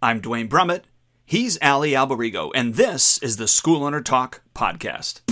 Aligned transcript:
I'm 0.00 0.20
Duane 0.20 0.48
Brumitt. 0.48 0.82
He's 1.24 1.58
Allie 1.60 1.90
Alberigo, 1.90 2.52
and 2.54 2.74
this 2.74 3.18
is 3.18 3.36
the 3.36 3.48
School 3.48 3.82
Owner 3.82 4.00
Talk 4.00 4.42
podcast. 4.54 5.22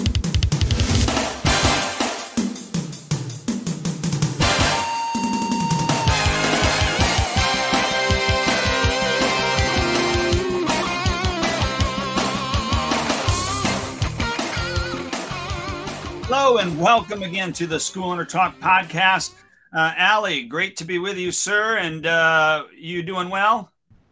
Hello, 16.25 16.59
and 16.59 16.77
welcome 16.81 17.23
again 17.23 17.53
to 17.53 17.69
the 17.69 17.79
School 17.79 18.11
Owner 18.11 18.25
Talk 18.25 18.59
podcast. 18.59 19.35
Uh, 19.73 19.93
Allie, 19.97 20.43
great 20.43 20.77
to 20.79 20.85
be 20.85 20.99
with 20.99 21.17
you, 21.17 21.31
sir. 21.31 21.77
And 21.77 22.05
uh, 22.05 22.65
you 22.77 23.05
doing 23.05 23.29
well? 23.31 23.71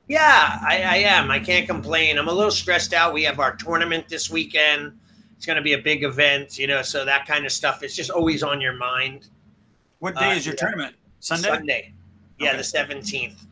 Yeah, 0.08 0.58
I, 0.62 0.82
I, 0.82 0.96
am. 0.96 1.30
I 1.30 1.38
can't 1.38 1.66
complain. 1.66 2.18
I'm 2.18 2.28
a 2.28 2.32
little 2.32 2.50
stressed 2.50 2.92
out. 2.92 3.14
We 3.14 3.22
have 3.24 3.40
our 3.40 3.56
tournament 3.56 4.08
this 4.08 4.28
weekend. 4.28 4.98
It's 5.36 5.46
going 5.46 5.56
to 5.56 5.62
be 5.62 5.72
a 5.72 5.78
big 5.78 6.04
event, 6.04 6.58
you 6.58 6.66
know, 6.66 6.82
so 6.82 7.04
that 7.04 7.26
kind 7.26 7.46
of 7.46 7.52
stuff 7.52 7.82
is 7.82 7.96
just 7.96 8.10
always 8.10 8.42
on 8.42 8.60
your 8.60 8.74
mind. 8.74 9.28
What 10.00 10.16
day 10.16 10.30
uh, 10.32 10.34
is 10.34 10.44
your 10.44 10.54
tournament? 10.54 10.94
Sunday? 11.20 11.48
Sunday. 11.48 11.94
Yeah, 12.38 12.50
okay. 12.50 12.58
the 12.58 12.62
17th. 12.62 13.46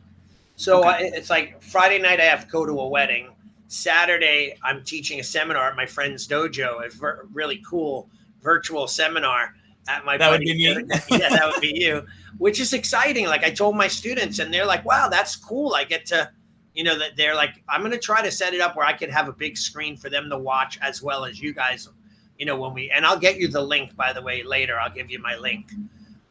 So 0.55 0.87
okay. 0.87 1.11
it's 1.13 1.29
like 1.29 1.61
Friday 1.61 1.99
night, 1.99 2.19
I 2.19 2.25
have 2.25 2.45
to 2.45 2.51
go 2.51 2.65
to 2.65 2.79
a 2.79 2.87
wedding. 2.87 3.29
Saturday, 3.67 4.55
I'm 4.61 4.83
teaching 4.83 5.19
a 5.19 5.23
seminar 5.23 5.69
at 5.69 5.75
my 5.75 5.87
friend's 5.87 6.27
dojo, 6.27 6.83
a 6.83 7.25
really 7.33 7.63
cool 7.67 8.07
virtual 8.43 8.87
seminar 8.87 9.55
at 9.87 10.05
my 10.05 10.17
that 10.17 10.29
would 10.29 10.41
be 10.41 10.53
me. 10.53 10.85
yeah, 11.09 11.29
that 11.29 11.51
would 11.51 11.61
be 11.61 11.73
you, 11.75 12.05
which 12.37 12.59
is 12.59 12.73
exciting. 12.73 13.25
Like 13.25 13.43
I 13.43 13.49
told 13.49 13.75
my 13.75 13.87
students, 13.87 14.39
and 14.39 14.53
they're 14.53 14.65
like, 14.65 14.85
"Wow, 14.85 15.09
that's 15.09 15.35
cool." 15.35 15.73
I 15.73 15.83
get 15.83 16.05
to 16.07 16.29
you 16.73 16.83
know 16.83 16.97
that 16.97 17.15
they're 17.15 17.35
like 17.35 17.63
i'm 17.69 17.81
going 17.81 17.91
to 17.91 17.99
try 17.99 18.21
to 18.21 18.31
set 18.31 18.53
it 18.53 18.61
up 18.61 18.75
where 18.75 18.85
i 18.85 18.93
could 18.93 19.09
have 19.09 19.27
a 19.27 19.33
big 19.33 19.57
screen 19.57 19.95
for 19.95 20.09
them 20.09 20.29
to 20.29 20.37
watch 20.37 20.79
as 20.81 21.01
well 21.01 21.23
as 21.25 21.39
you 21.39 21.53
guys 21.53 21.89
you 22.37 22.45
know 22.45 22.59
when 22.59 22.73
we 22.73 22.89
and 22.91 23.05
i'll 23.05 23.19
get 23.19 23.37
you 23.37 23.47
the 23.47 23.61
link 23.61 23.95
by 23.95 24.13
the 24.13 24.21
way 24.21 24.43
later. 24.43 24.79
I'll 24.79 24.93
give 24.93 25.09
you 25.09 25.19
my 25.19 25.35
link. 25.35 25.71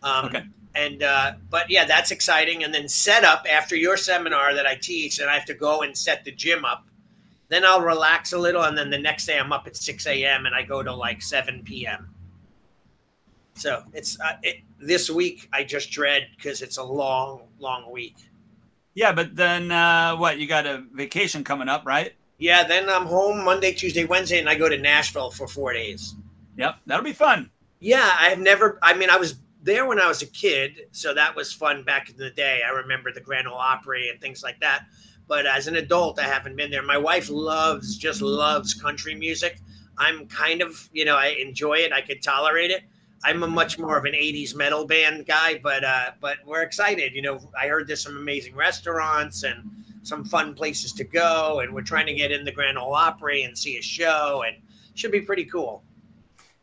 Um, 0.03 0.27
okay. 0.27 0.43
and 0.75 1.03
uh, 1.03 1.35
but 1.51 1.71
yeah 1.71 1.85
that's 1.85 2.11
exciting. 2.11 2.65
And 2.65 2.75
then 2.75 2.89
set 2.89 3.25
up 3.25 3.47
after 3.51 3.77
your 3.77 3.97
seminar 3.97 4.55
that 4.55 4.67
i 4.67 4.75
teach 4.75 5.19
and 5.21 5.31
i 5.31 5.35
have 5.35 5.47
to 5.47 5.55
go 5.55 5.83
and 5.83 5.97
set 5.97 6.25
the 6.25 6.33
gym 6.33 6.65
up. 6.65 6.87
Then 7.49 7.65
i'll 7.65 7.83
relax 7.83 8.33
a 8.33 8.39
little 8.39 8.63
and 8.63 8.77
then 8.77 8.91
the 8.91 8.99
next 8.99 9.27
day 9.27 9.39
i'm 9.39 9.53
up 9.53 9.67
at 9.67 9.77
6 9.77 10.07
a.m 10.07 10.47
and 10.47 10.55
i 10.55 10.63
go 10.63 10.83
to 10.83 10.95
like 10.95 11.21
7 11.21 11.63
p.m 11.65 12.09
so 13.55 13.85
it's 13.93 14.19
uh, 14.21 14.37
it, 14.43 14.57
this 14.81 15.11
week 15.11 15.51
i 15.53 15.63
just 15.63 15.91
dread 15.91 16.29
because 16.35 16.63
it's 16.63 16.79
a 16.79 16.83
long 16.83 17.43
long 17.59 17.93
week 17.93 18.17
yeah, 18.95 19.13
but 19.13 19.35
then 19.35 19.71
uh, 19.71 20.17
what? 20.17 20.39
You 20.39 20.47
got 20.47 20.67
a 20.67 20.85
vacation 20.93 21.45
coming 21.45 21.69
up, 21.69 21.85
right? 21.87 22.13
Yeah, 22.39 22.65
then 22.65 22.89
I'm 22.89 23.07
home 23.07 23.45
Monday, 23.45 23.73
Tuesday, 23.73 24.05
Wednesday, 24.05 24.39
and 24.39 24.49
I 24.49 24.55
go 24.55 24.69
to 24.69 24.77
Nashville 24.77 25.31
for 25.31 25.47
four 25.47 25.73
days. 25.73 26.15
Yep, 26.57 26.77
that'll 26.87 27.05
be 27.05 27.13
fun. 27.13 27.51
Yeah, 27.81 28.17
I've 28.19 28.39
never. 28.39 28.79
I 28.83 28.95
mean, 28.95 29.11
I 29.11 29.17
was 29.17 29.37
there 29.63 29.87
when 29.87 30.01
I 30.01 30.09
was 30.09 30.23
a 30.23 30.27
kid, 30.27 30.89
so 30.91 31.15
that 31.15 31.37
was 31.37 31.53
fun 31.53 31.85
back 31.85 32.11
in 32.11 32.17
the 32.17 32.31
day. 32.31 32.63
I 32.67 32.71
remember 32.71 33.13
the 33.13 33.21
Grand 33.21 33.47
Ole 33.47 33.55
Opry 33.55 34.09
and 34.09 34.21
things 34.21 34.43
like 34.43 34.61
that. 34.61 34.87
But 35.29 35.47
as 35.47 35.69
an 35.69 35.77
adult, 35.77 36.19
I 36.19 36.25
haven't 36.25 36.57
been 36.57 36.71
there. 36.71 36.83
My 36.83 36.99
wife 36.99 37.31
loves, 37.31 37.97
just 37.97 38.21
loves 38.21 38.75
country 38.75 39.15
music. 39.15 39.61
I'm 39.97 40.27
kind 40.27 40.63
of, 40.63 40.89
you 40.93 41.05
know, 41.05 41.17
I 41.17 41.37
enjoy 41.41 41.75
it. 41.75 41.93
I 41.93 42.01
could 42.01 42.23
tolerate 42.23 42.71
it. 42.71 42.83
I'm 43.25 43.43
a 43.43 43.47
much 43.47 43.79
more 43.79 43.97
of 43.97 44.05
an 44.05 44.13
'80s 44.13 44.55
metal 44.55 44.87
band 44.87 45.27
guy, 45.27 45.61
but 45.63 45.85
uh, 45.85 46.11
but 46.21 46.39
we're 46.47 46.63
excited. 46.63 47.15
You 47.15 47.23
know, 47.23 47.41
I 47.61 47.69
heard 47.69 47.87
there's 47.87 48.03
some 48.03 48.17
amazing 48.17 48.55
restaurants 48.55 49.45
and 49.45 49.71
some 50.03 50.25
fun 50.25 50.55
places 50.55 50.93
to 50.95 51.05
go, 51.05 51.61
and 51.61 51.73
we're 51.73 51.83
trying 51.83 52.07
to 52.07 52.15
get 52.15 52.33
in 52.33 52.45
the 52.45 52.53
Grand 52.53 52.79
Ole 52.79 52.95
Opry 52.95 53.45
and 53.45 53.57
see 53.57 53.79
a 53.79 53.83
show, 53.83 54.43
and 54.47 54.57
should 54.95 55.13
be 55.13 55.21
pretty 55.21 55.45
cool. 55.45 55.83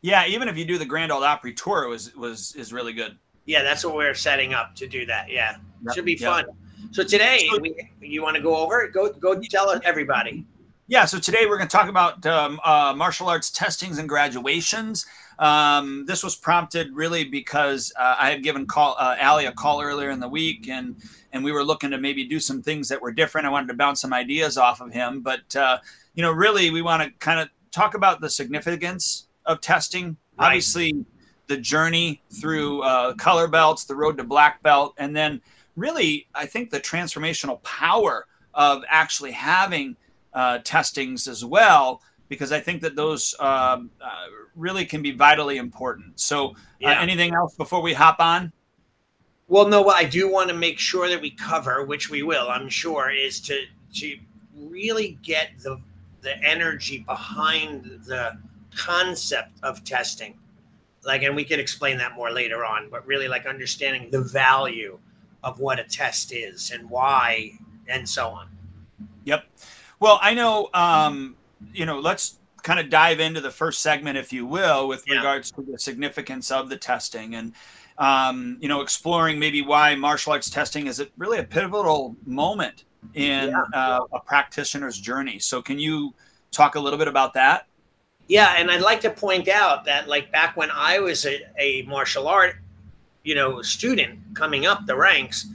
Yeah, 0.02 0.26
even 0.28 0.48
if 0.48 0.58
you 0.58 0.66
do 0.66 0.78
the 0.78 0.86
Grand 0.86 1.12
Ole 1.12 1.24
Opry 1.24 1.54
tour, 1.54 1.84
it 1.84 1.90
was 1.90 2.16
was 2.16 2.56
is 2.56 2.74
really 2.74 2.94
good. 2.94 3.18
Yeah, 3.46 3.64
that's 3.64 3.84
what 3.84 3.96
we're 3.96 4.14
setting 4.14 4.54
up 4.54 4.76
to 4.76 4.88
do. 4.88 5.06
That 5.06 5.30
yeah, 5.30 5.58
yep. 5.84 5.96
should 5.96 6.06
be 6.06 6.16
fun. 6.16 6.46
Yep. 6.46 6.56
So 6.92 7.04
today, 7.04 7.48
we, 7.62 7.92
you 8.02 8.22
want 8.22 8.36
to 8.36 8.42
go 8.42 8.56
over 8.56 8.82
it? 8.82 8.94
Go 8.94 9.12
go 9.12 9.40
tell 9.40 9.80
everybody. 9.84 10.46
Yeah, 10.88 11.06
so 11.06 11.20
today 11.20 11.46
we're 11.46 11.58
going 11.58 11.70
to 11.70 11.78
talk 11.78 11.88
about 11.88 12.26
um, 12.26 12.60
uh, 12.64 12.96
martial 12.98 13.30
arts 13.30 13.52
testings 13.52 14.00
and 14.00 14.10
graduations. 14.10 15.06
Um, 15.40 16.06
this 16.06 16.22
was 16.22 16.36
prompted 16.36 16.94
really 16.94 17.24
because 17.24 17.94
uh, 17.98 18.18
I 18.20 18.30
had 18.30 18.44
given 18.44 18.68
call 18.68 18.96
uh, 19.00 19.16
Allie 19.18 19.46
a 19.46 19.54
call 19.54 19.82
earlier 19.82 20.10
in 20.10 20.20
the 20.20 20.28
week, 20.28 20.68
and 20.68 20.98
and 21.32 21.44
we 21.44 21.54
were 21.54 21.64
looking 21.64 21.92
to 21.92 21.98
maybe 21.98 22.26
do 22.26 22.42
some 22.42 22.62
things 22.62 22.90
that 22.90 23.02
were 23.02 23.12
different. 23.12 23.48
I 23.48 23.50
wanted 23.50 23.68
to 23.70 23.74
bounce 23.76 24.02
some 24.02 24.14
ideas 24.14 24.58
off 24.58 24.82
of 24.82 24.92
him, 24.92 25.22
but 25.22 25.56
uh, 25.56 25.78
you 26.14 26.22
know, 26.22 26.32
really, 26.32 26.72
we 26.72 26.82
want 26.82 27.04
to 27.04 27.10
kind 27.20 27.40
of 27.40 27.48
talk 27.72 27.94
about 27.96 28.20
the 28.20 28.30
significance 28.30 29.28
of 29.46 29.62
testing. 29.62 30.18
Right. 30.38 30.48
Obviously, 30.48 31.06
the 31.48 31.58
journey 31.58 32.22
through 32.42 32.82
uh, 32.82 33.14
color 33.14 33.48
belts, 33.48 33.86
the 33.86 33.96
road 33.96 34.18
to 34.18 34.26
black 34.26 34.62
belt, 34.62 34.94
and 34.98 35.16
then 35.16 35.42
really, 35.78 36.28
I 36.36 36.48
think 36.48 36.70
the 36.70 36.82
transformational 36.82 37.64
power 37.64 38.28
of 38.54 38.84
actually 38.90 39.32
having 39.32 39.96
uh, 40.34 40.60
testings 40.66 41.30
as 41.30 41.46
well 41.46 42.02
because 42.30 42.52
I 42.52 42.60
think 42.60 42.82
that 42.84 42.96
those 42.96 43.36
um, 43.40 43.90
uh, 44.00 44.08
really 44.56 44.86
can 44.86 45.02
be 45.02 45.12
vitally 45.12 45.58
important. 45.58 46.20
So, 46.20 46.52
uh, 46.84 46.90
anything 46.90 47.34
else 47.34 47.56
before 47.56 47.82
we 47.82 47.94
hop 47.94 48.20
on? 48.20 48.54
Well, 49.48 49.68
no. 49.68 49.82
What 49.82 49.98
I 49.98 50.06
do 50.06 50.32
want 50.32 50.50
to 50.50 50.56
make 50.56 50.80
sure 50.80 51.10
that 51.10 51.20
we 51.20 51.32
cover, 51.32 51.84
which 51.84 52.10
we 52.10 52.24
will, 52.24 52.48
I'm 52.50 52.70
sure, 52.70 53.10
is 53.10 53.42
to 53.42 53.66
to 53.96 54.18
really 54.56 55.18
get 55.24 55.50
the 55.62 55.82
the 56.22 56.38
energy 56.44 57.00
behind 57.00 58.02
the 58.06 58.38
concept 58.76 59.52
of 59.64 59.84
testing. 59.84 60.38
Like, 61.04 61.24
and 61.24 61.36
we 61.36 61.46
could 61.46 61.60
explain 61.60 61.98
that 61.98 62.14
more 62.16 62.30
later 62.30 62.66
on, 62.66 62.90
but 62.90 63.06
really 63.08 63.28
like 63.28 63.46
understanding 63.46 64.12
the 64.12 64.22
value 64.22 65.00
of 65.44 65.60
what 65.60 65.80
a 65.80 65.84
test 65.84 66.34
is 66.34 66.72
and 66.72 66.90
why, 66.90 67.54
and 67.88 68.08
so 68.08 68.28
on. 68.28 68.50
Yep. 69.24 69.46
Well, 70.00 70.20
I 70.22 70.34
know 70.34 70.70
um, 70.74 71.36
you 71.74 71.86
know, 71.86 72.00
let's 72.00 72.40
kind 72.64 72.80
of 72.80 72.90
dive 72.90 73.20
into 73.20 73.42
the 73.42 73.52
first 73.52 73.82
segment, 73.82 74.18
if 74.18 74.34
you 74.34 74.46
will, 74.46 74.88
with 74.88 75.04
yeah. 75.08 75.18
regards 75.18 75.52
to 75.52 75.62
the 75.62 75.80
significance 75.80 76.52
of 76.52 76.70
the 76.70 76.78
testing 76.78 77.36
and, 77.36 77.54
um, 77.98 78.58
you 78.60 78.68
know, 78.68 78.82
exploring 78.82 79.40
maybe 79.40 79.62
why 79.62 79.96
martial 79.96 80.34
arts 80.34 80.50
testing 80.50 80.88
is 80.88 81.00
it 81.00 81.12
really 81.18 81.40
a 81.40 81.44
pivotal 81.44 82.16
moment 82.26 82.86
in 83.14 83.50
yeah. 83.50 83.64
uh, 83.74 84.02
a 84.14 84.20
practitioner's 84.20 84.98
journey. 85.00 85.40
So, 85.40 85.62
can 85.62 85.80
you 85.80 86.14
talk 86.52 86.76
a 86.76 86.80
little 86.80 87.00
bit 87.00 87.08
about 87.08 87.34
that? 87.34 87.68
Yeah, 88.28 88.54
and 88.58 88.70
I'd 88.70 88.82
like 88.82 89.02
to 89.02 89.10
point 89.10 89.48
out 89.48 89.86
that, 89.86 90.08
like 90.08 90.32
back 90.32 90.56
when 90.56 90.70
I 90.72 91.00
was 91.00 91.26
a, 91.26 91.42
a 91.58 91.82
martial 91.84 92.28
art, 92.28 92.58
you 93.24 93.36
know, 93.36 93.62
student 93.62 94.20
coming 94.36 94.66
up 94.66 94.86
the 94.86 94.96
ranks, 94.96 95.48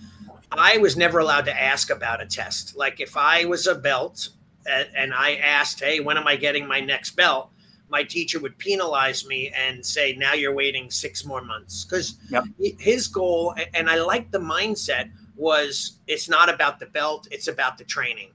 I 0.51 0.79
was 0.79 0.97
never 0.97 1.21
allowed 1.21 1.45
to 1.47 1.63
ask 1.63 1.91
about 1.91 2.21
a 2.21 2.27
test. 2.27 2.77
Like 2.77 3.01
if 3.01 3.17
I 3.17 3.45
was 3.45 3.67
a 3.67 3.75
belt 3.75 4.31
and 4.67 5.13
I 5.15 5.37
asked, 5.37 5.81
"Hey, 5.81 6.01
when 6.01 6.17
am 6.17 6.27
I 6.27 6.37
getting 6.37 6.67
my 6.67 6.81
next 6.81 7.13
belt?" 7.13 7.51
My 7.89 8.03
teacher 8.03 8.41
would 8.41 8.59
penalize 8.59 9.27
me 9.27 9.53
and 9.55 9.85
say, 9.85 10.15
"Now 10.15 10.33
you're 10.33 10.55
waiting 10.55 10.91
six 10.91 11.25
more 11.25 11.43
months." 11.43 11.85
Because 11.85 12.17
yep. 12.31 12.45
his 12.79 13.07
goal, 13.09 13.55
and 13.75 13.89
I 13.89 13.97
like 13.97 14.31
the 14.31 14.39
mindset, 14.39 15.11
was 15.37 15.99
it's 16.07 16.29
not 16.29 16.49
about 16.49 16.81
the 16.81 16.87
belt; 16.87 17.29
it's 17.31 17.49
about 17.49 17.79
the 17.79 17.85
training. 17.85 18.31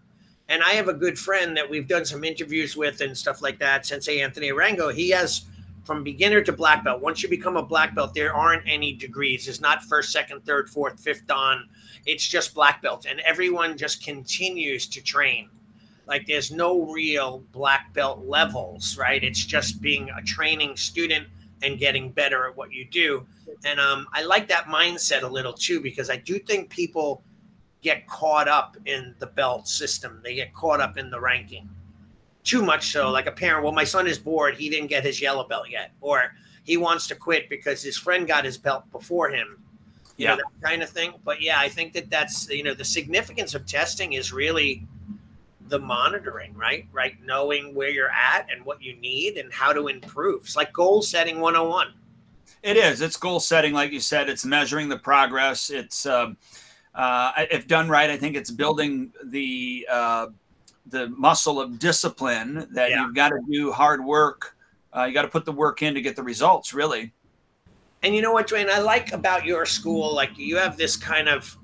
And 0.49 0.63
I 0.63 0.71
have 0.71 0.87
a 0.87 0.93
good 0.93 1.17
friend 1.19 1.55
that 1.57 1.69
we've 1.69 1.87
done 1.87 2.05
some 2.05 2.23
interviews 2.23 2.75
with 2.75 3.01
and 3.01 3.15
stuff 3.15 3.41
like 3.41 3.59
that. 3.59 3.85
Sensei 3.85 4.21
Anthony 4.21 4.49
Arango, 4.49 4.91
he 4.91 5.11
has 5.11 5.45
from 5.83 6.03
beginner 6.03 6.41
to 6.41 6.51
black 6.51 6.83
belt. 6.83 7.01
Once 7.01 7.23
you 7.23 7.29
become 7.29 7.57
a 7.57 7.63
black 7.63 7.95
belt, 7.95 8.13
there 8.13 8.33
aren't 8.33 8.63
any 8.67 8.93
degrees. 8.93 9.47
It's 9.47 9.59
not 9.59 9.83
first, 9.83 10.11
second, 10.11 10.45
third, 10.45 10.69
fourth, 10.69 10.99
fifth 10.99 11.29
on. 11.31 11.67
It's 12.05 12.27
just 12.27 12.53
black 12.53 12.81
belt, 12.81 13.05
and 13.07 13.19
everyone 13.21 13.77
just 13.77 14.03
continues 14.03 14.87
to 14.87 15.01
train. 15.01 15.49
Like 16.09 16.25
there's 16.27 16.51
no 16.51 16.91
real 16.91 17.43
black 17.53 17.93
belt 17.93 18.25
levels, 18.25 18.97
right? 18.97 19.23
It's 19.23 19.45
just 19.45 19.81
being 19.81 20.09
a 20.09 20.21
training 20.23 20.75
student 20.75 21.27
and 21.63 21.77
getting 21.77 22.11
better 22.11 22.47
at 22.47 22.57
what 22.57 22.73
you 22.73 22.83
do. 22.83 23.25
And 23.63 23.79
um, 23.79 24.07
I 24.11 24.23
like 24.23 24.47
that 24.49 24.65
mindset 24.65 25.21
a 25.21 25.27
little 25.27 25.53
too 25.53 25.79
because 25.79 26.09
I 26.09 26.17
do 26.17 26.39
think 26.39 26.69
people 26.69 27.21
get 27.81 28.07
caught 28.07 28.47
up 28.47 28.75
in 28.85 29.15
the 29.19 29.27
belt 29.27 29.67
system. 29.67 30.19
They 30.23 30.35
get 30.35 30.53
caught 30.53 30.81
up 30.81 30.97
in 30.97 31.09
the 31.09 31.19
ranking 31.19 31.69
too 32.43 32.63
much 32.63 32.91
so. 32.91 33.11
Like 33.11 33.27
a 33.27 33.31
parent, 33.31 33.63
well, 33.63 33.73
my 33.73 33.83
son 33.83 34.07
is 34.07 34.17
bored. 34.17 34.55
He 34.55 34.69
didn't 34.69 34.87
get 34.87 35.03
his 35.03 35.21
yellow 35.21 35.47
belt 35.47 35.69
yet, 35.69 35.91
or 36.01 36.35
he 36.63 36.77
wants 36.77 37.07
to 37.07 37.15
quit 37.15 37.49
because 37.49 37.83
his 37.83 37.97
friend 37.97 38.27
got 38.27 38.45
his 38.45 38.57
belt 38.57 38.89
before 38.91 39.29
him. 39.29 39.61
You 40.17 40.25
yeah, 40.25 40.35
know, 40.35 40.37
that 40.37 40.67
kind 40.67 40.81
of 40.81 40.89
thing. 40.89 41.13
But 41.23 41.41
yeah, 41.41 41.59
I 41.59 41.69
think 41.69 41.93
that 41.93 42.09
that's 42.09 42.49
you 42.49 42.63
know 42.63 42.73
the 42.73 42.83
significance 42.83 43.53
of 43.53 43.65
testing 43.65 44.13
is 44.13 44.33
really 44.33 44.87
the 45.69 45.79
monitoring, 45.79 46.53
right? 46.55 46.87
Right, 46.91 47.15
knowing 47.23 47.73
where 47.73 47.89
you're 47.89 48.11
at 48.11 48.47
and 48.51 48.65
what 48.65 48.81
you 48.81 48.95
need 48.95 49.37
and 49.37 49.51
how 49.51 49.73
to 49.73 49.87
improve. 49.87 50.41
It's 50.43 50.55
like 50.55 50.73
goal 50.73 51.01
setting 51.01 51.39
101. 51.39 51.93
It 52.61 52.75
is. 52.75 53.01
It's 53.01 53.15
goal 53.15 53.39
setting, 53.39 53.73
like 53.73 53.91
you 53.91 53.99
said. 53.99 54.29
It's 54.29 54.45
measuring 54.45 54.89
the 54.89 54.97
progress. 54.97 55.69
It's 55.69 56.05
um, 56.05 56.37
uh, 56.93 57.31
if 57.51 57.67
done 57.67 57.87
right, 57.87 58.09
I 58.09 58.17
think 58.17 58.35
it's 58.35 58.51
building 58.51 59.13
the 59.23 59.87
uh, 59.89 60.27
the 60.87 61.09
muscle 61.09 61.61
of 61.61 61.79
discipline 61.79 62.67
that 62.71 62.89
yeah. 62.89 63.01
you've 63.01 63.15
got 63.15 63.29
to 63.29 63.39
do 63.49 63.71
hard 63.71 64.03
work. 64.03 64.55
Uh, 64.95 65.03
you 65.03 65.13
got 65.13 65.21
to 65.21 65.27
put 65.27 65.45
the 65.45 65.51
work 65.51 65.81
in 65.81 65.93
to 65.93 66.01
get 66.01 66.15
the 66.15 66.23
results, 66.23 66.73
really. 66.73 67.13
And 68.01 68.15
you 68.15 68.21
know 68.21 68.31
what, 68.31 68.47
Duane, 68.47 68.69
I 68.69 68.79
like 68.79 69.11
about 69.11 69.45
your 69.45 69.65
school, 69.65 70.13
like 70.13 70.37
you 70.37 70.57
have 70.57 70.77
this 70.77 70.95
kind 70.95 71.27
of, 71.27 71.57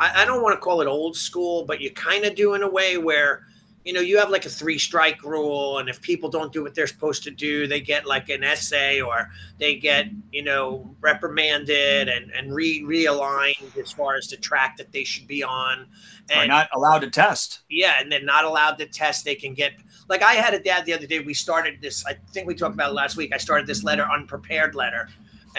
I, 0.00 0.22
I 0.22 0.24
don't 0.24 0.42
want 0.42 0.56
to 0.56 0.60
call 0.60 0.80
it 0.80 0.86
old 0.88 1.16
school, 1.16 1.64
but 1.64 1.80
you 1.80 1.92
kind 1.92 2.24
of 2.24 2.34
do 2.34 2.54
in 2.54 2.62
a 2.62 2.68
way 2.68 2.98
where 2.98 3.44
you 3.84 3.94
know, 3.94 4.00
you 4.00 4.18
have 4.18 4.28
like 4.28 4.44
a 4.44 4.50
three 4.50 4.78
strike 4.78 5.22
rule, 5.22 5.78
and 5.78 5.88
if 5.88 6.02
people 6.02 6.28
don't 6.28 6.52
do 6.52 6.62
what 6.62 6.74
they're 6.74 6.86
supposed 6.86 7.22
to 7.22 7.30
do, 7.30 7.66
they 7.66 7.80
get 7.80 8.04
like 8.04 8.28
an 8.28 8.44
essay 8.44 9.00
or 9.00 9.30
they 9.58 9.76
get, 9.76 10.08
you 10.32 10.42
know, 10.42 10.94
reprimanded 11.00 12.08
and, 12.08 12.30
and 12.32 12.54
re 12.54 12.82
realigned 12.82 13.76
as 13.78 13.90
far 13.90 14.16
as 14.16 14.28
the 14.28 14.36
track 14.36 14.76
that 14.76 14.92
they 14.92 15.02
should 15.02 15.26
be 15.26 15.42
on. 15.42 15.86
And 16.30 16.40
are 16.40 16.46
not 16.46 16.68
allowed 16.74 16.98
to 17.00 17.10
test. 17.10 17.60
Yeah, 17.70 17.94
and 17.98 18.12
they're 18.12 18.22
not 18.22 18.44
allowed 18.44 18.76
to 18.78 18.86
test. 18.86 19.24
They 19.24 19.34
can 19.34 19.54
get 19.54 19.72
like 20.08 20.22
I 20.22 20.34
had 20.34 20.52
a 20.52 20.60
dad 20.60 20.84
the 20.84 20.92
other 20.92 21.06
day. 21.06 21.20
We 21.20 21.32
started 21.32 21.80
this, 21.80 22.04
I 22.04 22.18
think 22.32 22.46
we 22.46 22.54
talked 22.54 22.74
about 22.74 22.90
it 22.90 22.94
last 22.94 23.16
week. 23.16 23.32
I 23.32 23.38
started 23.38 23.66
this 23.66 23.82
letter, 23.82 24.04
unprepared 24.04 24.74
letter. 24.74 25.08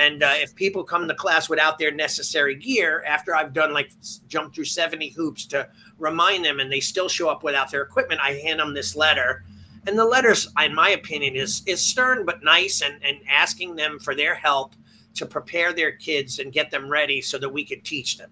And 0.02 0.24
uh, 0.24 0.34
if 0.38 0.56
people 0.56 0.84
come 0.84 1.08
to 1.08 1.14
class 1.14 1.48
without 1.48 1.78
their 1.78 1.92
necessary 1.92 2.56
gear, 2.56 3.04
after 3.08 3.36
I've 3.36 3.54
done 3.54 3.72
like 3.72 3.92
jump 4.28 4.56
through 4.56 4.66
70 4.66 5.10
hoops 5.10 5.46
to 5.48 5.70
remind 6.00 6.44
them 6.44 6.60
and 6.60 6.72
they 6.72 6.80
still 6.80 7.08
show 7.08 7.30
up 7.30 7.44
without 7.44 7.70
their 7.70 7.84
equipment, 7.84 8.20
I 8.20 8.32
hand 8.32 8.60
them 8.60 8.74
this 8.74 8.96
letter. 8.96 9.44
And 9.86 10.00
the 10.00 10.06
letters, 10.06 10.52
in 10.60 10.74
my 10.74 10.90
opinion, 10.90 11.36
is 11.36 11.62
is 11.68 11.82
stern 11.86 12.26
but 12.26 12.44
nice 12.44 12.82
and, 12.82 12.96
and 13.04 13.18
asking 13.30 13.76
them 13.76 14.00
for 14.00 14.16
their 14.16 14.34
help 14.34 14.74
to 15.16 15.26
prepare 15.28 15.72
their 15.72 15.92
kids 15.92 16.40
and 16.40 16.52
get 16.52 16.72
them 16.72 16.90
ready 16.90 17.22
so 17.22 17.38
that 17.38 17.50
we 17.50 17.64
could 17.64 17.84
teach 17.84 18.18
them. 18.18 18.32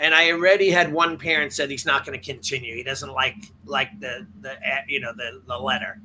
And 0.00 0.14
I 0.14 0.30
already 0.30 0.70
had 0.70 0.92
one 0.92 1.16
parent 1.16 1.54
said 1.54 1.70
he's 1.70 1.86
not 1.86 2.04
going 2.04 2.18
to 2.20 2.24
continue. 2.24 2.74
He 2.74 2.82
doesn't 2.82 3.12
like 3.12 3.36
like 3.64 3.98
the 3.98 4.26
the 4.42 4.56
you 4.86 5.00
know 5.00 5.14
the 5.16 5.40
the 5.46 5.58
letter. 5.58 6.02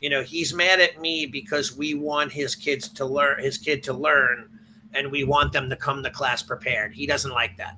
You 0.00 0.10
know, 0.10 0.22
he's 0.22 0.54
mad 0.54 0.80
at 0.80 1.00
me 1.00 1.26
because 1.26 1.76
we 1.76 1.94
want 1.94 2.32
his 2.32 2.54
kids 2.54 2.88
to 2.90 3.04
learn 3.04 3.42
his 3.42 3.58
kid 3.58 3.82
to 3.84 3.92
learn 3.92 4.48
and 4.94 5.10
we 5.10 5.24
want 5.24 5.52
them 5.52 5.68
to 5.70 5.76
come 5.76 6.02
to 6.02 6.10
class 6.10 6.42
prepared. 6.42 6.94
He 6.94 7.06
doesn't 7.06 7.32
like 7.32 7.56
that. 7.56 7.76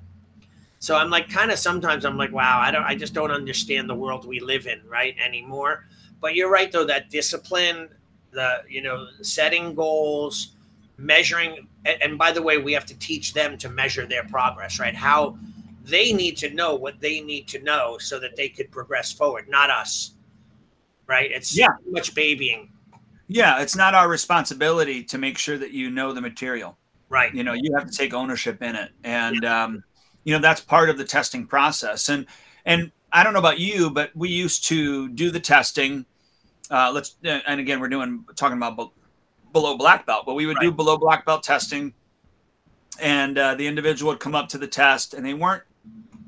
So 0.79 0.95
I'm 0.95 1.09
like, 1.09 1.29
kind 1.29 1.51
of 1.51 1.59
sometimes 1.59 2.05
I'm 2.05 2.17
like, 2.17 2.31
wow, 2.31 2.59
I 2.59 2.71
don't, 2.71 2.83
I 2.83 2.95
just 2.95 3.13
don't 3.13 3.31
understand 3.31 3.89
the 3.89 3.95
world 3.95 4.25
we 4.25 4.39
live 4.39 4.65
in 4.65 4.81
right 4.87 5.15
anymore. 5.23 5.85
But 6.19 6.35
you're 6.35 6.49
right 6.49 6.71
though, 6.71 6.85
that 6.85 7.09
discipline, 7.09 7.89
the 8.31 8.63
you 8.67 8.81
know, 8.81 9.07
setting 9.21 9.75
goals, 9.75 10.55
measuring, 10.97 11.67
and, 11.85 12.01
and 12.01 12.17
by 12.17 12.31
the 12.31 12.41
way, 12.41 12.57
we 12.57 12.73
have 12.73 12.85
to 12.87 12.97
teach 12.97 13.33
them 13.33 13.57
to 13.59 13.69
measure 13.69 14.05
their 14.05 14.23
progress, 14.23 14.79
right? 14.79 14.95
How 14.95 15.37
they 15.83 16.13
need 16.13 16.37
to 16.37 16.49
know 16.51 16.75
what 16.75 16.99
they 16.99 17.21
need 17.21 17.47
to 17.49 17.59
know 17.59 17.97
so 17.97 18.19
that 18.19 18.35
they 18.35 18.49
could 18.49 18.71
progress 18.71 19.11
forward, 19.11 19.49
not 19.49 19.69
us, 19.69 20.13
right? 21.07 21.31
It's 21.31 21.57
yeah. 21.57 21.69
much 21.87 22.15
babying. 22.15 22.71
Yeah, 23.27 23.61
it's 23.61 23.75
not 23.75 23.95
our 23.95 24.09
responsibility 24.09 25.03
to 25.05 25.17
make 25.17 25.37
sure 25.37 25.57
that 25.57 25.71
you 25.71 25.89
know 25.89 26.11
the 26.11 26.21
material. 26.21 26.77
Right. 27.09 27.33
You 27.33 27.43
know, 27.43 27.53
you 27.53 27.73
have 27.75 27.89
to 27.89 27.95
take 27.95 28.13
ownership 28.13 28.61
in 28.61 28.75
it. 28.75 28.91
And 29.03 29.43
yeah. 29.43 29.63
um, 29.63 29.83
you 30.23 30.33
know 30.33 30.39
that's 30.39 30.61
part 30.61 30.89
of 30.89 30.97
the 30.97 31.03
testing 31.03 31.45
process 31.45 32.09
and 32.09 32.25
and 32.65 32.91
i 33.11 33.23
don't 33.23 33.33
know 33.33 33.39
about 33.39 33.59
you 33.59 33.89
but 33.89 34.11
we 34.15 34.29
used 34.29 34.65
to 34.65 35.09
do 35.09 35.31
the 35.31 35.39
testing 35.39 36.05
uh, 36.69 36.89
let's 36.93 37.17
and 37.23 37.59
again 37.59 37.79
we're 37.79 37.89
doing 37.89 38.23
talking 38.35 38.57
about 38.57 38.91
below 39.51 39.77
black 39.77 40.05
belt 40.05 40.25
but 40.25 40.35
we 40.35 40.45
would 40.45 40.55
right. 40.57 40.63
do 40.63 40.71
below 40.71 40.97
black 40.97 41.25
belt 41.25 41.43
testing 41.43 41.93
and 43.01 43.37
uh, 43.37 43.55
the 43.55 43.67
individual 43.67 44.11
would 44.11 44.19
come 44.19 44.35
up 44.35 44.47
to 44.47 44.57
the 44.57 44.67
test 44.67 45.13
and 45.13 45.25
they 45.25 45.33
weren't 45.33 45.63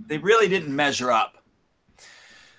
they 0.07 0.17
really 0.17 0.49
didn't 0.49 0.75
measure 0.75 1.11
up 1.11 1.37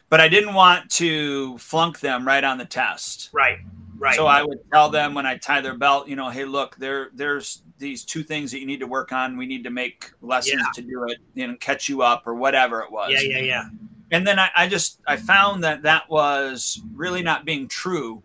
but 0.09 0.21
i 0.21 0.29
didn't 0.29 0.55
want 0.55 0.89
to 0.91 1.57
flunk 1.59 2.01
them 2.01 2.27
right 2.27 2.45
on 2.45 2.59
the 2.59 2.65
test 2.65 3.31
right 3.33 3.59
right 3.97 4.17
so 4.17 4.27
i 4.27 4.43
would 4.43 4.59
tell 4.73 4.89
them 4.89 5.15
when 5.15 5.27
i 5.27 5.37
tie 5.37 5.61
their 5.61 5.77
belt 5.77 6.09
you 6.09 6.17
know 6.17 6.29
hey 6.31 6.45
look 6.45 6.77
there 6.77 7.11
there's 7.15 7.63
these 7.79 8.05
two 8.05 8.23
things 8.23 8.51
that 8.53 8.61
you 8.61 8.67
need 8.67 8.81
to 8.81 8.87
work 8.87 9.13
on. 9.13 9.37
We 9.37 9.47
need 9.47 9.65
to 9.65 9.71
make 9.71 10.13
lessons 10.23 10.63
yeah. 10.65 10.73
to 10.75 10.83
do 10.83 11.05
it 11.05 11.19
and 11.37 11.59
catch 11.61 11.89
you 11.89 12.03
up 12.03 12.27
or 12.27 12.35
whatever 12.35 12.81
it 12.81 12.91
was. 12.91 13.11
Yeah, 13.13 13.21
yeah, 13.21 13.39
yeah. 13.39 13.65
And 14.11 14.27
then 14.27 14.39
I, 14.39 14.51
I 14.55 14.69
just 14.69 15.01
I 15.07 15.17
found 15.17 15.65
that 15.65 15.83
that 15.83 16.09
was 16.09 16.81
really 16.95 17.23
not 17.23 17.45
being 17.45 17.69
true 17.69 18.23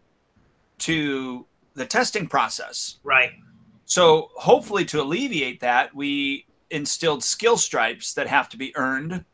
to 0.79 1.45
the 1.73 1.85
testing 1.85 2.27
process. 2.27 2.97
Right. 3.03 3.31
So 3.85 4.29
hopefully 4.35 4.85
to 4.85 5.01
alleviate 5.01 5.61
that, 5.61 5.95
we 5.95 6.45
instilled 6.69 7.23
skill 7.23 7.57
stripes 7.57 8.13
that 8.13 8.27
have 8.27 8.49
to 8.49 8.57
be 8.57 8.75
earned 8.77 9.25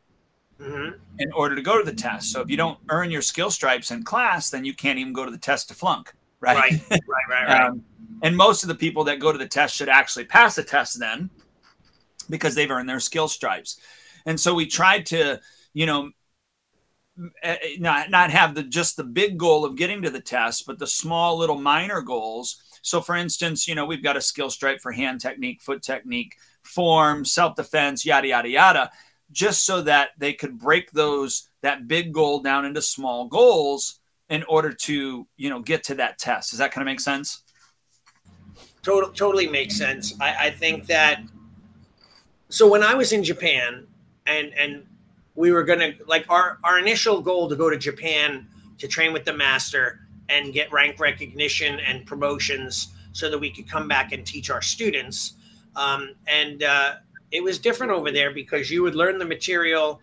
mm-hmm. 0.60 0.98
in 1.18 1.32
order 1.32 1.54
to 1.54 1.62
go 1.62 1.78
to 1.78 1.84
the 1.84 1.96
test. 1.96 2.32
So 2.32 2.40
if 2.40 2.50
you 2.50 2.56
don't 2.56 2.78
earn 2.88 3.10
your 3.10 3.22
skill 3.22 3.50
stripes 3.50 3.90
in 3.90 4.02
class, 4.02 4.50
then 4.50 4.64
you 4.64 4.74
can't 4.74 4.98
even 4.98 5.12
go 5.12 5.24
to 5.24 5.30
the 5.30 5.38
test 5.38 5.68
to 5.68 5.74
flunk. 5.74 6.12
Right. 6.40 6.56
Right. 6.56 6.80
Right. 6.90 7.00
Right. 7.28 7.48
right. 7.48 7.66
um, 7.66 7.84
and 8.22 8.36
most 8.36 8.62
of 8.62 8.68
the 8.68 8.74
people 8.74 9.04
that 9.04 9.20
go 9.20 9.32
to 9.32 9.38
the 9.38 9.48
test 9.48 9.74
should 9.74 9.88
actually 9.88 10.24
pass 10.24 10.54
the 10.54 10.62
test 10.62 10.98
then 10.98 11.30
because 12.30 12.54
they've 12.54 12.70
earned 12.70 12.88
their 12.88 13.00
skill 13.00 13.28
stripes. 13.28 13.78
And 14.24 14.38
so 14.38 14.54
we 14.54 14.66
tried 14.66 15.06
to, 15.06 15.40
you 15.74 15.86
know, 15.86 16.10
eh, 17.42 17.56
eh, 17.62 17.76
not 17.78 18.10
not 18.10 18.30
have 18.30 18.54
the 18.54 18.62
just 18.62 18.96
the 18.96 19.04
big 19.04 19.38
goal 19.38 19.64
of 19.64 19.76
getting 19.76 20.02
to 20.02 20.10
the 20.10 20.20
test, 20.20 20.66
but 20.66 20.78
the 20.78 20.86
small 20.86 21.36
little 21.36 21.58
minor 21.58 22.00
goals. 22.00 22.62
So 22.82 23.00
for 23.00 23.16
instance, 23.16 23.68
you 23.68 23.74
know, 23.74 23.84
we've 23.84 24.02
got 24.02 24.16
a 24.16 24.20
skill 24.20 24.50
stripe 24.50 24.80
for 24.80 24.92
hand 24.92 25.20
technique, 25.20 25.60
foot 25.60 25.82
technique, 25.82 26.36
form, 26.62 27.24
self-defense, 27.24 28.04
yada 28.04 28.28
yada 28.28 28.48
yada, 28.48 28.90
just 29.32 29.64
so 29.64 29.80
that 29.82 30.10
they 30.18 30.32
could 30.32 30.58
break 30.58 30.90
those 30.92 31.48
that 31.62 31.88
big 31.88 32.12
goal 32.12 32.40
down 32.40 32.64
into 32.64 32.80
small 32.80 33.26
goals 33.26 34.00
in 34.28 34.42
order 34.44 34.72
to, 34.72 35.26
you 35.36 35.50
know, 35.50 35.60
get 35.60 35.84
to 35.84 35.94
that 35.94 36.18
test. 36.18 36.50
Does 36.50 36.58
that 36.58 36.72
kind 36.72 36.82
of 36.82 36.86
make 36.86 37.00
sense? 37.00 37.42
Total, 38.82 39.10
totally 39.10 39.48
makes 39.48 39.76
sense. 39.76 40.14
I, 40.20 40.46
I 40.46 40.50
think 40.50 40.86
that. 40.86 41.22
So 42.48 42.68
when 42.68 42.82
I 42.82 42.94
was 42.94 43.12
in 43.12 43.24
Japan, 43.24 43.86
and 44.26 44.52
and 44.58 44.86
we 45.34 45.50
were 45.50 45.64
gonna 45.64 45.92
like 46.06 46.24
our 46.28 46.58
our 46.64 46.78
initial 46.78 47.20
goal 47.20 47.48
to 47.48 47.56
go 47.56 47.68
to 47.70 47.76
Japan 47.76 48.46
to 48.78 48.88
train 48.88 49.12
with 49.12 49.24
the 49.24 49.32
master 49.32 50.00
and 50.28 50.52
get 50.52 50.70
rank 50.72 51.00
recognition 51.00 51.80
and 51.80 52.06
promotions 52.06 52.88
so 53.12 53.30
that 53.30 53.38
we 53.38 53.50
could 53.50 53.68
come 53.68 53.88
back 53.88 54.12
and 54.12 54.26
teach 54.26 54.50
our 54.50 54.62
students. 54.62 55.34
Um, 55.74 56.14
and 56.26 56.62
uh, 56.62 56.96
it 57.30 57.42
was 57.42 57.58
different 57.58 57.92
over 57.92 58.10
there 58.10 58.32
because 58.32 58.70
you 58.70 58.82
would 58.82 58.94
learn 58.94 59.18
the 59.18 59.24
material, 59.24 60.00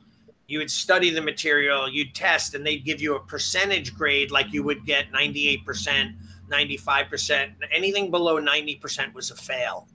you 0.47 0.59
would 0.59 0.71
study 0.71 1.09
the 1.09 1.21
material, 1.21 1.89
you'd 1.89 2.13
test, 2.13 2.53
and 2.53 2.65
they'd 2.65 2.85
give 2.85 3.01
you 3.01 3.15
a 3.15 3.19
percentage 3.19 3.93
grade 3.95 4.31
like 4.31 4.51
you 4.51 4.63
would 4.63 4.85
get 4.85 5.11
98% 5.11 6.13
95%. 6.53 7.51
Anything 7.71 8.11
below 8.11 8.39
90% 8.39 9.13
was 9.13 9.31
a 9.31 9.35
fail. 9.35 9.87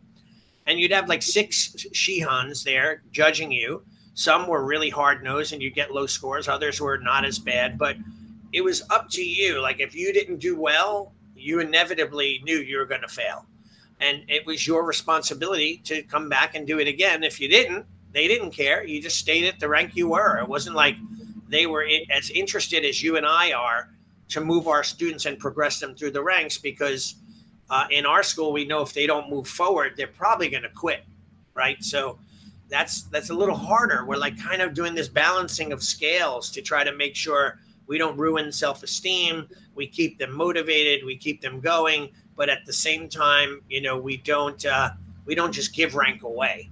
And 0.67 0.79
you'd 0.79 0.93
have 0.93 1.09
like 1.09 1.23
six 1.23 1.75
Shihans 1.95 2.63
there 2.63 3.03
judging 3.11 3.51
you. 3.51 3.83
Some 4.15 4.49
were 4.49 4.65
really 4.65 4.91
hard 4.91 5.23
nosed 5.23 5.53
and 5.53 5.63
you'd 5.63 5.75
get 5.75 5.95
low 5.95 6.07
scores, 6.07 6.49
others 6.49 6.81
were 6.81 6.99
not 6.99 7.25
as 7.25 7.39
bad. 7.39 7.79
But 7.79 7.97
it 8.53 8.63
was 8.63 8.83
up 8.91 9.09
to 9.11 9.23
you. 9.23 9.61
Like 9.61 9.81
if 9.81 9.95
you 9.95 10.13
didn't 10.13 10.39
do 10.39 10.59
well, 10.59 11.13
you 11.37 11.61
inevitably 11.61 12.41
knew 12.45 12.59
you 12.59 12.79
were 12.79 12.87
going 12.87 13.03
to 13.03 13.09
fail. 13.09 13.47
And 14.01 14.23
it 14.29 14.47
was 14.47 14.67
your 14.67 14.85
responsibility 14.87 15.79
to 15.85 16.03
come 16.03 16.29
back 16.29 16.55
and 16.55 16.67
do 16.67 16.79
it 16.79 16.87
again. 16.87 17.25
If 17.25 17.41
you 17.41 17.49
didn't, 17.49 17.85
they 18.13 18.29
didn't 18.29 18.53
care. 18.53 18.85
You 18.85 19.03
just 19.03 19.19
stayed 19.19 19.45
at 19.45 19.59
the 19.59 19.69
rank 19.69 19.97
you 19.97 20.09
were. 20.09 20.39
It 20.39 20.49
wasn't 20.49 20.77
like 20.77 20.97
they 21.49 21.67
were 21.67 21.87
as 22.11 22.31
interested 22.31 22.85
as 22.85 23.03
you 23.03 23.17
and 23.17 23.27
I 23.27 23.53
are 23.53 23.91
to 24.29 24.41
move 24.41 24.69
our 24.69 24.85
students 24.85 25.27
and 25.27 25.39
progress 25.39 25.81
them 25.81 25.95
through 25.95 26.11
the 26.13 26.23
ranks 26.23 26.59
because 26.59 27.17
uh, 27.71 27.87
in 27.91 28.07
our 28.07 28.23
school 28.23 28.53
we 28.53 28.65
know 28.65 28.83
if 28.83 28.93
they 28.93 29.07
don't 29.07 29.31
move 29.31 29.49
forward 29.49 29.93
they're 29.97 30.07
probably 30.07 30.49
going 30.49 30.63
to 30.63 30.71
quit 30.71 31.05
right 31.55 31.83
so 31.83 32.19
that's 32.69 33.03
that's 33.05 33.31
a 33.31 33.35
little 33.35 33.55
harder 33.55 34.05
we're 34.07 34.17
like 34.17 34.39
kind 34.39 34.63
of 34.63 34.75
doing 34.75 34.95
this 34.95 35.09
balancing 35.09 35.73
of 35.73 35.83
scales 35.83 36.51
to 36.51 36.63
try 36.63 36.85
to 36.85 36.93
make 36.95 37.17
sure 37.17 37.59
we 37.87 37.99
don't 37.99 38.17
ruin 38.19 38.53
self-esteem 38.53 39.49
we 39.75 39.87
keep 39.87 40.19
them 40.19 40.35
motivated 40.35 41.05
we 41.05 41.17
keep 41.17 41.41
them 41.41 41.61
going 41.61 42.11
but 42.39 42.49
at 42.49 42.65
the 42.65 42.73
same 42.73 43.07
time 43.07 43.61
you 43.69 43.83
know 43.83 43.99
we 43.99 44.17
don't 44.17 44.65
uh, 44.65 44.89
we 45.27 45.35
don't 45.35 45.53
just 45.53 45.75
give 45.75 45.95
rank 45.95 46.23
away 46.23 46.71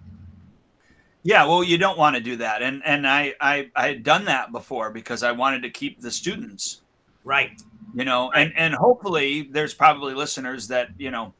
yeah, 1.22 1.44
well, 1.44 1.64
you 1.64 1.76
don't 1.76 1.98
want 1.98 2.14
to 2.14 2.22
do 2.22 2.36
that, 2.36 2.62
and 2.62 2.82
and 2.84 3.04
I, 3.04 3.34
I 3.40 3.68
I 3.74 3.88
had 3.88 4.04
done 4.04 4.26
that 4.26 4.52
before 4.52 4.90
because 4.90 5.24
I 5.24 5.32
wanted 5.32 5.62
to 5.62 5.70
keep 5.70 6.00
the 6.00 6.12
students 6.12 6.82
Right. 7.26 7.60
You 7.92 8.04
know, 8.04 8.30
right. 8.30 8.46
and 8.46 8.56
and 8.56 8.74
hopefully 8.74 9.48
there's 9.50 9.74
probably 9.74 10.14
listeners 10.14 10.68
that 10.68 10.90
you 10.96 11.10
know 11.10 11.34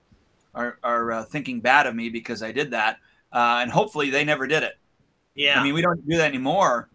are 0.55 0.79
are 0.83 1.13
uh, 1.13 1.25
thinking 1.25 1.61
bad 1.61 1.87
of 1.87 1.95
me 1.95 2.09
because 2.09 2.43
I 2.43 2.51
did 2.51 2.73
that, 2.73 2.99
uh, 3.33 3.61
and 3.63 3.71
hopefully 3.71 4.11
they 4.11 4.25
never 4.25 4.49
did 4.49 4.65
it. 4.65 4.77
Yeah. 5.37 5.61
I 5.61 5.63
mean, 5.63 5.75
we 5.75 5.83
don't 5.83 6.07
do 6.09 6.17
that 6.17 6.27
anymore, 6.27 6.89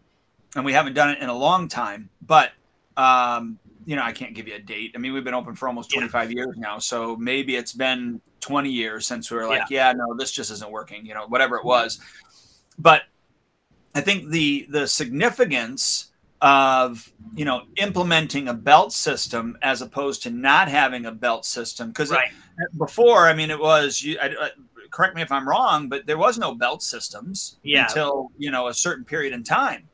and 0.57 0.65
we 0.65 0.73
haven't 0.73 0.93
done 0.93 1.11
it 1.11 1.19
in 1.19 1.29
a 1.29 1.33
long 1.33 1.69
time. 1.69 2.09
But 2.27 2.51
um, 2.97 3.57
you 3.91 3.97
know, 3.97 4.03
I 4.03 4.13
can't 4.13 4.33
give 4.33 4.47
you 4.47 4.55
a 4.55 4.59
date. 4.59 4.93
I 4.95 4.99
mean, 4.99 5.11
we've 5.11 5.25
been 5.25 5.33
open 5.33 5.53
for 5.53 5.67
almost 5.67 5.91
25 5.91 6.31
yeah. 6.31 6.35
years 6.37 6.55
now, 6.55 6.79
so 6.79 7.17
maybe 7.17 7.57
it's 7.57 7.73
been 7.73 8.21
20 8.39 8.69
years 8.69 9.05
since 9.05 9.29
we 9.29 9.35
were 9.35 9.45
like, 9.45 9.69
yeah. 9.69 9.89
yeah, 9.89 9.91
no, 9.91 10.15
this 10.15 10.31
just 10.31 10.49
isn't 10.49 10.71
working. 10.71 11.05
You 11.05 11.13
know, 11.13 11.25
whatever 11.27 11.57
it 11.57 11.65
was. 11.65 11.99
But 12.79 13.01
I 13.93 13.99
think 13.99 14.29
the 14.29 14.65
the 14.69 14.87
significance 14.87 16.09
of 16.41 17.11
you 17.35 17.43
know 17.43 17.63
implementing 17.75 18.47
a 18.47 18.53
belt 18.53 18.93
system 18.93 19.57
as 19.61 19.81
opposed 19.81 20.23
to 20.23 20.29
not 20.29 20.69
having 20.69 21.05
a 21.05 21.11
belt 21.11 21.45
system 21.45 21.89
because 21.89 22.11
right. 22.11 22.31
before 22.77 23.27
I 23.27 23.33
mean 23.33 23.51
it 23.51 23.59
was 23.59 24.01
you. 24.01 24.17
I, 24.21 24.27
I, 24.27 24.49
correct 24.89 25.17
me 25.17 25.21
if 25.21 25.33
I'm 25.33 25.45
wrong, 25.45 25.89
but 25.89 26.05
there 26.05 26.17
was 26.17 26.37
no 26.37 26.55
belt 26.55 26.81
systems 26.81 27.57
yeah. 27.61 27.87
until 27.89 28.31
you 28.37 28.51
know 28.51 28.69
a 28.69 28.73
certain 28.73 29.03
period 29.03 29.33
in 29.33 29.43
time. 29.43 29.89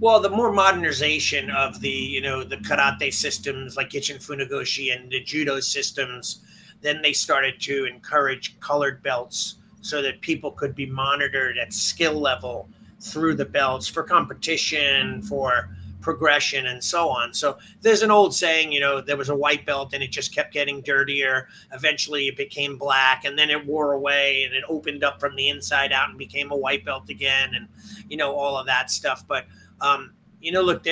Well, 0.00 0.18
the 0.18 0.30
more 0.30 0.50
modernization 0.50 1.50
of 1.50 1.82
the 1.82 1.90
you 1.90 2.22
know 2.22 2.42
the 2.42 2.56
karate 2.56 3.12
systems 3.12 3.76
like 3.76 3.90
Gichin 3.90 4.16
Funakoshi 4.16 4.96
and 4.96 5.10
the 5.10 5.20
judo 5.20 5.60
systems, 5.60 6.40
then 6.80 7.02
they 7.02 7.12
started 7.12 7.60
to 7.60 7.84
encourage 7.84 8.58
colored 8.60 9.02
belts 9.02 9.56
so 9.82 10.00
that 10.00 10.22
people 10.22 10.52
could 10.52 10.74
be 10.74 10.86
monitored 10.86 11.58
at 11.58 11.74
skill 11.74 12.14
level 12.14 12.66
through 12.98 13.34
the 13.34 13.44
belts 13.44 13.88
for 13.88 14.02
competition, 14.02 15.20
for 15.20 15.76
progression, 16.00 16.68
and 16.68 16.82
so 16.82 17.10
on. 17.10 17.34
So 17.34 17.58
there's 17.82 18.00
an 18.00 18.10
old 18.10 18.34
saying, 18.34 18.72
you 18.72 18.80
know, 18.80 19.02
there 19.02 19.18
was 19.18 19.28
a 19.28 19.36
white 19.36 19.66
belt 19.66 19.92
and 19.92 20.02
it 20.02 20.10
just 20.10 20.34
kept 20.34 20.54
getting 20.54 20.80
dirtier. 20.80 21.48
Eventually 21.72 22.26
it 22.26 22.38
became 22.38 22.78
black 22.78 23.26
and 23.26 23.38
then 23.38 23.50
it 23.50 23.66
wore 23.66 23.92
away 23.92 24.44
and 24.44 24.54
it 24.54 24.64
opened 24.66 25.04
up 25.04 25.20
from 25.20 25.36
the 25.36 25.50
inside 25.50 25.92
out 25.92 26.08
and 26.08 26.16
became 26.16 26.50
a 26.52 26.56
white 26.56 26.86
belt 26.86 27.10
again 27.10 27.54
and, 27.54 27.68
you 28.08 28.16
know, 28.16 28.34
all 28.34 28.56
of 28.56 28.64
that 28.66 28.90
stuff. 28.90 29.24
But, 29.28 29.44
um, 29.80 30.12
you 30.40 30.52
know, 30.52 30.62
look, 30.62 30.84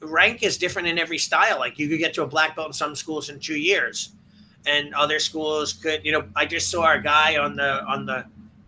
rank 0.00 0.42
is 0.42 0.56
different 0.58 0.88
in 0.88 0.98
every 0.98 1.18
style. 1.18 1.58
Like 1.58 1.78
you 1.78 1.88
could 1.88 1.98
get 1.98 2.14
to 2.14 2.22
a 2.22 2.26
black 2.26 2.56
belt 2.56 2.68
in 2.68 2.72
some 2.72 2.94
schools 2.94 3.28
in 3.28 3.38
two 3.38 3.58
years 3.58 4.12
and 4.66 4.94
other 4.94 5.18
schools 5.18 5.72
could, 5.72 6.04
you 6.04 6.12
know, 6.12 6.24
I 6.36 6.46
just 6.46 6.70
saw 6.70 6.92
a 6.92 7.00
guy 7.00 7.36
on 7.36 7.56
the, 7.56 7.84
on 7.84 8.06
the, 8.06 8.24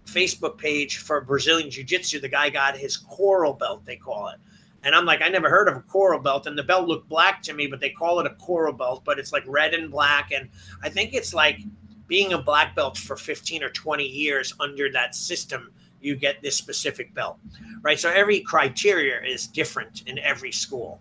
Facebook 0.07 0.59
page 0.59 0.99
for 0.99 1.21
Brazilian 1.21 1.71
Jiu 1.71 1.85
Jitsu. 1.85 2.21
The 2.21 2.29
guy 2.29 2.51
got 2.51 2.77
his 2.77 2.97
coral 2.97 3.53
belt, 3.53 3.85
they 3.85 3.97
call 3.97 4.29
it. 4.29 4.39
And 4.83 4.95
I'm 4.95 5.07
like, 5.07 5.23
I 5.23 5.29
never 5.29 5.49
heard 5.49 5.67
of 5.67 5.77
a 5.77 5.81
coral 5.81 6.21
belt. 6.21 6.47
And 6.47 6.59
the 6.59 6.63
belt 6.63 6.87
looked 6.87 7.09
black 7.09 7.43
to 7.45 7.55
me, 7.55 7.67
but 7.67 7.81
they 7.81 7.89
call 7.89 8.21
it 8.21 8.27
a 8.27 8.35
coral 8.35 8.75
belt, 8.75 9.03
but 9.05 9.19
it's 9.19 9.33
like 9.33 9.45
red 9.47 9.73
and 9.73 9.91
black. 9.91 10.31
And 10.31 10.51
I 10.83 10.91
think 10.91 11.15
it's 11.15 11.33
like 11.33 11.59
being 12.07 12.35
a 12.35 12.39
black 12.39 12.77
belt 12.77 12.99
for 12.99 13.17
15 13.17 13.63
or 13.63 13.71
20 13.71 14.05
years 14.05 14.53
under 14.61 14.93
that 14.93 15.15
system, 15.15 15.73
you 16.05 16.17
get 16.17 16.43
this 16.43 16.57
specific 16.57 17.15
belt, 17.15 17.39
right? 17.83 17.99
So 17.99 18.11
every 18.11 18.41
criteria 18.41 19.23
is 19.23 19.47
different 19.47 20.03
in 20.07 20.19
every 20.19 20.53
school. 20.53 21.01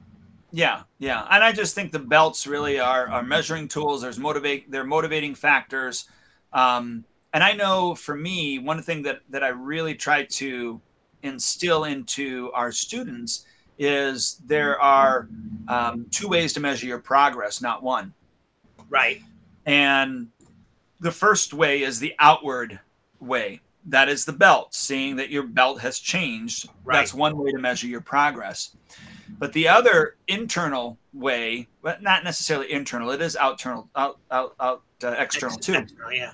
Yeah, 0.52 0.84
yeah, 1.00 1.26
and 1.32 1.44
I 1.44 1.52
just 1.52 1.74
think 1.74 1.92
the 1.92 2.00
belts 2.00 2.46
really 2.46 2.80
are 2.80 3.10
are 3.10 3.24
measuring 3.24 3.68
tools. 3.68 4.02
There's 4.02 4.20
motivate, 4.20 4.70
they're 4.70 4.84
motivating 4.84 5.34
factors. 5.34 6.08
Um, 6.52 7.06
and 7.34 7.44
I 7.44 7.54
know 7.54 7.96
for 7.96 8.16
me, 8.16 8.60
one 8.60 8.82
thing 8.84 9.02
that 9.04 9.22
that 9.30 9.44
I 9.44 9.48
really 9.50 9.96
try 9.96 10.26
to 10.26 10.80
instill 11.24 11.86
into 11.86 12.52
our 12.54 12.72
students 12.72 13.46
is 13.80 14.40
there 14.46 14.80
are 14.80 15.28
um, 15.68 16.06
two 16.12 16.28
ways 16.28 16.54
to 16.54 16.60
measure 16.60 16.86
your 16.86 17.00
progress, 17.00 17.62
not 17.62 17.82
one. 17.82 18.14
Right. 18.90 19.22
And 19.66 20.28
the 21.00 21.12
first 21.12 21.54
way 21.54 21.82
is 21.82 22.00
the 22.00 22.14
outward 22.20 22.80
way. 23.20 23.62
That 23.86 24.10
is 24.10 24.26
the 24.26 24.34
belt, 24.34 24.74
seeing 24.74 25.18
that 25.18 25.30
your 25.30 25.44
belt 25.44 25.82
has 25.82 26.00
changed. 26.00 26.70
Right. 26.84 26.98
That's 26.98 27.14
one 27.14 27.38
way 27.38 27.52
to 27.52 27.58
measure 27.58 27.88
your 27.88 28.02
progress. 28.02 28.76
But 29.40 29.52
the 29.54 29.68
other 29.68 30.16
internal 30.28 30.98
way, 31.14 31.68
but 31.82 32.02
not 32.02 32.24
necessarily 32.24 32.72
internal, 32.72 33.12
it 33.12 33.22
is 33.22 33.36
outternal, 33.36 33.90
out, 33.96 34.20
out, 34.32 34.56
out 34.60 34.84
uh, 35.04 35.16
external 35.18 35.58
too. 35.58 35.74
External, 35.74 36.14
yeah 36.14 36.32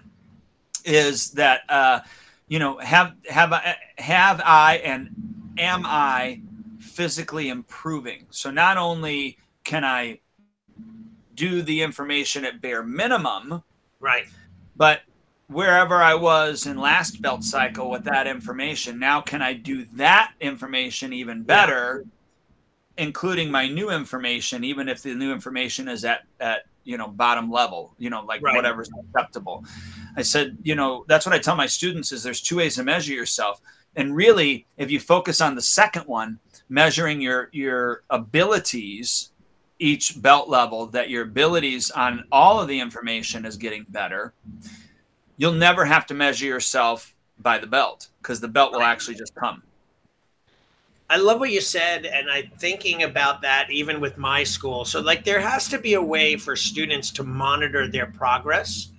is 0.85 1.31
that 1.31 1.61
uh, 1.69 2.01
you 2.47 2.59
know 2.59 2.77
have 2.79 3.13
have 3.29 3.51
have 3.97 4.41
I 4.43 4.81
and 4.83 5.09
am 5.57 5.83
I 5.85 6.41
physically 6.79 7.49
improving? 7.49 8.25
So 8.29 8.51
not 8.51 8.77
only 8.77 9.37
can 9.63 9.83
I 9.83 10.19
do 11.35 11.61
the 11.61 11.81
information 11.81 12.45
at 12.45 12.61
bare 12.61 12.83
minimum, 12.83 13.63
right, 13.99 14.25
but 14.75 15.01
wherever 15.49 15.95
I 15.95 16.13
was 16.13 16.67
in 16.67 16.77
last 16.77 17.21
belt 17.21 17.43
cycle 17.43 17.89
with 17.89 18.03
that 18.05 18.27
information, 18.27 18.99
now 18.99 19.19
can 19.19 19.41
I 19.41 19.53
do 19.53 19.85
that 19.95 20.33
information 20.39 21.11
even 21.11 21.43
better? 21.43 22.05
Including 22.97 23.49
my 23.49 23.67
new 23.67 23.89
information, 23.89 24.63
even 24.63 24.87
if 24.89 25.01
the 25.01 25.15
new 25.15 25.31
information 25.31 25.87
is 25.87 26.05
at 26.05 26.23
at 26.39 26.63
you 26.83 26.97
know 26.97 27.07
bottom 27.07 27.49
level, 27.49 27.93
you 27.97 28.09
know, 28.09 28.23
like 28.25 28.41
right. 28.41 28.55
whatever's 28.55 28.89
acceptable. 28.99 29.63
I 30.17 30.21
said, 30.21 30.57
you 30.63 30.75
know, 30.75 31.05
that's 31.07 31.25
what 31.25 31.33
I 31.33 31.39
tell 31.39 31.55
my 31.55 31.65
students 31.65 32.11
is 32.11 32.23
there's 32.23 32.41
two 32.41 32.57
ways 32.57 32.75
to 32.75 32.83
measure 32.83 33.13
yourself. 33.13 33.61
And 33.95 34.15
really, 34.15 34.65
if 34.77 34.91
you 34.91 34.99
focus 34.99 35.39
on 35.39 35.55
the 35.55 35.61
second 35.61 36.03
one, 36.03 36.39
measuring 36.67 37.21
your 37.21 37.49
your 37.53 38.03
abilities 38.09 39.31
each 39.81 40.21
belt 40.21 40.49
level 40.49 40.87
that 40.87 41.09
your 41.09 41.23
abilities 41.23 41.89
on 41.91 42.25
all 42.33 42.59
of 42.59 42.67
the 42.67 42.77
information 42.77 43.45
is 43.45 43.55
getting 43.55 43.85
better 43.87 44.33
you'll 45.39 45.53
never 45.53 45.85
have 45.85 46.05
to 46.05 46.13
measure 46.13 46.45
yourself 46.45 47.15
by 47.39 47.57
the 47.57 47.65
belt 47.65 48.09
because 48.21 48.39
the 48.39 48.47
belt 48.47 48.71
will 48.71 48.83
actually 48.83 49.15
just 49.15 49.33
come 49.33 49.63
I 51.11 51.17
love 51.17 51.39
what 51.39 51.49
you 51.49 51.59
said, 51.59 52.05
and 52.05 52.29
I'm 52.29 52.51
thinking 52.59 53.01
about 53.01 53.41
that 53.41 53.71
even 53.71 53.99
with 53.99 54.19
my 54.19 54.43
school. 54.43 54.85
So, 54.85 54.99
like, 54.99 55.25
there 55.25 55.39
has 55.39 55.67
to 55.69 55.79
be 55.79 55.95
a 55.95 56.01
way 56.01 56.35
for 56.35 56.55
students 56.55 57.09
to 57.13 57.23
monitor 57.23 57.87
their 57.87 58.05
progress, 58.05 58.89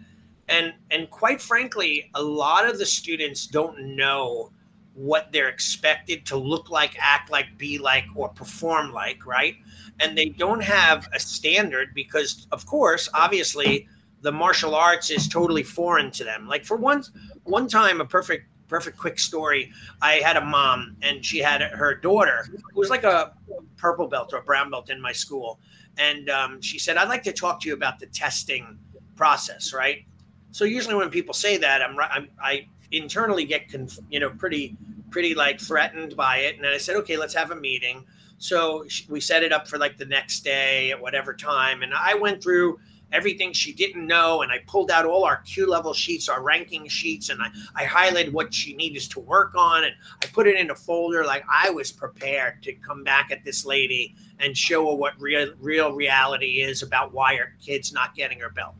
and 0.49 0.73
and 0.91 1.09
quite 1.09 1.41
frankly, 1.41 2.11
a 2.17 2.23
lot 2.23 2.69
of 2.69 2.79
the 2.79 2.87
students 2.87 3.47
don't 3.47 3.95
know 3.95 4.51
what 4.95 5.31
they're 5.31 5.49
expected 5.49 6.27
to 6.27 6.37
look 6.37 6.69
like, 6.69 6.97
act 6.99 7.31
like, 7.31 7.57
be 7.57 7.79
like, 7.79 8.07
or 8.17 8.29
perform 8.29 8.93
like, 8.93 9.25
right? 9.25 9.55
And 10.01 10.19
they 10.19 10.31
don't 10.31 10.63
have 10.65 11.09
a 11.13 11.21
standard 11.21 11.95
because, 11.95 12.49
of 12.51 12.67
course, 12.67 13.09
obviously, 13.15 13.87
the 14.23 14.33
martial 14.33 14.75
arts 14.75 15.11
is 15.11 15.29
totally 15.29 15.63
foreign 15.63 16.11
to 16.13 16.25
them. 16.25 16.47
Like 16.47 16.65
for 16.65 16.77
one 16.77 17.05
one 17.45 17.69
time, 17.69 18.01
a 18.01 18.05
perfect 18.05 18.47
perfect 18.69 18.97
quick 18.97 19.19
story. 19.19 19.73
I 20.01 20.15
had 20.15 20.37
a 20.37 20.45
mom 20.45 20.97
and 21.03 21.25
she 21.25 21.39
had 21.39 21.61
her 21.61 21.95
daughter 21.95 22.47
who 22.73 22.81
was 22.81 22.89
like 22.89 23.05
a 23.05 23.35
purple 23.77 24.07
belt 24.07 24.33
or 24.33 24.39
a 24.39 24.43
brown 24.43 24.71
belt 24.71 24.89
in 24.89 25.01
my 25.01 25.13
school. 25.13 25.59
And 25.99 26.31
um, 26.31 26.63
she 26.63 26.79
said, 26.79 26.97
I'd 26.97 27.09
like 27.09 27.25
to 27.25 27.33
talk 27.33 27.61
to 27.63 27.69
you 27.69 27.75
about 27.75 27.99
the 27.99 28.07
testing 28.07 28.79
process, 29.17 29.75
right? 29.75 30.05
So 30.53 30.65
usually 30.65 30.95
when 30.95 31.11
people 31.11 31.35
say 31.35 31.57
that, 31.59 31.83
I'm, 31.83 31.99
I'm 31.99 32.29
I 32.41 32.69
internally 32.93 33.45
get, 33.45 33.69
conf- 33.69 33.99
you 34.09 34.21
know, 34.21 34.31
pretty, 34.31 34.77
pretty 35.11 35.35
like 35.35 35.61
threatened 35.61 36.17
by 36.17 36.39
it. 36.39 36.57
And 36.57 36.67
I 36.67 36.79
said, 36.79 36.97
okay, 36.97 37.17
let's 37.17 37.35
have 37.35 37.51
a 37.51 37.57
meeting. 37.57 38.07
So 38.39 38.85
we 39.09 39.21
set 39.21 39.43
it 39.43 39.53
up 39.53 39.69
for 39.69 39.79
like 39.79 39.99
the 39.99 40.07
next 40.07 40.41
day 40.41 40.93
at 40.93 41.01
whatever 41.01 41.35
time. 41.35 41.83
And 41.83 41.93
I 41.93 42.15
went 42.15 42.43
through 42.43 42.79
everything 43.13 43.53
she 43.53 43.73
didn't 43.73 44.07
know. 44.07 44.43
And 44.43 44.53
I 44.53 44.59
pulled 44.67 44.91
out 44.91 45.05
all 45.05 45.25
our 45.25 45.43
kyu 45.43 45.67
level 45.67 45.93
sheets, 45.93 46.29
our 46.29 46.43
ranking 46.43 46.89
sheets, 46.89 47.29
and 47.29 47.41
I, 47.43 47.49
I 47.75 47.85
highlighted 47.85 48.33
what 48.33 48.53
she 48.53 48.75
needed 48.75 49.03
to 49.11 49.21
work 49.21 49.55
on. 49.55 49.85
And 49.85 49.95
I 50.23 50.27
put 50.27 50.47
it 50.47 50.57
in 50.57 50.71
a 50.71 50.75
folder 50.75 51.25
like 51.25 51.45
I 51.49 51.71
was 51.71 51.93
prepared 51.93 52.63
to 52.63 52.73
come 52.75 53.05
back 53.05 53.31
at 53.31 53.45
this 53.45 53.65
lady 53.65 54.15
and 54.39 54.57
show 54.57 54.91
her 54.91 54.97
what 54.97 55.21
real, 55.21 55.53
real 55.61 55.93
reality 55.93 56.63
is 56.63 56.83
about 56.83 57.13
why 57.13 57.37
her 57.37 57.55
kid's 57.61 57.93
not 57.93 58.15
getting 58.15 58.41
her 58.41 58.51
belt. 58.51 58.75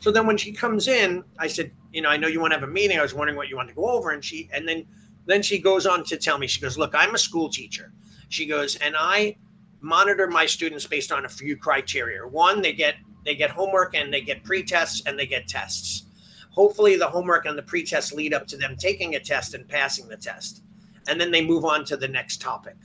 So 0.00 0.10
then 0.10 0.26
when 0.26 0.36
she 0.36 0.52
comes 0.52 0.88
in, 0.88 1.22
I 1.38 1.46
said, 1.46 1.70
you 1.92 2.02
know, 2.02 2.08
I 2.08 2.16
know 2.16 2.26
you 2.26 2.40
want 2.40 2.52
to 2.52 2.58
have 2.58 2.68
a 2.68 2.72
meeting. 2.72 2.98
I 2.98 3.02
was 3.02 3.14
wondering 3.14 3.36
what 3.36 3.48
you 3.48 3.56
want 3.56 3.68
to 3.68 3.74
go 3.74 3.88
over. 3.88 4.10
And 4.10 4.24
she, 4.24 4.48
and 4.52 4.66
then, 4.66 4.84
then 5.26 5.42
she 5.42 5.58
goes 5.58 5.86
on 5.86 6.02
to 6.04 6.16
tell 6.16 6.38
me, 6.38 6.46
she 6.46 6.60
goes, 6.60 6.76
look, 6.76 6.94
I'm 6.94 7.14
a 7.14 7.18
school 7.18 7.48
teacher. 7.48 7.92
She 8.28 8.46
goes, 8.46 8.76
and 8.76 8.96
I 8.98 9.36
monitor 9.82 10.28
my 10.28 10.46
students 10.46 10.86
based 10.86 11.12
on 11.12 11.24
a 11.24 11.28
few 11.28 11.56
criteria. 11.56 12.26
One, 12.26 12.62
they 12.62 12.72
get 12.72 12.94
they 13.24 13.34
get 13.34 13.50
homework 13.50 13.94
and 13.94 14.12
they 14.12 14.20
get 14.20 14.42
pre-tests 14.42 15.02
and 15.06 15.18
they 15.18 15.26
get 15.26 15.46
tests. 15.46 16.06
Hopefully, 16.50 16.96
the 16.96 17.08
homework 17.08 17.46
and 17.46 17.56
the 17.56 17.62
pre-tests 17.62 18.12
lead 18.12 18.34
up 18.34 18.46
to 18.48 18.56
them 18.56 18.76
taking 18.76 19.14
a 19.14 19.20
test 19.20 19.54
and 19.54 19.66
passing 19.68 20.08
the 20.08 20.16
test, 20.16 20.62
and 21.08 21.20
then 21.20 21.30
they 21.30 21.44
move 21.44 21.64
on 21.64 21.84
to 21.84 21.96
the 21.96 22.08
next 22.08 22.40
topic. 22.40 22.76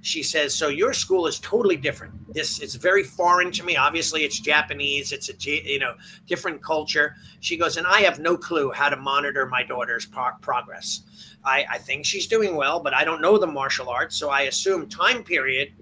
She 0.00 0.22
says, 0.22 0.54
"So 0.54 0.68
your 0.68 0.92
school 0.92 1.26
is 1.26 1.40
totally 1.40 1.76
different. 1.76 2.14
This 2.32 2.60
is 2.60 2.76
very 2.76 3.02
foreign 3.02 3.50
to 3.52 3.64
me. 3.64 3.76
Obviously, 3.76 4.24
it's 4.24 4.38
Japanese. 4.38 5.12
It's 5.12 5.28
a 5.28 5.34
you 5.50 5.78
know 5.78 5.94
different 6.26 6.62
culture." 6.62 7.16
She 7.40 7.56
goes, 7.56 7.76
"And 7.76 7.86
I 7.86 8.00
have 8.02 8.18
no 8.20 8.36
clue 8.36 8.70
how 8.70 8.88
to 8.88 8.96
monitor 8.96 9.46
my 9.46 9.64
daughter's 9.64 10.06
pro- 10.06 10.36
progress. 10.40 11.02
I, 11.44 11.66
I 11.70 11.78
think 11.78 12.06
she's 12.06 12.26
doing 12.26 12.54
well, 12.56 12.80
but 12.80 12.94
I 12.94 13.04
don't 13.04 13.20
know 13.20 13.38
the 13.38 13.46
martial 13.46 13.88
arts, 13.88 14.16
so 14.16 14.30
I 14.30 14.42
assume 14.42 14.88
time 14.88 15.24
period." 15.24 15.72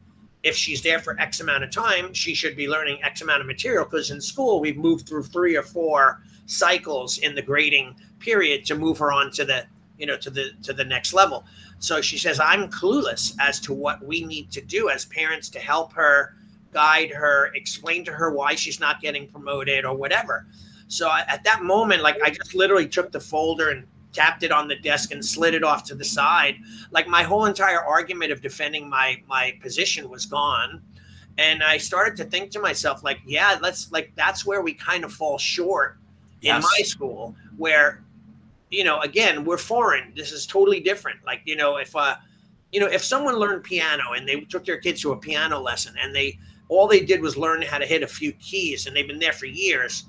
If 0.43 0.57
she's 0.57 0.83
there 0.83 0.99
for 0.99 1.19
X 1.21 1.41
amount 1.41 1.65
of 1.65 1.71
time, 1.71 2.13
she 2.13 2.35
should 2.35 2.57
be 2.57 2.69
learning 2.69 3.03
X 3.03 3.23
amount 3.23 3.41
of 3.41 3.47
material 3.47 3.85
because 3.85 4.11
in 4.11 4.21
school 4.21 4.61
we've 4.61 4.77
moved 4.77 5.09
through 5.09 5.25
three 5.25 5.57
or 5.57 5.63
four 5.63 6.23
cycles 6.47 7.19
in 7.19 7.35
the 7.35 7.43
grading 7.43 7.97
period 8.21 8.65
to 8.67 8.75
move 8.75 8.99
her 8.99 9.13
on 9.13 9.31
to 9.33 9.45
the 9.45 9.65
you 9.99 10.07
know 10.07 10.17
to 10.17 10.31
the 10.31 10.51
to 10.63 10.73
the 10.73 10.85
next 10.85 11.13
level. 11.13 11.45
So 11.79 12.01
she 12.01 12.19
says 12.19 12.41
I'm 12.41 12.69
clueless 12.69 13.35
as 13.41 13.61
to 13.61 13.73
what 13.73 14.05
we 14.05 14.25
need 14.25 14.51
to 14.53 14.61
do 14.61 14.89
as 14.89 15.05
parents 15.07 15.49
to 15.51 15.59
help 15.59 15.93
her, 15.95 16.37
guide 16.73 17.11
her, 17.11 17.53
explain 17.55 18.05
to 18.05 18.13
her 18.13 18.33
why 18.33 18.55
she's 18.55 18.81
not 18.81 19.01
getting 19.01 19.29
promoted 19.29 19.85
or 19.85 19.97
whatever. 19.97 20.47
So 20.89 21.11
at 21.11 21.43
that 21.43 21.65
moment, 21.65 22.03
like 22.03 22.17
I 22.23 22.31
just 22.31 22.55
literally 22.55 22.89
took 22.89 23.11
the 23.11 23.21
folder 23.21 23.71
and 23.71 23.85
tapped 24.17 24.43
it 24.43 24.51
on 24.51 24.67
the 24.67 24.77
desk 24.77 25.13
and 25.13 25.23
slid 25.25 25.53
it 25.55 25.63
off 25.63 25.85
to 25.85 25.95
the 25.95 26.05
side. 26.05 26.57
Like 26.91 27.07
my 27.07 27.23
whole 27.23 27.45
entire 27.45 27.81
argument 27.81 28.33
of 28.33 28.41
defending 28.41 28.89
my 28.89 29.23
my 29.29 29.57
position 29.61 30.09
was 30.09 30.25
gone. 30.27 30.83
And 31.39 31.63
I 31.63 31.77
started 31.77 32.17
to 32.17 32.25
think 32.25 32.51
to 32.53 32.61
myself, 32.61 33.05
like, 33.05 33.21
yeah, 33.27 33.59
let's 33.61 33.93
like 33.93 34.13
that's 34.17 34.47
where 34.47 34.63
we 34.63 34.73
kind 34.73 35.05
of 35.05 35.13
fall 35.13 35.37
short 35.37 35.99
yes. 36.41 36.57
in 36.57 36.63
my 36.63 36.83
school, 36.83 37.37
where, 37.59 38.03
you 38.71 38.85
know, 38.85 39.01
again, 39.01 39.45
we're 39.45 39.59
foreign. 39.59 40.15
This 40.17 40.33
is 40.33 40.47
totally 40.47 40.81
different. 40.81 41.21
Like, 41.27 41.43
you 41.45 41.57
know, 41.57 41.77
if 41.77 41.95
uh, 41.95 42.17
you 42.73 42.81
know, 42.81 42.87
if 42.87 43.05
someone 43.05 43.37
learned 43.37 43.65
piano 43.65 44.13
and 44.17 44.27
they 44.27 44.41
took 44.41 44.65
their 44.65 44.79
kids 44.79 45.03
to 45.03 45.13
a 45.13 45.17
piano 45.17 45.61
lesson 45.61 45.95
and 46.03 46.15
they 46.15 46.39
all 46.69 46.89
they 46.89 47.01
did 47.01 47.21
was 47.21 47.37
learn 47.37 47.61
how 47.61 47.79
to 47.79 47.87
hit 47.87 48.03
a 48.03 48.09
few 48.09 48.33
keys 48.33 48.87
and 48.87 48.97
they've 48.97 49.07
been 49.07 49.19
there 49.19 49.33
for 49.33 49.47
years 49.47 50.07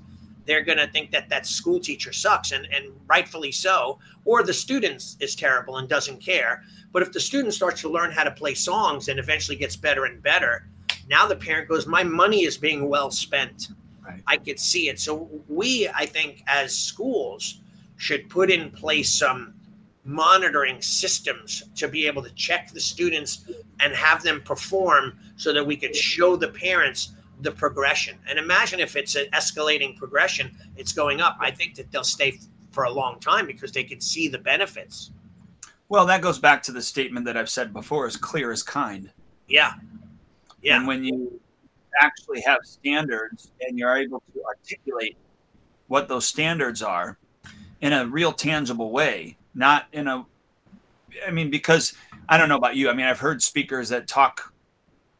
they're 0.48 0.64
going 0.64 0.78
to 0.78 0.88
think 0.88 1.12
that 1.12 1.28
that 1.28 1.46
school 1.46 1.78
teacher 1.78 2.12
sucks 2.12 2.52
and, 2.52 2.66
and 2.74 2.86
rightfully 3.06 3.52
so 3.52 3.98
or 4.24 4.42
the 4.42 4.52
student 4.52 5.16
is 5.20 5.36
terrible 5.36 5.76
and 5.76 5.88
doesn't 5.88 6.20
care. 6.20 6.64
But 6.90 7.02
if 7.02 7.12
the 7.12 7.20
student 7.20 7.52
starts 7.52 7.82
to 7.82 7.88
learn 7.88 8.10
how 8.10 8.24
to 8.24 8.30
play 8.30 8.54
songs 8.54 9.08
and 9.08 9.20
eventually 9.20 9.56
gets 9.56 9.76
better 9.76 10.06
and 10.06 10.20
better 10.22 10.66
now 11.08 11.26
the 11.26 11.36
parent 11.36 11.68
goes 11.68 11.86
my 11.86 12.02
money 12.02 12.44
is 12.44 12.56
being 12.56 12.88
well 12.88 13.10
spent. 13.10 13.68
Right. 14.04 14.22
i 14.26 14.36
could 14.38 14.58
see 14.58 14.88
it. 14.88 14.98
So 14.98 15.28
we 15.48 15.88
i 15.94 16.06
think 16.06 16.42
as 16.46 16.76
schools 16.76 17.60
should 17.96 18.28
put 18.30 18.50
in 18.50 18.70
place 18.70 19.10
some 19.10 19.54
monitoring 20.04 20.80
systems 20.80 21.64
to 21.74 21.88
be 21.88 22.06
able 22.06 22.22
to 22.22 22.30
check 22.30 22.70
the 22.70 22.80
students 22.80 23.44
and 23.80 23.92
have 23.94 24.22
them 24.22 24.40
perform 24.40 25.18
so 25.36 25.52
that 25.52 25.66
we 25.66 25.76
could 25.76 25.94
show 25.94 26.34
the 26.36 26.48
parents 26.48 27.12
the 27.40 27.52
progression. 27.52 28.18
And 28.28 28.38
imagine 28.38 28.80
if 28.80 28.96
it's 28.96 29.14
an 29.14 29.26
escalating 29.32 29.96
progression, 29.96 30.56
it's 30.76 30.92
going 30.92 31.20
up. 31.20 31.36
I 31.40 31.50
think 31.50 31.74
that 31.76 31.90
they'll 31.90 32.04
stay 32.04 32.38
for 32.70 32.84
a 32.84 32.90
long 32.90 33.20
time 33.20 33.46
because 33.46 33.72
they 33.72 33.84
can 33.84 34.00
see 34.00 34.28
the 34.28 34.38
benefits. 34.38 35.10
Well, 35.88 36.04
that 36.06 36.20
goes 36.20 36.38
back 36.38 36.62
to 36.64 36.72
the 36.72 36.82
statement 36.82 37.24
that 37.26 37.36
I've 37.36 37.48
said 37.48 37.72
before 37.72 38.06
is 38.06 38.16
clear 38.16 38.52
as 38.52 38.62
kind. 38.62 39.10
Yeah. 39.46 39.74
Yeah. 40.62 40.76
And 40.76 40.86
when 40.86 41.04
you 41.04 41.40
actually 42.00 42.40
have 42.42 42.60
standards 42.64 43.50
and 43.60 43.78
you're 43.78 43.96
able 43.96 44.22
to 44.34 44.42
articulate 44.44 45.16
what 45.86 46.08
those 46.08 46.26
standards 46.26 46.82
are 46.82 47.18
in 47.80 47.92
a 47.92 48.06
real 48.06 48.32
tangible 48.32 48.90
way, 48.90 49.36
not 49.54 49.86
in 49.92 50.06
a 50.06 50.26
I 51.26 51.30
mean, 51.30 51.50
because 51.50 51.94
I 52.28 52.36
don't 52.36 52.48
know 52.48 52.56
about 52.56 52.76
you. 52.76 52.90
I 52.90 52.92
mean, 52.92 53.06
I've 53.06 53.18
heard 53.18 53.42
speakers 53.42 53.88
that 53.88 54.06
talk 54.06 54.52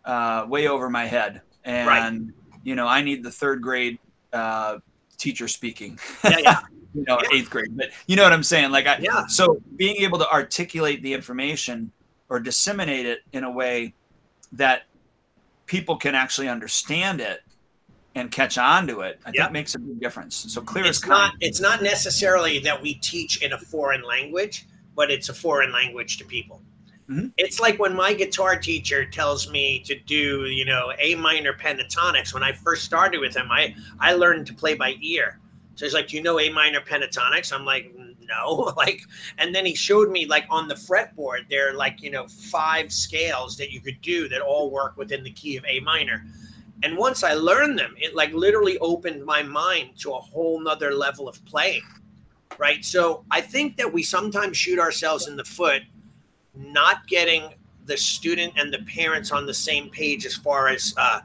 uh, 0.04 0.46
way 0.48 0.68
over 0.68 0.88
my 0.90 1.06
head 1.06 1.40
and 1.68 1.86
right. 2.26 2.58
you 2.64 2.74
know 2.74 2.88
I 2.88 3.02
need 3.02 3.22
the 3.22 3.30
third 3.30 3.62
grade 3.62 3.98
uh, 4.32 4.78
teacher 5.18 5.46
speaking. 5.46 5.98
Yeah, 6.24 6.38
yeah. 6.38 6.60
you 6.94 7.04
know, 7.06 7.20
yeah. 7.22 7.38
eighth 7.38 7.50
grade, 7.50 7.76
but 7.76 7.90
you 8.06 8.16
know 8.16 8.22
what 8.22 8.32
I'm 8.32 8.42
saying. 8.42 8.70
Like, 8.70 8.86
I, 8.86 8.98
yeah. 8.98 9.26
So 9.26 9.60
being 9.76 9.96
able 9.96 10.18
to 10.18 10.28
articulate 10.30 11.02
the 11.02 11.12
information 11.12 11.92
or 12.28 12.40
disseminate 12.40 13.06
it 13.06 13.20
in 13.32 13.44
a 13.44 13.50
way 13.50 13.94
that 14.52 14.84
people 15.66 15.96
can 15.96 16.14
actually 16.14 16.48
understand 16.48 17.20
it 17.20 17.42
and 18.14 18.30
catch 18.30 18.56
on 18.56 18.86
to 18.86 19.02
it, 19.02 19.20
I 19.26 19.30
think 19.30 19.52
makes 19.52 19.74
a 19.74 19.78
big 19.78 20.00
difference. 20.00 20.34
So 20.34 20.62
clear 20.62 20.86
it's 20.86 21.02
as 21.02 21.08
not. 21.08 21.34
It's 21.40 21.60
not 21.60 21.82
necessarily 21.82 22.58
that 22.60 22.80
we 22.80 22.94
teach 22.94 23.42
in 23.42 23.52
a 23.52 23.58
foreign 23.58 24.02
language, 24.02 24.66
but 24.96 25.10
it's 25.10 25.28
a 25.28 25.34
foreign 25.34 25.72
language 25.72 26.16
to 26.18 26.24
people. 26.24 26.62
Mm-hmm. 27.08 27.28
It's 27.38 27.58
like 27.58 27.78
when 27.78 27.94
my 27.96 28.12
guitar 28.12 28.56
teacher 28.56 29.04
tells 29.06 29.50
me 29.50 29.80
to 29.80 29.94
do, 29.94 30.44
you 30.44 30.64
know, 30.64 30.92
A 30.98 31.14
minor 31.14 31.54
pentatonics. 31.54 32.34
When 32.34 32.42
I 32.42 32.52
first 32.52 32.84
started 32.84 33.20
with 33.20 33.34
him, 33.34 33.50
I 33.50 33.74
I 33.98 34.12
learned 34.12 34.46
to 34.48 34.54
play 34.54 34.74
by 34.74 34.96
ear. 35.00 35.38
So 35.74 35.86
he's 35.86 35.94
like, 35.94 36.08
"Do 36.08 36.16
you 36.16 36.22
know 36.22 36.38
A 36.38 36.50
minor 36.50 36.80
pentatonics?" 36.80 37.52
I'm 37.52 37.64
like, 37.64 37.94
"No." 38.28 38.74
like, 38.76 39.00
and 39.38 39.54
then 39.54 39.64
he 39.64 39.74
showed 39.74 40.10
me 40.10 40.26
like 40.26 40.44
on 40.50 40.68
the 40.68 40.74
fretboard, 40.74 41.48
there 41.48 41.70
are 41.70 41.74
like 41.74 42.02
you 42.02 42.10
know 42.10 42.28
five 42.28 42.92
scales 42.92 43.56
that 43.56 43.70
you 43.70 43.80
could 43.80 44.00
do 44.02 44.28
that 44.28 44.42
all 44.42 44.70
work 44.70 44.96
within 44.98 45.22
the 45.24 45.30
key 45.30 45.56
of 45.56 45.64
A 45.66 45.80
minor. 45.80 46.26
And 46.82 46.96
once 46.96 47.24
I 47.24 47.32
learned 47.32 47.78
them, 47.78 47.94
it 47.96 48.14
like 48.14 48.32
literally 48.34 48.78
opened 48.78 49.24
my 49.24 49.42
mind 49.42 49.98
to 50.00 50.12
a 50.12 50.18
whole 50.18 50.60
nother 50.60 50.92
level 50.92 51.26
of 51.26 51.42
playing. 51.46 51.82
Right. 52.58 52.84
So 52.84 53.24
I 53.30 53.40
think 53.40 53.76
that 53.78 53.92
we 53.92 54.02
sometimes 54.02 54.56
shoot 54.56 54.78
ourselves 54.78 55.26
in 55.26 55.36
the 55.36 55.44
foot 55.44 55.82
not 56.58 57.06
getting 57.06 57.54
the 57.86 57.96
student 57.96 58.52
and 58.56 58.72
the 58.72 58.80
parents 58.80 59.30
on 59.32 59.46
the 59.46 59.54
same 59.54 59.88
page 59.88 60.26
as 60.26 60.34
far 60.34 60.68
as 60.68 60.92
uh, 60.98 61.20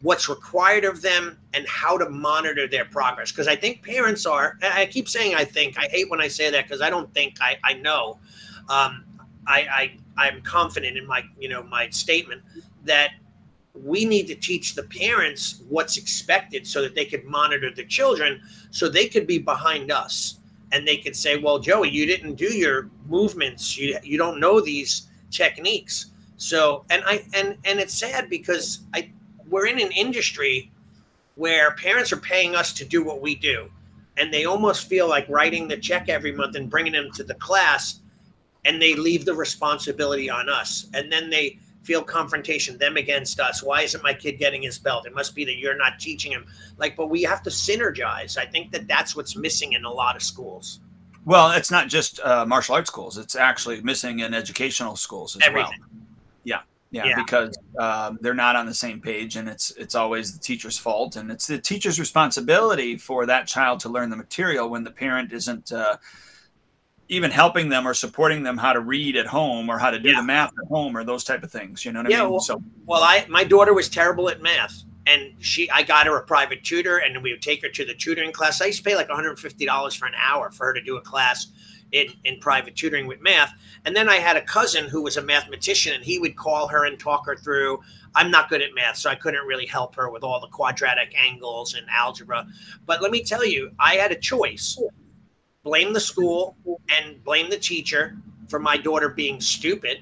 what's 0.00 0.28
required 0.28 0.84
of 0.84 1.02
them 1.02 1.38
and 1.52 1.66
how 1.66 1.98
to 1.98 2.08
monitor 2.08 2.66
their 2.66 2.84
progress. 2.84 3.30
Because 3.32 3.48
I 3.48 3.56
think 3.56 3.82
parents 3.82 4.24
are, 4.24 4.58
I 4.62 4.86
keep 4.86 5.08
saying 5.08 5.34
I 5.34 5.44
think, 5.44 5.78
I 5.78 5.86
hate 5.88 6.08
when 6.08 6.20
I 6.20 6.28
say 6.28 6.50
that 6.50 6.64
because 6.64 6.80
I 6.80 6.88
don't 6.88 7.12
think 7.12 7.36
I, 7.40 7.58
I 7.64 7.74
know. 7.74 8.18
Um, 8.68 9.04
I, 9.46 9.66
I, 10.16 10.26
I'm 10.28 10.40
confident 10.42 10.96
in 10.96 11.06
my, 11.06 11.22
you 11.38 11.48
know, 11.48 11.62
my 11.64 11.90
statement 11.90 12.42
that 12.84 13.10
we 13.74 14.04
need 14.04 14.26
to 14.28 14.36
teach 14.36 14.74
the 14.74 14.84
parents 14.84 15.62
what's 15.68 15.96
expected 15.96 16.66
so 16.66 16.80
that 16.80 16.94
they 16.94 17.04
could 17.04 17.24
monitor 17.24 17.70
the 17.70 17.84
children 17.84 18.40
so 18.70 18.88
they 18.88 19.08
could 19.08 19.26
be 19.26 19.38
behind 19.38 19.90
us 19.90 20.38
and 20.74 20.86
they 20.86 20.96
could 20.96 21.14
say, 21.14 21.38
"Well, 21.38 21.60
Joey, 21.60 21.90
you 21.90 22.04
didn't 22.04 22.34
do 22.34 22.52
your 22.52 22.90
movements. 23.08 23.78
You 23.78 23.96
you 24.02 24.18
don't 24.18 24.40
know 24.40 24.60
these 24.60 25.06
techniques." 25.30 26.06
So, 26.36 26.84
and 26.90 27.02
I 27.06 27.24
and 27.32 27.56
and 27.64 27.78
it's 27.78 27.94
sad 27.94 28.28
because 28.28 28.80
I 28.92 29.12
we're 29.48 29.66
in 29.66 29.80
an 29.80 29.92
industry 29.92 30.72
where 31.36 31.70
parents 31.76 32.12
are 32.12 32.18
paying 32.18 32.56
us 32.56 32.72
to 32.74 32.84
do 32.84 33.04
what 33.04 33.20
we 33.20 33.36
do, 33.36 33.70
and 34.16 34.34
they 34.34 34.46
almost 34.46 34.88
feel 34.88 35.08
like 35.08 35.28
writing 35.28 35.68
the 35.68 35.76
check 35.76 36.08
every 36.08 36.32
month 36.32 36.56
and 36.56 36.68
bringing 36.68 36.92
them 36.92 37.10
to 37.12 37.22
the 37.22 37.34
class, 37.34 38.00
and 38.64 38.82
they 38.82 38.96
leave 38.96 39.24
the 39.24 39.34
responsibility 39.34 40.28
on 40.28 40.48
us, 40.48 40.88
and 40.92 41.10
then 41.10 41.30
they 41.30 41.56
feel 41.84 42.02
confrontation, 42.02 42.78
them 42.78 42.96
against 42.96 43.38
us. 43.40 43.62
Why 43.62 43.82
isn't 43.82 44.02
my 44.02 44.14
kid 44.14 44.38
getting 44.38 44.62
his 44.62 44.78
belt? 44.78 45.06
It 45.06 45.14
must 45.14 45.34
be 45.34 45.44
that 45.44 45.58
you're 45.58 45.76
not 45.76 45.98
teaching 45.98 46.32
him. 46.32 46.46
Like, 46.78 46.96
but 46.96 47.08
we 47.08 47.22
have 47.22 47.42
to 47.42 47.50
synergize. 47.50 48.36
I 48.36 48.46
think 48.46 48.72
that 48.72 48.88
that's 48.88 49.14
what's 49.14 49.36
missing 49.36 49.74
in 49.74 49.84
a 49.84 49.90
lot 49.90 50.16
of 50.16 50.22
schools. 50.22 50.80
Well, 51.24 51.52
it's 51.52 51.70
not 51.70 51.88
just 51.88 52.20
uh, 52.20 52.44
martial 52.44 52.74
arts 52.74 52.90
schools; 52.90 53.16
it's 53.16 53.34
actually 53.34 53.80
missing 53.80 54.20
in 54.20 54.34
educational 54.34 54.96
schools 54.96 55.36
as 55.36 55.42
Everything. 55.42 55.80
well. 55.80 55.88
Yeah, 56.44 56.60
yeah, 56.90 57.06
yeah. 57.06 57.16
because 57.16 57.56
um, 57.78 58.18
they're 58.20 58.34
not 58.34 58.56
on 58.56 58.66
the 58.66 58.74
same 58.74 59.00
page, 59.00 59.36
and 59.36 59.48
it's 59.48 59.70
it's 59.72 59.94
always 59.94 60.34
the 60.34 60.38
teacher's 60.38 60.76
fault, 60.76 61.16
and 61.16 61.30
it's 61.30 61.46
the 61.46 61.58
teacher's 61.58 61.98
responsibility 61.98 62.98
for 62.98 63.24
that 63.24 63.46
child 63.46 63.80
to 63.80 63.88
learn 63.88 64.10
the 64.10 64.16
material 64.16 64.68
when 64.68 64.84
the 64.84 64.90
parent 64.90 65.32
isn't. 65.32 65.72
Uh, 65.72 65.96
even 67.08 67.30
helping 67.30 67.68
them 67.68 67.86
or 67.86 67.94
supporting 67.94 68.42
them 68.42 68.56
how 68.56 68.72
to 68.72 68.80
read 68.80 69.16
at 69.16 69.26
home 69.26 69.68
or 69.68 69.78
how 69.78 69.90
to 69.90 69.98
do 69.98 70.10
yeah. 70.10 70.16
the 70.16 70.22
math 70.22 70.52
at 70.60 70.68
home 70.68 70.96
or 70.96 71.04
those 71.04 71.24
type 71.24 71.42
of 71.42 71.50
things. 71.50 71.84
You 71.84 71.92
know 71.92 72.02
what 72.02 72.10
yeah, 72.10 72.20
I 72.20 72.22
mean? 72.22 72.30
Well, 72.30 72.40
so 72.40 72.62
well, 72.86 73.02
I 73.02 73.26
my 73.28 73.44
daughter 73.44 73.74
was 73.74 73.88
terrible 73.88 74.28
at 74.28 74.42
math, 74.42 74.84
and 75.06 75.32
she 75.38 75.70
I 75.70 75.82
got 75.82 76.06
her 76.06 76.16
a 76.16 76.24
private 76.24 76.64
tutor, 76.64 76.98
and 76.98 77.22
we 77.22 77.32
would 77.32 77.42
take 77.42 77.62
her 77.62 77.68
to 77.68 77.84
the 77.84 77.94
tutoring 77.94 78.32
class. 78.32 78.60
I 78.60 78.66
used 78.66 78.78
to 78.78 78.84
pay 78.84 78.96
like 78.96 79.08
150 79.08 79.66
dollars 79.66 79.94
for 79.94 80.06
an 80.06 80.14
hour 80.16 80.50
for 80.50 80.66
her 80.66 80.74
to 80.74 80.82
do 80.82 80.96
a 80.96 81.00
class 81.00 81.48
in 81.92 82.06
in 82.24 82.38
private 82.40 82.74
tutoring 82.74 83.06
with 83.06 83.20
math. 83.20 83.52
And 83.84 83.94
then 83.94 84.08
I 84.08 84.16
had 84.16 84.36
a 84.36 84.42
cousin 84.42 84.88
who 84.88 85.02
was 85.02 85.18
a 85.18 85.22
mathematician, 85.22 85.92
and 85.94 86.04
he 86.04 86.18
would 86.18 86.36
call 86.36 86.68
her 86.68 86.86
and 86.86 86.98
talk 86.98 87.26
her 87.26 87.36
through. 87.36 87.80
I'm 88.14 88.30
not 88.30 88.48
good 88.48 88.62
at 88.62 88.74
math, 88.74 88.96
so 88.96 89.10
I 89.10 89.14
couldn't 89.14 89.44
really 89.46 89.66
help 89.66 89.94
her 89.96 90.08
with 90.08 90.22
all 90.22 90.40
the 90.40 90.46
quadratic 90.46 91.14
angles 91.20 91.74
and 91.74 91.86
algebra. 91.90 92.46
But 92.86 93.02
let 93.02 93.10
me 93.10 93.22
tell 93.22 93.44
you, 93.44 93.72
I 93.78 93.96
had 93.96 94.12
a 94.12 94.16
choice 94.16 94.80
blame 95.64 95.92
the 95.92 96.00
school 96.00 96.56
and 96.96 97.24
blame 97.24 97.50
the 97.50 97.58
teacher 97.58 98.16
for 98.48 98.60
my 98.60 98.76
daughter 98.76 99.08
being 99.08 99.40
stupid 99.40 99.98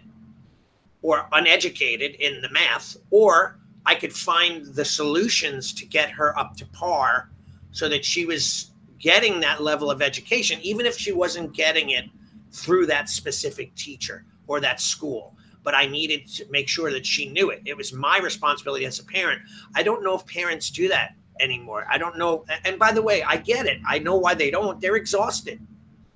or 1.01 1.29
uneducated 1.33 2.16
in 2.16 2.42
the 2.42 2.51
math, 2.51 2.96
or 3.11 3.59
I 3.87 3.94
could 3.94 4.12
find 4.12 4.66
the 4.66 4.85
solutions 4.85 5.72
to 5.75 5.87
get 5.87 6.11
her 6.11 6.38
up 6.38 6.57
to 6.57 6.66
par 6.66 7.31
so 7.70 7.88
that 7.88 8.05
she 8.05 8.27
was 8.27 8.72
getting 8.98 9.40
that 9.40 9.62
level 9.62 9.90
of 9.90 10.03
education, 10.03 10.61
even 10.62 10.87
if 10.87 10.96
she 10.96 11.12
wasn't 11.12 11.55
getting 11.55 11.90
it 11.90 12.05
through 12.53 12.87
that 12.87 13.09
specific 13.09 13.75
teacher 13.75 14.25
or 14.46 14.61
that 14.61 14.81
school. 14.81 15.35
But 15.64 15.75
I 15.75 15.87
needed 15.87 16.27
to 16.35 16.46
make 16.51 16.68
sure 16.68 16.90
that 16.90 17.07
she 17.07 17.29
knew 17.29 17.51
it. 17.51 17.62
It 17.64 17.77
was 17.77 17.92
my 17.92 18.18
responsibility 18.18 18.85
as 18.85 18.98
a 18.98 19.05
parent. 19.05 19.42
I 19.75 19.83
don't 19.83 20.05
know 20.05 20.14
if 20.14 20.27
parents 20.27 20.70
do 20.70 20.88
that 20.88 21.14
anymore. 21.42 21.87
I 21.90 21.98
don't 21.98 22.16
know. 22.16 22.44
And 22.64 22.78
by 22.78 22.92
the 22.92 23.02
way, 23.02 23.22
I 23.22 23.37
get 23.37 23.66
it. 23.66 23.81
I 23.87 23.98
know 23.98 24.16
why 24.16 24.35
they 24.35 24.50
don't. 24.50 24.81
They're 24.81 24.96
exhausted. 24.96 25.61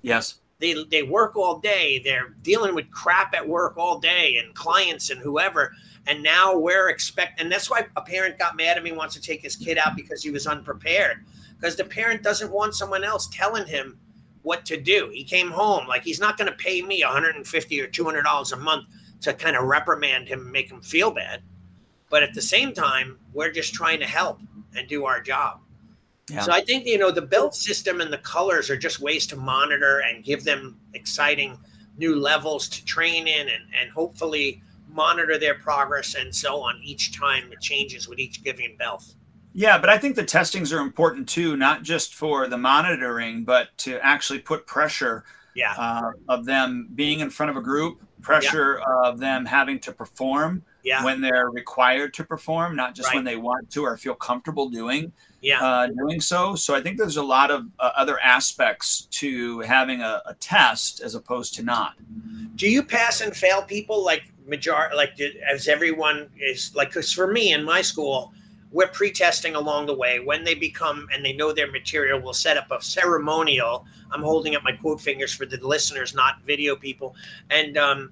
Yes. 0.03 0.37
They, 0.59 0.85
they 0.91 1.03
work 1.03 1.37
all 1.37 1.59
day. 1.59 2.01
They're 2.03 2.35
dealing 2.43 2.75
with 2.75 2.91
crap 2.91 3.35
at 3.35 3.47
work 3.47 3.77
all 3.77 3.99
day 3.99 4.39
and 4.43 4.55
clients 4.55 5.11
and 5.11 5.21
whoever. 5.21 5.73
And 6.07 6.23
now 6.23 6.57
we're 6.57 6.89
expect, 6.89 7.41
and 7.41 7.51
that's 7.51 7.69
why 7.69 7.87
a 7.97 8.01
parent 8.01 8.39
got 8.39 8.57
mad 8.57 8.77
at 8.77 8.83
me 8.83 8.93
wants 8.93 9.15
to 9.17 9.21
take 9.21 9.43
his 9.43 9.57
kid 9.57 9.77
out 9.77 9.97
because 9.97 10.23
he 10.23 10.31
was 10.31 10.47
unprepared. 10.47 11.25
Because 11.59 11.77
the 11.77 11.85
parent 11.85 12.23
doesn't 12.23 12.53
want 12.53 12.75
someone 12.75 13.05
else 13.05 13.27
telling 13.27 13.67
him 13.67 13.99
what 14.43 14.65
to 14.67 14.81
do. 14.81 15.11
He 15.13 15.25
came 15.25 15.51
home 15.51 15.89
like 15.89 16.05
he's 16.05 16.21
not 16.21 16.39
going 16.39 16.51
to 16.51 16.57
pay 16.57 16.81
me 16.81 17.03
150 17.03 17.81
or 17.81 17.87
200 17.89 18.23
dollars 18.23 18.53
a 18.53 18.57
month 18.57 18.87
to 19.23 19.35
kind 19.35 19.57
of 19.57 19.65
reprimand 19.65 20.29
him 20.29 20.43
and 20.43 20.53
make 20.53 20.71
him 20.71 20.81
feel 20.81 21.11
bad. 21.11 21.43
But 22.11 22.23
at 22.23 22.35
the 22.35 22.43
same 22.43 22.73
time, 22.73 23.19
we're 23.33 23.51
just 23.51 23.75
trying 23.75 23.99
to 24.01 24.07
help 24.07 24.41
and 24.77 24.89
do 24.89 25.05
our 25.05 25.21
job. 25.21 25.61
Yeah. 26.31 26.43
So 26.43 26.53
I 26.53 26.61
think 26.61 26.87
you 26.87 26.99
know 26.99 27.11
the 27.11 27.23
belt 27.23 27.55
system 27.55 28.01
and 28.01 28.13
the 28.13 28.19
colors 28.19 28.69
are 28.69 28.77
just 28.77 29.01
ways 29.01 29.27
to 29.29 29.37
monitor 29.37 30.01
and 30.01 30.25
give 30.25 30.45
them 30.45 30.79
exciting 30.95 31.59
new 31.97 32.17
levels 32.17 32.69
to 32.69 32.85
train 32.85 33.27
in 33.27 33.49
and, 33.49 33.65
and 33.81 33.91
hopefully 33.91 34.63
monitor 34.89 35.39
their 35.39 35.55
progress 35.55 36.15
and 36.15 36.35
so 36.35 36.61
on 36.61 36.81
each 36.83 37.17
time 37.17 37.53
it 37.53 37.61
changes 37.61 38.09
with 38.09 38.19
each 38.19 38.43
given 38.43 38.77
belt. 38.77 39.15
Yeah, 39.53 39.79
but 39.79 39.89
I 39.89 39.97
think 39.97 40.17
the 40.17 40.25
testings 40.25 40.73
are 40.73 40.81
important 40.81 41.29
too, 41.29 41.57
not 41.57 41.83
just 41.83 42.15
for 42.15 42.47
the 42.47 42.59
monitoring, 42.59 43.45
but 43.45 43.69
to 43.79 43.99
actually 44.05 44.41
put 44.41 44.67
pressure 44.67 45.25
yeah. 45.55 45.73
Uh, 45.79 46.13
of 46.29 46.45
them 46.45 46.91
being 46.95 47.21
in 47.21 47.31
front 47.31 47.49
of 47.49 47.57
a 47.57 47.63
group, 47.63 48.03
pressure 48.21 48.79
yeah. 48.79 49.09
of 49.09 49.19
them 49.19 49.47
having 49.47 49.79
to 49.81 49.93
perform 49.93 50.63
yeah. 50.87 51.05
when 51.05 51.21
they're 51.21 51.51
required 51.51 52.15
to 52.15 52.25
perform, 52.25 52.77
not 52.77 52.95
just 52.95 53.09
right. 53.09 53.17
when 53.17 53.25
they 53.25 53.37
want 53.37 53.71
to 53.71 53.85
or 53.85 53.97
feel 53.97 54.15
comfortable 54.15 54.69
doing 54.69 55.13
yeah. 55.47 55.63
uh, 55.63 55.87
doing 55.87 56.21
so. 56.21 56.55
So 56.55 56.75
I 56.75 56.81
think 56.81 56.99
there's 56.99 57.17
a 57.17 57.23
lot 57.23 57.51
of 57.51 57.67
uh, 57.79 57.91
other 57.97 58.19
aspects 58.21 59.03
to 59.13 59.61
having 59.61 60.01
a, 60.01 60.23
a, 60.27 60.35
test 60.35 61.01
as 61.01 61.15
opposed 61.15 61.55
to 61.55 61.63
not. 61.63 61.95
Do 62.57 62.69
you 62.69 62.83
pass 62.83 63.21
and 63.21 63.35
fail 63.35 63.63
people 63.63 64.05
like 64.05 64.25
major 64.47 64.75
like 64.95 65.21
as 65.49 65.69
everyone 65.69 66.29
is 66.41 66.75
like? 66.75 66.89
Because 66.89 67.13
for 67.13 67.33
me 67.33 67.53
in 67.53 67.65
my 67.65 67.81
school, 67.81 68.33
we're 68.73 68.89
pre-testing 68.89 69.55
along 69.55 69.87
the 69.87 69.95
way. 69.95 70.19
When 70.19 70.43
they 70.43 70.55
become 70.55 71.07
and 71.13 71.25
they 71.25 71.33
know 71.33 71.53
their 71.53 71.71
material, 71.71 72.21
we'll 72.21 72.35
set 72.35 72.57
up 72.57 72.71
a 72.73 72.83
ceremonial. 72.83 73.87
I'm 74.11 74.23
holding 74.23 74.57
up 74.57 74.65
my 74.65 74.73
quote 74.73 75.01
fingers 75.01 75.33
for 75.33 75.47
the 75.47 75.59
listeners, 75.65 76.15
not 76.15 76.43
video 76.45 76.75
people, 76.75 77.15
and 77.51 77.77
um, 77.79 78.11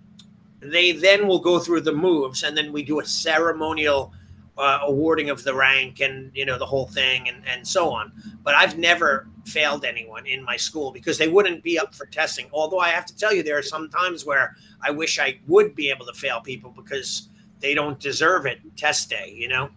they 0.73 0.93
then 0.93 1.27
will 1.27 1.39
go 1.39 1.59
through 1.59 1.83
the 1.83 1.93
moves, 1.93 2.43
and 2.43 2.57
then 2.57 2.73
we 2.73 2.83
do 2.83 3.01
a 3.01 3.05
ceremonial 3.05 4.13
uh, 4.57 4.81
awarding 4.83 5.31
of 5.31 5.43
the 5.43 5.55
rank 5.55 6.01
and 6.01 6.31
you 6.33 6.47
know 6.47 6.59
the 6.59 6.67
whole 6.67 6.87
thing 6.87 7.29
and 7.29 7.43
and 7.47 7.67
so 7.67 7.91
on. 7.91 8.13
But 8.43 8.55
I've 8.55 8.79
never 8.79 9.29
failed 9.45 9.85
anyone 9.85 10.27
in 10.27 10.45
my 10.45 10.57
school 10.57 10.93
because 10.93 11.19
they 11.19 11.29
wouldn't 11.29 11.63
be 11.63 11.79
up 11.79 11.95
for 11.95 12.07
testing. 12.07 12.47
Although 12.53 12.79
I 12.79 12.89
have 12.89 13.07
to 13.07 13.17
tell 13.17 13.35
you, 13.35 13.43
there 13.43 13.59
are 13.59 13.63
some 13.63 13.91
times 13.91 14.25
where 14.25 14.57
I 14.81 14.91
wish 14.91 15.19
I 15.19 15.41
would 15.47 15.75
be 15.75 15.91
able 15.91 16.07
to 16.07 16.15
fail 16.15 16.41
people 16.41 16.71
because 16.71 17.29
they 17.61 17.75
don't 17.75 17.99
deserve 17.99 18.47
it 18.47 18.61
test 18.77 19.11
day. 19.11 19.33
You 19.37 19.49
know. 19.49 19.71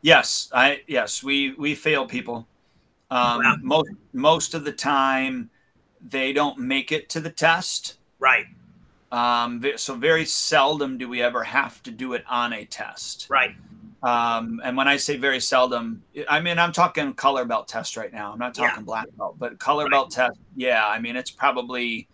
Yes, 0.00 0.50
I 0.52 0.82
yes 0.86 1.22
we 1.22 1.52
we 1.54 1.74
fail 1.74 2.06
people. 2.06 2.46
Um, 3.10 3.42
wow. 3.42 3.56
Most 3.62 3.90
most 4.12 4.54
of 4.54 4.64
the 4.64 4.72
time, 4.72 5.50
they 6.00 6.32
don't 6.32 6.58
make 6.58 6.92
it 6.92 7.08
to 7.10 7.20
the 7.20 7.30
test. 7.30 7.98
Right. 8.18 8.46
Um, 9.14 9.64
so 9.76 9.94
very 9.94 10.24
seldom 10.24 10.98
do 10.98 11.08
we 11.08 11.22
ever 11.22 11.44
have 11.44 11.80
to 11.84 11.92
do 11.92 12.14
it 12.14 12.24
on 12.28 12.52
a 12.52 12.64
test. 12.64 13.28
Right. 13.30 13.54
Um, 14.02 14.60
and 14.64 14.76
when 14.76 14.88
I 14.88 14.96
say 14.96 15.16
very 15.16 15.38
seldom, 15.38 16.02
I 16.28 16.40
mean 16.40 16.58
I'm 16.58 16.72
talking 16.72 17.14
color 17.14 17.44
belt 17.44 17.68
test 17.68 17.96
right 17.96 18.12
now. 18.12 18.32
I'm 18.32 18.40
not 18.40 18.54
talking 18.54 18.80
yeah. 18.80 18.82
black 18.82 19.06
belt, 19.16 19.36
but 19.38 19.60
color 19.60 19.84
right. 19.84 19.92
belt 19.92 20.10
test. 20.10 20.36
Yeah, 20.56 20.84
I 20.84 20.98
mean 20.98 21.14
it's 21.14 21.30
probably 21.30 22.08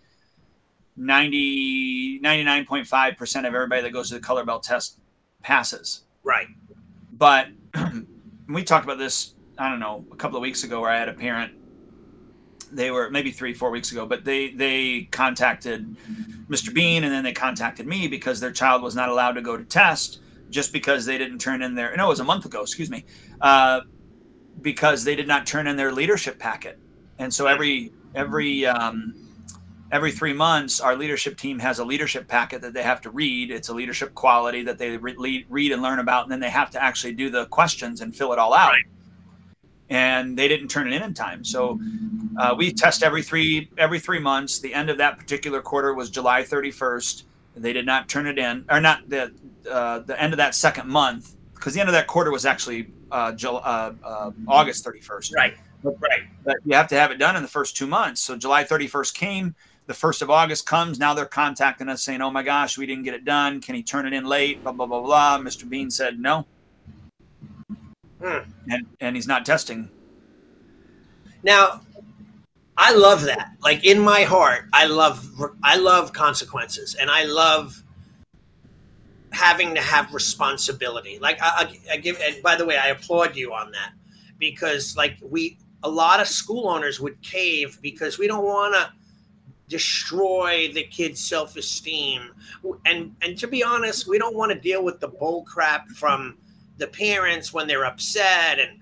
90 0.98 2.20
99.5% 2.20 3.38
of 3.38 3.54
everybody 3.54 3.80
that 3.80 3.94
goes 3.94 4.08
to 4.08 4.16
the 4.16 4.20
color 4.20 4.44
belt 4.44 4.62
test 4.62 5.00
passes. 5.42 6.02
Right. 6.22 6.48
But 7.14 7.48
we 8.46 8.62
talked 8.62 8.84
about 8.84 8.98
this 8.98 9.32
I 9.56 9.70
don't 9.70 9.80
know 9.80 10.04
a 10.12 10.16
couple 10.16 10.36
of 10.36 10.42
weeks 10.42 10.64
ago 10.64 10.82
where 10.82 10.90
I 10.90 10.98
had 10.98 11.08
a 11.08 11.14
parent 11.14 11.54
they 12.72 12.90
were 12.90 13.10
maybe 13.10 13.30
three, 13.30 13.54
four 13.54 13.70
weeks 13.70 13.92
ago, 13.92 14.06
but 14.06 14.24
they 14.24 14.50
they 14.50 15.08
contacted 15.10 15.96
Mr. 16.48 16.72
Bean 16.72 17.04
and 17.04 17.12
then 17.12 17.24
they 17.24 17.32
contacted 17.32 17.86
me 17.86 18.08
because 18.08 18.40
their 18.40 18.52
child 18.52 18.82
was 18.82 18.94
not 18.94 19.08
allowed 19.08 19.32
to 19.32 19.42
go 19.42 19.56
to 19.56 19.64
test 19.64 20.20
just 20.50 20.72
because 20.72 21.04
they 21.04 21.18
didn't 21.18 21.38
turn 21.38 21.62
in 21.62 21.74
their 21.74 21.94
no, 21.96 22.06
it 22.06 22.08
was 22.08 22.20
a 22.20 22.24
month 22.24 22.44
ago, 22.44 22.62
excuse 22.62 22.90
me, 22.90 23.04
uh, 23.40 23.80
because 24.60 25.04
they 25.04 25.14
did 25.14 25.28
not 25.28 25.46
turn 25.46 25.66
in 25.66 25.76
their 25.76 25.92
leadership 25.92 26.38
packet, 26.38 26.78
and 27.18 27.32
so 27.32 27.46
every 27.46 27.92
every 28.14 28.66
um, 28.66 29.14
every 29.92 30.12
three 30.12 30.32
months, 30.32 30.80
our 30.80 30.96
leadership 30.96 31.36
team 31.36 31.58
has 31.58 31.78
a 31.78 31.84
leadership 31.84 32.28
packet 32.28 32.62
that 32.62 32.72
they 32.72 32.82
have 32.82 33.00
to 33.02 33.10
read. 33.10 33.50
It's 33.50 33.68
a 33.68 33.74
leadership 33.74 34.14
quality 34.14 34.62
that 34.64 34.78
they 34.78 34.96
re- 34.96 35.46
read 35.48 35.72
and 35.72 35.82
learn 35.82 35.98
about, 35.98 36.24
and 36.24 36.32
then 36.32 36.40
they 36.40 36.50
have 36.50 36.70
to 36.70 36.82
actually 36.82 37.12
do 37.12 37.30
the 37.30 37.46
questions 37.46 38.00
and 38.00 38.14
fill 38.14 38.32
it 38.32 38.38
all 38.38 38.54
out. 38.54 38.72
Right 38.72 38.84
and 39.90 40.38
they 40.38 40.46
didn't 40.46 40.68
turn 40.68 40.86
it 40.86 40.94
in 40.94 41.02
in 41.02 41.12
time. 41.12 41.44
So 41.44 41.80
uh, 42.38 42.54
we 42.56 42.72
test 42.72 43.02
every 43.02 43.22
three 43.22 43.70
every 43.76 43.98
three 43.98 44.20
months. 44.20 44.60
The 44.60 44.72
end 44.72 44.88
of 44.88 44.98
that 44.98 45.18
particular 45.18 45.60
quarter 45.60 45.92
was 45.94 46.08
July 46.10 46.42
31st. 46.42 47.24
They 47.56 47.72
did 47.72 47.84
not 47.84 48.08
turn 48.08 48.26
it 48.26 48.38
in, 48.38 48.64
or 48.70 48.80
not 48.80 49.08
the 49.10 49.34
uh, 49.70 49.98
the 50.00 50.20
end 50.20 50.32
of 50.32 50.36
that 50.38 50.54
second 50.54 50.88
month, 50.88 51.36
because 51.54 51.74
the 51.74 51.80
end 51.80 51.88
of 51.88 51.92
that 51.92 52.06
quarter 52.06 52.30
was 52.30 52.46
actually 52.46 52.92
uh, 53.10 53.32
July, 53.32 53.60
uh, 53.60 53.92
uh, 54.04 54.30
August 54.46 54.86
31st. 54.86 55.34
Right. 55.34 55.54
Right. 55.82 56.20
But 56.44 56.56
you 56.64 56.76
have 56.76 56.88
to 56.88 56.94
have 56.94 57.10
it 57.10 57.18
done 57.18 57.36
in 57.36 57.42
the 57.42 57.48
first 57.48 57.74
two 57.76 57.86
months. 57.86 58.20
So 58.20 58.36
July 58.36 58.64
31st 58.64 59.14
came. 59.14 59.54
The 59.86 59.94
first 59.94 60.20
of 60.20 60.30
August 60.30 60.66
comes. 60.66 60.98
Now 60.98 61.14
they're 61.14 61.24
contacting 61.24 61.88
us 61.88 62.02
saying, 62.02 62.20
"Oh 62.20 62.30
my 62.30 62.44
gosh, 62.44 62.78
we 62.78 62.86
didn't 62.86 63.02
get 63.02 63.14
it 63.14 63.24
done. 63.24 63.60
Can 63.60 63.74
he 63.74 63.82
turn 63.82 64.06
it 64.06 64.12
in 64.12 64.24
late?" 64.24 64.62
Blah 64.62 64.72
blah 64.72 64.86
blah 64.86 65.00
blah. 65.00 65.38
Mr. 65.38 65.68
Bean 65.68 65.90
said 65.90 66.20
no 66.20 66.46
Hmm. 68.22 68.50
And 68.68 68.86
and 69.00 69.16
he's 69.16 69.26
not 69.26 69.46
testing. 69.46 69.90
Now, 71.42 71.80
I 72.76 72.94
love 72.94 73.22
that. 73.22 73.52
Like 73.62 73.84
in 73.84 73.98
my 73.98 74.22
heart, 74.22 74.66
I 74.72 74.86
love 74.86 75.26
I 75.62 75.76
love 75.76 76.12
consequences, 76.12 76.94
and 76.94 77.10
I 77.10 77.24
love 77.24 77.82
having 79.32 79.74
to 79.74 79.80
have 79.80 80.12
responsibility. 80.12 81.18
Like 81.18 81.40
I, 81.40 81.68
I, 81.90 81.94
I 81.94 81.96
give. 81.96 82.20
And 82.20 82.42
by 82.42 82.56
the 82.56 82.66
way, 82.66 82.76
I 82.76 82.88
applaud 82.88 83.36
you 83.36 83.52
on 83.52 83.70
that 83.72 83.92
because 84.38 84.96
like 84.96 85.16
we 85.22 85.58
a 85.82 85.88
lot 85.88 86.20
of 86.20 86.28
school 86.28 86.68
owners 86.68 87.00
would 87.00 87.20
cave 87.22 87.78
because 87.80 88.18
we 88.18 88.26
don't 88.26 88.44
want 88.44 88.74
to 88.74 88.92
destroy 89.68 90.70
the 90.74 90.82
kid's 90.82 91.20
self-esteem 91.20 92.32
and 92.84 93.14
and 93.22 93.38
to 93.38 93.46
be 93.46 93.62
honest 93.62 94.08
we 94.08 94.18
don't 94.18 94.36
want 94.36 94.50
to 94.50 94.58
deal 94.58 94.82
with 94.82 94.98
the 94.98 95.06
bull 95.06 95.44
crap 95.44 95.86
from 95.90 96.36
the 96.80 96.88
parents 96.88 97.52
when 97.52 97.68
they're 97.68 97.84
upset 97.84 98.58
and 98.58 98.80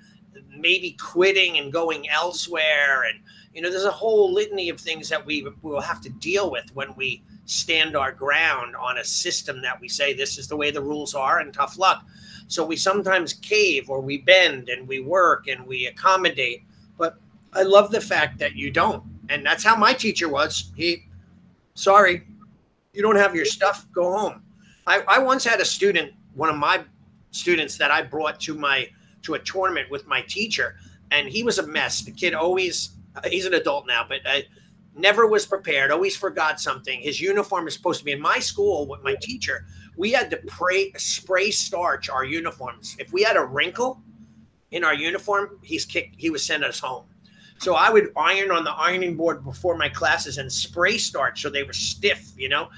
maybe 0.57 0.93
quitting 0.93 1.59
and 1.59 1.73
going 1.73 2.09
elsewhere. 2.09 3.05
And 3.09 3.21
you 3.53 3.61
know 3.61 3.71
there's 3.71 3.85
a 3.85 3.91
whole 3.91 4.33
litany 4.33 4.71
of 4.71 4.81
things 4.81 5.09
that 5.11 5.25
we 5.25 5.47
will 5.63 5.81
have 5.81 6.01
to 6.03 6.11
deal 6.11 6.51
with 6.51 6.75
when 6.75 6.95
we 6.97 7.23
stand 7.45 7.97
our 7.97 8.13
ground 8.13 8.77
on 8.77 8.99
a 8.99 9.05
system 9.05 9.61
that 9.63 9.81
we 9.81 9.89
say 9.89 10.13
this 10.13 10.39
is 10.39 10.49
the 10.49 10.57
way 10.57 10.71
the 10.71 10.81
rules 10.81 11.15
are 11.15 11.41
and 11.41 11.53
tough 11.53 11.79
luck. 11.79 12.05
So 12.47 12.65
we 12.65 12.77
sometimes 12.77 13.35
cave 13.35 13.91
or 13.91 14.01
we 14.01 14.19
bend 14.19 14.69
and 14.69 14.87
we 14.87 15.01
work 15.01 15.49
and 15.49 15.67
we 15.67 15.87
accommodate. 15.87 16.63
But 16.97 17.19
i 17.53 17.63
love 17.63 17.91
the 17.91 18.01
fact 18.01 18.39
that 18.39 18.55
you 18.55 18.71
don't. 18.71 19.03
And 19.29 19.45
that's 19.45 19.65
how 19.65 19.77
my 19.77 19.93
teacher 19.93 20.29
was. 20.29 20.73
He 20.77 21.05
sorry 21.75 22.23
you 22.93 23.03
don't 23.03 23.17
have 23.17 23.35
your 23.35 23.45
stuff. 23.45 23.87
Go 23.93 24.17
home. 24.17 24.43
I, 24.87 25.03
I 25.07 25.19
once 25.19 25.45
had 25.45 25.61
a 25.61 25.65
student 25.65 26.13
one 26.35 26.49
of 26.49 26.57
my 26.57 26.85
students 27.39 27.79
that 27.79 27.91
I 27.91 28.03
brought 28.03 28.41
to 28.41 28.55
my 28.55 28.89
to 29.23 29.35
a 29.35 29.39
tournament 29.39 29.91
with 29.91 30.07
my 30.07 30.23
teacher, 30.23 30.77
and 31.11 31.29
he 31.29 31.43
was 31.43 31.59
a 31.59 31.67
mess. 31.67 32.03
The 32.03 32.13
kid 32.13 32.35
always 32.35 32.91
uh, 33.17 33.29
he's 33.29 33.47
an 33.47 33.55
adult 33.55 33.87
now, 33.87 34.05
but 34.09 34.21
I 34.27 34.45
never 34.95 35.27
was 35.27 35.47
prepared. 35.47 35.91
Always 35.91 36.17
forgot 36.17 36.61
something. 36.61 37.01
His 37.01 37.21
uniform 37.21 37.67
is 37.69 37.75
supposed 37.75 38.01
to 38.01 38.05
be 38.05 38.13
in 38.13 38.21
my 38.21 38.39
school 38.39 38.87
with 38.87 39.03
my 39.03 39.15
teacher. 39.21 39.67
We 39.97 40.13
had 40.13 40.31
to 40.31 40.37
pray, 40.47 40.93
spray 40.97 41.51
starch 41.51 42.09
our 42.09 42.25
uniforms. 42.25 42.97
If 42.99 43.13
we 43.13 43.23
had 43.23 43.37
a 43.37 43.45
wrinkle 43.45 44.01
in 44.71 44.85
our 44.85 44.95
uniform, 44.95 45.59
he's 45.63 45.85
kicked. 45.85 46.15
He 46.19 46.31
was 46.31 46.45
send 46.45 46.65
us 46.65 46.79
home. 46.79 47.05
So 47.59 47.75
I 47.75 47.91
would 47.91 48.13
iron 48.17 48.53
on 48.53 48.63
the 48.63 48.71
ironing 48.71 49.17
board 49.17 49.43
before 49.43 49.77
my 49.77 49.89
classes 49.89 50.39
and 50.39 50.53
spray 50.53 50.97
starch 50.99 51.43
so 51.43 51.51
they 51.51 51.65
were 51.65 51.73
stiff, 51.73 52.31
you 52.37 52.49
know. 52.49 52.69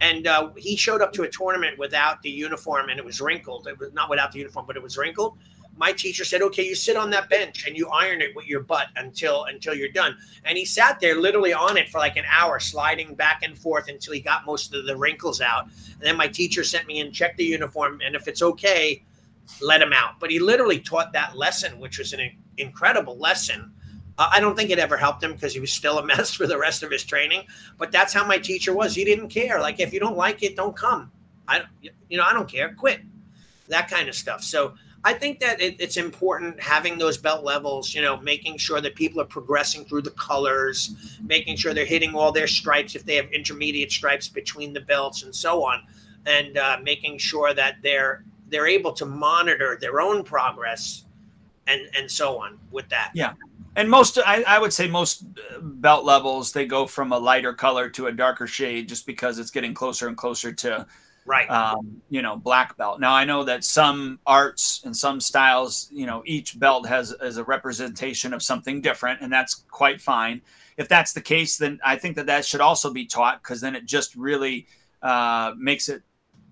And 0.00 0.26
uh, 0.26 0.50
he 0.56 0.76
showed 0.76 1.02
up 1.02 1.12
to 1.14 1.22
a 1.22 1.28
tournament 1.28 1.78
without 1.78 2.22
the 2.22 2.30
uniform 2.30 2.88
and 2.88 2.98
it 2.98 3.04
was 3.04 3.20
wrinkled. 3.20 3.66
It 3.66 3.78
was 3.78 3.92
not 3.92 4.08
without 4.08 4.32
the 4.32 4.38
uniform, 4.38 4.66
but 4.66 4.76
it 4.76 4.82
was 4.82 4.96
wrinkled. 4.96 5.38
My 5.76 5.92
teacher 5.92 6.24
said, 6.24 6.42
"Okay, 6.42 6.66
you 6.66 6.74
sit 6.74 6.96
on 6.96 7.08
that 7.10 7.30
bench 7.30 7.66
and 7.66 7.76
you 7.76 7.88
iron 7.88 8.20
it 8.20 8.36
with 8.36 8.46
your 8.46 8.60
butt 8.60 8.88
until 8.96 9.44
until 9.44 9.74
you're 9.74 9.92
done." 9.92 10.16
And 10.44 10.58
he 10.58 10.64
sat 10.66 11.00
there 11.00 11.14
literally 11.14 11.54
on 11.54 11.78
it 11.78 11.88
for 11.88 11.98
like 11.98 12.16
an 12.16 12.24
hour, 12.28 12.60
sliding 12.60 13.14
back 13.14 13.42
and 13.42 13.56
forth 13.56 13.88
until 13.88 14.12
he 14.12 14.20
got 14.20 14.44
most 14.44 14.74
of 14.74 14.84
the 14.84 14.96
wrinkles 14.96 15.40
out. 15.40 15.64
And 15.64 16.02
then 16.02 16.16
my 16.16 16.28
teacher 16.28 16.64
sent 16.64 16.86
me 16.86 17.00
in, 17.00 17.12
check 17.12 17.36
the 17.36 17.44
uniform, 17.44 18.00
and 18.04 18.14
if 18.14 18.28
it's 18.28 18.42
okay, 18.42 19.02
let 19.62 19.80
him 19.80 19.94
out. 19.94 20.20
But 20.20 20.30
he 20.30 20.38
literally 20.38 20.80
taught 20.80 21.14
that 21.14 21.36
lesson, 21.36 21.78
which 21.78 21.98
was 21.98 22.12
an 22.12 22.30
incredible 22.58 23.16
lesson 23.16 23.72
uh, 24.20 24.28
I 24.30 24.38
don't 24.38 24.54
think 24.54 24.68
it 24.68 24.78
ever 24.78 24.98
helped 24.98 25.24
him 25.24 25.32
because 25.32 25.54
he 25.54 25.60
was 25.60 25.72
still 25.72 25.98
a 25.98 26.04
mess 26.12 26.34
for 26.34 26.46
the 26.46 26.58
rest 26.58 26.82
of 26.82 26.90
his 26.90 27.02
training. 27.02 27.44
But 27.78 27.90
that's 27.90 28.12
how 28.12 28.24
my 28.26 28.36
teacher 28.36 28.74
was. 28.74 28.94
He 28.94 29.04
didn't 29.04 29.30
care. 29.30 29.58
Like 29.60 29.80
if 29.80 29.94
you 29.94 29.98
don't 29.98 30.16
like 30.16 30.42
it, 30.42 30.54
don't 30.56 30.76
come. 30.76 31.10
I, 31.48 31.62
you 31.80 32.18
know, 32.18 32.24
I 32.24 32.34
don't 32.34 32.48
care. 32.48 32.74
Quit. 32.74 33.00
That 33.68 33.88
kind 33.88 34.08
of 34.08 34.14
stuff. 34.14 34.44
So 34.44 34.74
I 35.04 35.14
think 35.14 35.40
that 35.40 35.60
it, 35.60 35.76
it's 35.80 35.96
important 35.96 36.60
having 36.60 36.98
those 36.98 37.16
belt 37.16 37.44
levels. 37.44 37.94
You 37.94 38.02
know, 38.02 38.18
making 38.18 38.58
sure 38.58 38.82
that 38.82 38.94
people 38.94 39.22
are 39.22 39.26
progressing 39.26 39.86
through 39.86 40.02
the 40.02 40.10
colors, 40.10 41.18
making 41.24 41.56
sure 41.56 41.72
they're 41.72 41.86
hitting 41.86 42.14
all 42.14 42.30
their 42.30 42.46
stripes 42.46 42.94
if 42.94 43.06
they 43.06 43.16
have 43.16 43.32
intermediate 43.32 43.90
stripes 43.90 44.28
between 44.28 44.74
the 44.74 44.80
belts 44.80 45.22
and 45.22 45.34
so 45.34 45.64
on, 45.64 45.82
and 46.26 46.58
uh, 46.58 46.76
making 46.82 47.16
sure 47.16 47.54
that 47.54 47.76
they're 47.82 48.24
they're 48.48 48.66
able 48.66 48.92
to 48.92 49.06
monitor 49.06 49.78
their 49.80 50.00
own 50.02 50.22
progress 50.22 51.04
and 51.66 51.80
and 51.96 52.10
so 52.10 52.38
on 52.38 52.58
with 52.70 52.88
that. 52.90 53.12
Yeah. 53.14 53.32
And 53.76 53.88
most, 53.88 54.18
I, 54.18 54.42
I 54.42 54.58
would 54.58 54.72
say 54.72 54.88
most 54.88 55.24
uh, 55.24 55.60
belt 55.60 56.04
levels, 56.04 56.52
they 56.52 56.66
go 56.66 56.86
from 56.86 57.12
a 57.12 57.18
lighter 57.18 57.54
color 57.54 57.88
to 57.90 58.08
a 58.08 58.12
darker 58.12 58.46
shade 58.46 58.88
just 58.88 59.06
because 59.06 59.38
it's 59.38 59.50
getting 59.50 59.74
closer 59.74 60.08
and 60.08 60.16
closer 60.16 60.52
to 60.52 60.86
right. 61.24 61.48
um, 61.50 62.02
you 62.10 62.22
know 62.22 62.36
black 62.36 62.76
belt. 62.76 63.00
Now 63.00 63.14
i 63.14 63.24
know 63.24 63.44
that 63.44 63.64
some 63.64 64.18
arts 64.26 64.82
and 64.84 64.96
some 64.96 65.20
styles 65.20 65.88
you 65.92 66.06
know 66.06 66.22
each 66.26 66.58
belt 66.58 66.86
has 66.86 67.12
as 67.12 67.36
a 67.36 67.44
representation 67.44 68.34
of 68.34 68.42
something 68.42 68.80
different 68.80 69.20
and 69.20 69.32
that's 69.32 69.54
quite 69.70 70.00
fine. 70.00 70.42
If 70.76 70.88
that's 70.88 71.12
the 71.12 71.20
case 71.20 71.56
then 71.56 71.78
i 71.84 71.96
think 71.96 72.16
that 72.16 72.26
that 72.26 72.44
should 72.44 72.60
also 72.60 72.90
be 72.90 73.06
taught 73.06 73.42
because 73.42 73.60
then 73.60 73.76
it 73.76 73.84
just 73.84 74.14
really 74.14 74.66
uh, 75.02 75.52
makes 75.56 75.88
it 75.88 76.02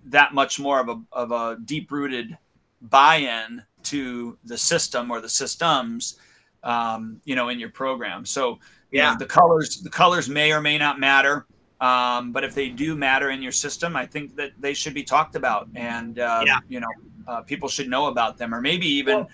that 0.07 0.33
much 0.35 0.59
more 0.59 0.81
of 0.81 0.89
a, 0.89 1.01
of 1.13 1.33
a 1.33 1.59
deep 1.65 1.91
rooted 1.91 2.37
buy-in 2.81 3.63
to 3.83 4.39
the 4.45 4.57
system 4.57 5.11
or 5.11 5.21
the 5.21 5.29
systems 5.29 6.19
um, 6.65 7.21
you 7.25 7.35
know 7.35 7.49
in 7.49 7.59
your 7.59 7.71
program 7.71 8.25
so 8.25 8.59
yeah 8.91 9.13
know, 9.13 9.19
the 9.19 9.27
colors 9.27 9.81
the 9.83 9.91
colors 9.91 10.29
may 10.29 10.53
or 10.53 10.61
may 10.61 10.79
not 10.79 10.99
matter 10.99 11.47
um, 11.81 12.33
but 12.33 12.45
if 12.45 12.55
they 12.55 12.69
do 12.69 12.97
matter 12.97 13.31
in 13.31 13.41
your 13.41 13.53
system, 13.53 13.95
I 13.95 14.05
think 14.05 14.35
that 14.37 14.53
they 14.59 14.75
should 14.75 14.95
be 14.95 15.05
talked 15.05 15.37
about, 15.37 15.69
and 15.77 16.19
uh, 16.19 16.43
yeah. 16.45 16.59
you 16.69 16.81
know, 16.81 16.89
uh, 17.27 17.43
people 17.43 17.69
should 17.69 17.89
know 17.89 18.07
about 18.07 18.37
them, 18.37 18.53
or 18.53 18.61
maybe 18.61 18.87
even 18.87 19.19
well, 19.19 19.31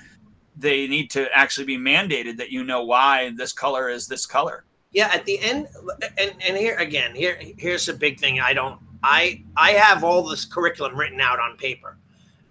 they 0.57 0.87
need 0.87 1.11
to 1.13 1.27
actually 1.37 1.65
be 1.65 1.79
mandated 1.79 2.37
that 2.37 2.51
you 2.51 2.63
know 2.63 2.85
why 2.85 3.33
this 3.37 3.53
color 3.53 3.89
is 3.89 4.07
this 4.07 4.27
color. 4.27 4.65
Yeah, 4.93 5.11
at 5.13 5.25
the 5.25 5.41
end, 5.41 5.69
and 6.19 6.35
and 6.47 6.57
here 6.57 6.77
again, 6.77 7.15
here 7.15 7.41
here's 7.57 7.89
a 7.89 7.95
big 7.95 8.21
thing. 8.21 8.41
I 8.41 8.53
don't, 8.53 8.79
I 9.03 9.43
I 9.57 9.71
have 9.71 10.05
all 10.05 10.23
this 10.23 10.45
curriculum 10.45 10.97
written 10.99 11.23
out 11.23 11.41
on 11.41 11.57
paper. 11.57 11.97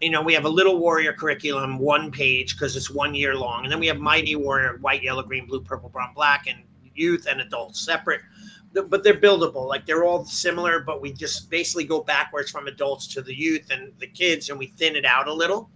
You 0.03 0.09
know, 0.09 0.21
we 0.21 0.33
have 0.33 0.45
a 0.45 0.49
little 0.49 0.77
warrior 0.79 1.13
curriculum, 1.13 1.79
one 1.79 2.11
page 2.11 2.55
because 2.55 2.75
it's 2.75 2.89
one 2.89 3.15
year 3.15 3.35
long, 3.35 3.63
and 3.63 3.71
then 3.71 3.79
we 3.79 3.87
have 3.87 3.99
mighty 3.99 4.35
warrior, 4.35 4.77
white, 4.81 5.01
yellow, 5.01 5.23
green, 5.23 5.45
blue, 5.45 5.61
purple, 5.61 5.89
brown, 5.89 6.13
black, 6.13 6.45
and 6.47 6.59
youth 6.93 7.25
and 7.27 7.41
adults 7.41 7.79
separate 7.79 8.21
but 8.73 9.03
they're 9.03 9.13
buildable. 9.13 9.67
Like 9.67 9.85
they're 9.85 10.03
all 10.03 10.25
similar, 10.25 10.79
but 10.79 11.01
we 11.01 11.13
just 11.13 11.49
basically 11.49 11.85
go 11.85 12.01
backwards 12.01 12.49
from 12.49 12.67
adults 12.67 13.07
to 13.09 13.21
the 13.21 13.33
youth 13.33 13.69
and 13.71 13.91
the 13.99 14.07
kids, 14.07 14.49
and 14.49 14.57
we 14.57 14.67
thin 14.67 14.95
it 14.95 15.05
out 15.05 15.27
a 15.27 15.33
little. 15.33 15.69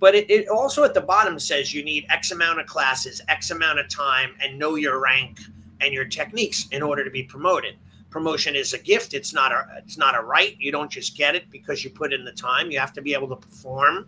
But 0.00 0.16
it, 0.16 0.28
it 0.28 0.48
also 0.48 0.82
at 0.82 0.94
the 0.94 1.00
bottom 1.00 1.38
says 1.38 1.72
you 1.72 1.84
need 1.84 2.06
X 2.10 2.32
amount 2.32 2.60
of 2.60 2.66
classes, 2.66 3.20
X 3.28 3.50
amount 3.50 3.78
of 3.78 3.88
time, 3.88 4.34
and 4.40 4.58
know 4.58 4.74
your 4.74 5.00
rank 5.00 5.38
and 5.80 5.92
your 5.92 6.04
techniques 6.04 6.66
in 6.72 6.82
order 6.82 7.04
to 7.04 7.10
be 7.10 7.22
promoted. 7.22 7.76
Promotion 8.12 8.54
is 8.54 8.74
a 8.74 8.78
gift. 8.78 9.14
It's 9.14 9.32
not 9.32 9.52
a 9.52 9.66
it's 9.78 9.96
not 9.96 10.14
a 10.14 10.22
right. 10.22 10.54
You 10.60 10.70
don't 10.70 10.90
just 10.90 11.16
get 11.16 11.34
it 11.34 11.50
because 11.50 11.82
you 11.82 11.88
put 11.90 12.12
in 12.12 12.24
the 12.24 12.32
time. 12.32 12.70
You 12.70 12.78
have 12.78 12.92
to 12.92 13.02
be 13.02 13.14
able 13.14 13.28
to 13.28 13.36
perform. 13.36 14.06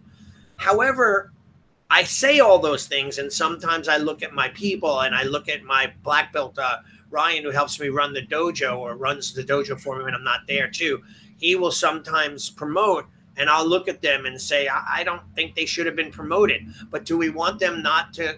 However, 0.57 1.33
I 1.91 2.05
say 2.05 2.41
all 2.41 2.59
those 2.59 2.87
things, 2.87 3.19
and 3.19 3.33
sometimes 3.33 3.89
I 3.89 3.97
look 3.97 4.23
at 4.23 4.35
my 4.35 4.49
people 4.51 5.01
and 5.01 5.15
I 5.15 5.23
look 5.23 5.49
at 5.49 5.65
my 5.65 5.91
black 6.03 6.33
belt 6.35 6.59
uh, 6.59 6.79
Ryan, 7.11 7.45
who 7.45 7.51
helps 7.51 7.81
me 7.81 7.89
run 7.89 8.13
the 8.13 8.23
dojo 8.23 8.79
or 8.79 8.97
runs 8.97 9.33
the 9.33 9.43
dojo 9.43 9.81
for 9.81 9.97
me 9.97 10.05
when 10.05 10.15
I'm 10.15 10.25
not 10.25 10.41
there 10.47 10.69
too, 10.69 11.03
he 11.39 11.57
will 11.57 11.71
sometimes 11.71 12.51
promote 12.51 13.07
and 13.37 13.49
I'll 13.49 13.67
look 13.67 13.89
at 13.89 14.03
them 14.03 14.27
and 14.27 14.41
say, 14.41 14.69
I, 14.69 14.99
I 15.01 15.05
don't 15.05 15.23
think 15.35 15.55
they 15.55 15.67
should 15.67 15.87
have 15.87 15.97
been 15.97 16.11
promoted. 16.11 16.67
But 16.91 17.05
do 17.05 17.17
we 17.17 17.31
want 17.31 17.59
them 17.59 17.83
not 17.83 18.13
to 18.15 18.37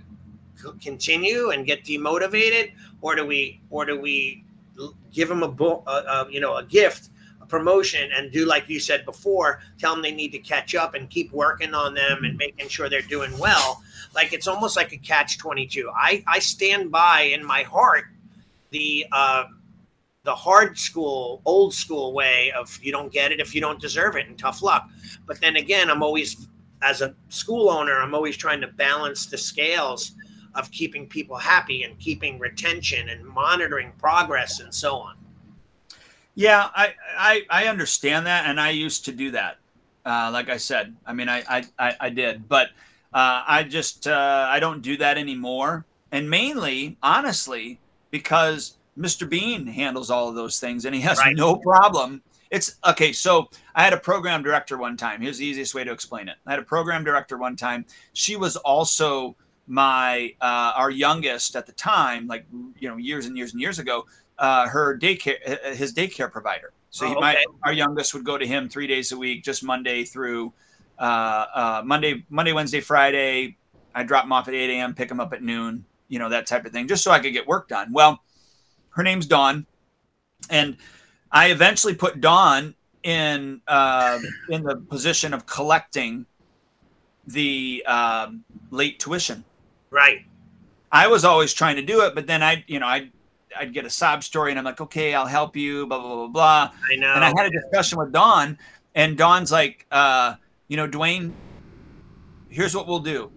continue 0.80 1.50
and 1.50 1.66
get 1.66 1.84
demotivated, 1.84 2.72
or 3.00 3.14
do 3.14 3.26
we, 3.26 3.60
or 3.70 3.84
do 3.84 4.00
we 4.00 4.44
give 5.12 5.28
them 5.28 5.42
a, 5.42 5.48
book, 5.48 5.82
a, 5.86 5.90
a 5.90 6.26
you 6.30 6.40
know, 6.40 6.56
a 6.56 6.64
gift, 6.64 7.10
a 7.40 7.46
promotion, 7.46 8.10
and 8.14 8.32
do 8.32 8.44
like 8.44 8.68
you 8.68 8.80
said 8.80 9.04
before, 9.04 9.60
tell 9.78 9.94
them 9.94 10.02
they 10.02 10.12
need 10.12 10.32
to 10.32 10.38
catch 10.38 10.74
up 10.74 10.94
and 10.94 11.10
keep 11.10 11.32
working 11.32 11.74
on 11.74 11.94
them 11.94 12.24
and 12.24 12.36
making 12.36 12.68
sure 12.68 12.88
they're 12.88 13.02
doing 13.02 13.36
well. 13.38 13.82
Like 14.14 14.32
it's 14.32 14.46
almost 14.46 14.76
like 14.76 14.92
a 14.92 14.98
catch 14.98 15.38
twenty 15.38 15.66
two. 15.66 15.90
I 15.94 16.24
I 16.26 16.38
stand 16.38 16.90
by 16.90 17.22
in 17.22 17.44
my 17.44 17.62
heart 17.62 18.04
the 18.70 19.06
uh, 19.12 19.44
the 20.24 20.34
hard 20.34 20.78
school, 20.78 21.40
old 21.44 21.72
school 21.72 22.12
way 22.12 22.52
of 22.52 22.78
you 22.82 22.92
don't 22.92 23.12
get 23.12 23.32
it 23.32 23.40
if 23.40 23.54
you 23.54 23.60
don't 23.60 23.80
deserve 23.80 24.16
it, 24.16 24.26
and 24.26 24.38
tough 24.38 24.62
luck. 24.62 24.88
But 25.26 25.40
then 25.40 25.56
again, 25.56 25.90
I'm 25.90 26.02
always 26.02 26.48
as 26.82 27.00
a 27.00 27.14
school 27.28 27.70
owner, 27.70 28.00
I'm 28.00 28.14
always 28.14 28.36
trying 28.36 28.60
to 28.60 28.66
balance 28.68 29.26
the 29.26 29.38
scales 29.38 30.12
of 30.56 30.70
keeping 30.70 31.06
people 31.06 31.36
happy 31.36 31.82
and 31.84 31.98
keeping 31.98 32.38
retention 32.38 33.08
and 33.08 33.24
monitoring 33.24 33.92
progress 33.98 34.60
and 34.60 34.74
so 34.74 34.96
on. 34.96 35.16
Yeah, 36.34 36.68
I 36.74 36.94
I, 37.16 37.42
I 37.48 37.66
understand 37.66 38.26
that, 38.26 38.46
and 38.46 38.60
I 38.60 38.70
used 38.70 39.04
to 39.06 39.12
do 39.12 39.30
that. 39.32 39.58
Uh, 40.04 40.30
like 40.32 40.48
I 40.48 40.56
said, 40.56 40.94
I 41.06 41.12
mean, 41.12 41.28
I 41.28 41.42
I, 41.48 41.64
I, 41.78 41.96
I 42.00 42.10
did, 42.10 42.48
but 42.48 42.68
uh, 43.14 43.42
I 43.46 43.62
just 43.62 44.06
uh, 44.06 44.46
I 44.48 44.60
don't 44.60 44.82
do 44.82 44.96
that 44.98 45.16
anymore. 45.16 45.86
And 46.12 46.30
mainly, 46.30 46.96
honestly, 47.02 47.80
because 48.10 48.76
Mr. 48.98 49.28
Bean 49.28 49.66
handles 49.66 50.10
all 50.10 50.28
of 50.28 50.34
those 50.34 50.60
things 50.60 50.84
and 50.84 50.94
he 50.94 51.00
has 51.00 51.18
right. 51.18 51.36
no 51.36 51.56
problem. 51.56 52.22
It's 52.50 52.76
okay. 52.86 53.12
So 53.12 53.48
I 53.74 53.82
had 53.82 53.92
a 53.92 53.98
program 53.98 54.42
director 54.42 54.78
one 54.78 54.96
time. 54.96 55.20
Here's 55.20 55.38
the 55.38 55.46
easiest 55.46 55.74
way 55.74 55.84
to 55.84 55.92
explain 55.92 56.28
it. 56.28 56.36
I 56.46 56.52
had 56.52 56.60
a 56.60 56.64
program 56.64 57.04
director 57.04 57.36
one 57.36 57.56
time. 57.56 57.84
She 58.12 58.36
was 58.36 58.56
also 58.56 59.36
my 59.66 60.34
uh, 60.40 60.72
our 60.76 60.90
youngest 60.90 61.56
at 61.56 61.66
the 61.66 61.72
time, 61.72 62.26
like 62.26 62.46
you 62.78 62.88
know, 62.88 62.96
years 62.96 63.26
and 63.26 63.36
years 63.36 63.52
and 63.52 63.60
years 63.60 63.78
ago. 63.78 64.06
Uh, 64.38 64.68
her 64.68 64.98
daycare, 64.98 65.74
his 65.74 65.94
daycare 65.94 66.30
provider. 66.30 66.70
So 66.90 67.06
oh, 67.06 67.08
he, 67.08 67.14
might, 67.14 67.38
our 67.62 67.72
youngest 67.72 68.12
would 68.12 68.24
go 68.24 68.36
to 68.36 68.46
him 68.46 68.68
three 68.68 68.86
days 68.86 69.10
a 69.10 69.16
week, 69.16 69.42
just 69.42 69.64
Monday 69.64 70.04
through 70.04 70.52
uh, 70.98 71.46
uh, 71.54 71.82
Monday, 71.82 72.22
Monday, 72.28 72.52
Wednesday, 72.52 72.80
Friday. 72.80 73.56
I 73.94 74.02
drop 74.02 74.24
him 74.24 74.32
off 74.32 74.46
at 74.46 74.52
8 74.52 74.68
a.m., 74.68 74.94
pick 74.94 75.10
him 75.10 75.20
up 75.20 75.32
at 75.32 75.42
noon 75.42 75.86
you 76.08 76.18
know, 76.18 76.28
that 76.28 76.46
type 76.46 76.64
of 76.64 76.72
thing, 76.72 76.88
just 76.88 77.02
so 77.02 77.10
I 77.10 77.18
could 77.18 77.32
get 77.32 77.46
work 77.46 77.68
done. 77.68 77.92
Well, 77.92 78.22
her 78.90 79.02
name's 79.02 79.26
Dawn, 79.26 79.66
and 80.50 80.76
I 81.30 81.50
eventually 81.50 81.94
put 81.94 82.20
Dawn 82.20 82.74
in 83.02 83.60
uh, 83.66 84.20
in 84.48 84.62
the 84.62 84.76
position 84.76 85.34
of 85.34 85.46
collecting 85.46 86.26
the 87.26 87.84
um, 87.86 88.44
late 88.70 88.98
tuition. 88.98 89.44
Right. 89.90 90.24
I 90.90 91.08
was 91.08 91.24
always 91.24 91.52
trying 91.52 91.76
to 91.76 91.82
do 91.82 92.02
it, 92.02 92.14
but 92.14 92.26
then 92.26 92.42
I, 92.42 92.64
you 92.66 92.78
know, 92.78 92.86
I. 92.86 93.10
I'd 93.58 93.72
get 93.72 93.86
a 93.86 93.90
sob 93.90 94.22
story 94.22 94.50
and 94.50 94.58
I'm 94.58 94.66
like, 94.66 94.82
okay, 94.82 95.14
I'll 95.14 95.24
help 95.24 95.56
you, 95.56 95.86
blah, 95.86 95.98
blah, 95.98 96.14
blah, 96.14 96.26
blah. 96.26 96.70
I 96.92 96.96
know. 96.96 97.14
And 97.14 97.24
I 97.24 97.28
had 97.28 97.46
a 97.46 97.50
discussion 97.50 97.96
with 97.98 98.12
Dawn, 98.12 98.58
and 98.94 99.16
Dawn's 99.16 99.50
like, 99.50 99.86
uh, 99.90 100.34
you 100.68 100.76
know, 100.76 100.86
Duane, 100.86 101.32
here's 102.50 102.74
what 102.76 102.86
we'll 102.86 102.98
do. 102.98 103.30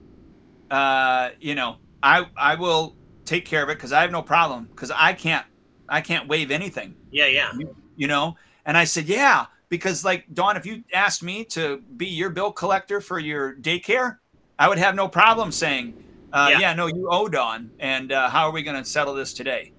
Uh, 0.69 1.29
you 1.39 1.55
know, 1.55 1.77
I 2.03 2.25
I 2.35 2.55
will 2.55 2.95
take 3.25 3.45
care 3.45 3.63
of 3.63 3.69
it 3.69 3.75
because 3.75 3.91
I 3.91 4.01
have 4.01 4.11
no 4.11 4.21
problem 4.21 4.65
because 4.71 4.91
I 4.91 5.13
can't 5.13 5.45
I 5.87 6.01
can't 6.01 6.27
waive 6.27 6.51
anything. 6.51 6.95
Yeah, 7.11 7.27
yeah. 7.27 7.51
You, 7.57 7.75
you, 7.95 8.07
know, 8.07 8.37
and 8.65 8.77
I 8.77 8.83
said, 8.83 9.05
yeah, 9.05 9.47
because 9.69 10.05
like 10.05 10.25
Dawn, 10.33 10.57
if 10.57 10.65
you 10.65 10.83
asked 10.93 11.23
me 11.23 11.43
to 11.45 11.81
be 11.97 12.07
your 12.07 12.29
bill 12.29 12.51
collector 12.51 13.01
for 13.01 13.19
your 13.19 13.55
daycare, 13.55 14.17
I 14.57 14.67
would 14.67 14.77
have 14.77 14.95
no 14.95 15.07
problem 15.07 15.51
saying, 15.51 15.93
uh, 16.33 16.49
yeah. 16.51 16.59
yeah. 16.59 16.73
no, 16.73 16.87
you 16.87 17.07
owe 17.09 17.27
Dawn, 17.27 17.71
and 17.79 18.11
uh, 18.11 18.29
how 18.29 18.47
are 18.47 18.51
we 18.51 18.63
going 18.63 18.81
to 18.81 18.87
settle 18.87 19.13
this 19.13 19.33
today? 19.33 19.73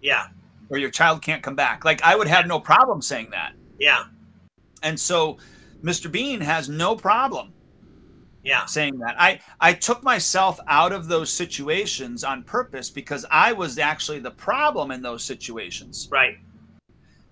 Yeah. 0.00 0.28
Or 0.68 0.78
your 0.78 0.90
child 0.90 1.22
can't 1.22 1.42
come 1.42 1.54
back. 1.54 1.84
Like 1.84 2.02
I 2.02 2.16
would 2.16 2.28
have 2.28 2.46
no 2.46 2.58
problem 2.58 3.02
saying 3.02 3.30
that. 3.30 3.52
Yeah. 3.78 4.04
And 4.82 4.98
so, 4.98 5.38
Mr. 5.82 6.10
Bean 6.10 6.40
has 6.40 6.68
no 6.68 6.96
problem 6.96 7.52
yeah 8.42 8.64
saying 8.64 8.98
that 8.98 9.14
i 9.20 9.40
i 9.60 9.72
took 9.72 10.02
myself 10.02 10.58
out 10.66 10.92
of 10.92 11.08
those 11.08 11.32
situations 11.32 12.24
on 12.24 12.42
purpose 12.42 12.90
because 12.90 13.24
i 13.30 13.52
was 13.52 13.78
actually 13.78 14.18
the 14.18 14.30
problem 14.30 14.90
in 14.90 15.02
those 15.02 15.22
situations 15.22 16.08
right 16.10 16.36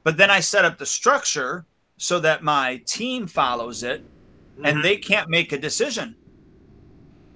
but 0.04 0.16
then 0.16 0.30
i 0.30 0.40
set 0.40 0.64
up 0.64 0.78
the 0.78 0.87
structure 0.87 1.66
so 1.96 2.20
that 2.20 2.42
my 2.42 2.80
team 2.87 3.26
follows 3.26 3.83
it 3.83 4.02
mm-hmm. 4.02 4.64
and 4.64 4.85
they 4.85 4.96
can't 4.96 5.28
make 5.28 5.52
a 5.52 5.59
decision 5.59 6.14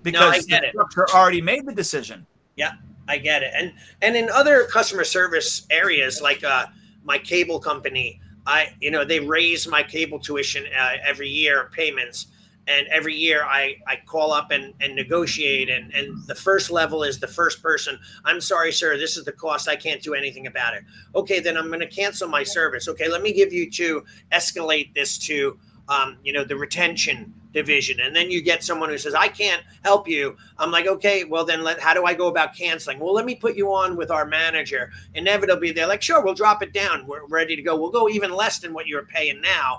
because 0.04 0.46
no, 0.46 0.60
the 0.60 0.68
structure 0.68 1.06
already 1.10 1.42
made 1.42 1.66
the 1.66 1.74
decision. 1.74 2.24
Yeah 2.54 2.74
i 3.08 3.18
get 3.18 3.42
it. 3.42 3.52
And 3.54 3.72
and 4.02 4.16
in 4.16 4.30
other 4.30 4.64
customer 4.64 5.04
service 5.04 5.66
areas 5.70 6.20
like 6.20 6.44
uh 6.44 6.66
my 7.02 7.18
cable 7.18 7.60
company 7.60 8.20
i 8.46 8.74
you 8.80 8.90
know 8.90 9.04
they 9.04 9.20
raise 9.20 9.66
my 9.68 9.82
cable 9.82 10.18
tuition 10.18 10.64
uh, 10.78 10.94
every 11.04 11.28
year 11.28 11.70
payments. 11.72 12.28
And 12.66 12.86
every 12.86 13.14
year 13.14 13.44
I, 13.44 13.76
I 13.86 13.96
call 14.06 14.32
up 14.32 14.50
and, 14.50 14.72
and 14.80 14.94
negotiate. 14.94 15.68
And, 15.68 15.92
and 15.92 16.26
the 16.26 16.34
first 16.34 16.70
level 16.70 17.02
is 17.02 17.20
the 17.20 17.28
first 17.28 17.62
person 17.62 17.98
i'm 18.24 18.40
sorry 18.40 18.72
sir 18.72 18.96
this 18.96 19.16
is 19.16 19.24
the 19.24 19.32
cost. 19.32 19.68
I 19.68 19.76
can't 19.76 20.02
do 20.02 20.14
anything 20.14 20.46
about 20.46 20.74
it. 20.74 20.84
Okay 21.14 21.40
then 21.40 21.56
i'm 21.56 21.66
going 21.66 21.80
to 21.80 21.86
cancel 21.86 22.28
my 22.28 22.42
service. 22.42 22.88
Okay 22.88 23.08
let 23.08 23.22
me 23.22 23.32
give 23.32 23.52
you 23.52 23.70
to 23.72 24.04
escalate 24.32 24.94
this 24.94 25.18
to 25.18 25.58
um, 25.90 26.16
you 26.24 26.32
know 26.32 26.44
the 26.44 26.56
retention 26.56 27.34
division 27.54 28.00
and 28.00 28.14
then 28.14 28.30
you 28.30 28.42
get 28.42 28.62
someone 28.62 28.90
who 28.90 28.98
says 28.98 29.14
i 29.14 29.28
can't 29.28 29.62
help 29.84 30.06
you 30.06 30.36
i'm 30.58 30.70
like 30.70 30.86
okay 30.86 31.24
well 31.24 31.44
then 31.44 31.62
let, 31.62 31.80
how 31.80 31.94
do 31.94 32.04
i 32.04 32.12
go 32.12 32.26
about 32.26 32.54
canceling 32.54 32.98
well 32.98 33.14
let 33.14 33.24
me 33.24 33.34
put 33.34 33.56
you 33.56 33.72
on 33.72 33.96
with 33.96 34.10
our 34.10 34.26
manager 34.26 34.90
inevitably 35.14 35.70
they're 35.70 35.86
like 35.86 36.02
sure 36.02 36.22
we'll 36.22 36.34
drop 36.34 36.62
it 36.62 36.72
down 36.72 37.06
we're 37.06 37.26
ready 37.28 37.54
to 37.56 37.62
go 37.62 37.76
we'll 37.76 37.90
go 37.90 38.08
even 38.08 38.30
less 38.32 38.58
than 38.58 38.74
what 38.74 38.86
you're 38.86 39.06
paying 39.06 39.40
now 39.40 39.78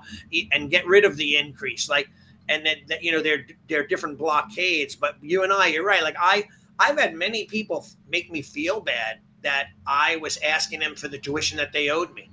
and 0.51 0.71
get 0.71 0.87
rid 0.87 1.05
of 1.05 1.17
the 1.17 1.37
increase 1.37 1.89
like 1.89 2.09
and 2.49 2.65
then 2.65 2.77
you 3.01 3.11
know 3.11 3.21
they're 3.21 3.45
they're 3.67 3.87
different 3.87 4.17
blockades. 4.17 4.95
But 4.95 5.17
you 5.21 5.43
and 5.43 5.51
I, 5.51 5.67
you're 5.67 5.85
right. 5.85 6.03
Like 6.03 6.15
I 6.19 6.47
I've 6.79 6.99
had 6.99 7.15
many 7.15 7.45
people 7.45 7.85
make 8.09 8.31
me 8.31 8.41
feel 8.41 8.81
bad 8.81 9.19
that 9.41 9.69
I 9.85 10.17
was 10.17 10.37
asking 10.37 10.79
them 10.79 10.95
for 10.95 11.07
the 11.07 11.19
tuition 11.19 11.57
that 11.57 11.71
they 11.71 11.89
owed 11.89 12.13
me. 12.13 12.29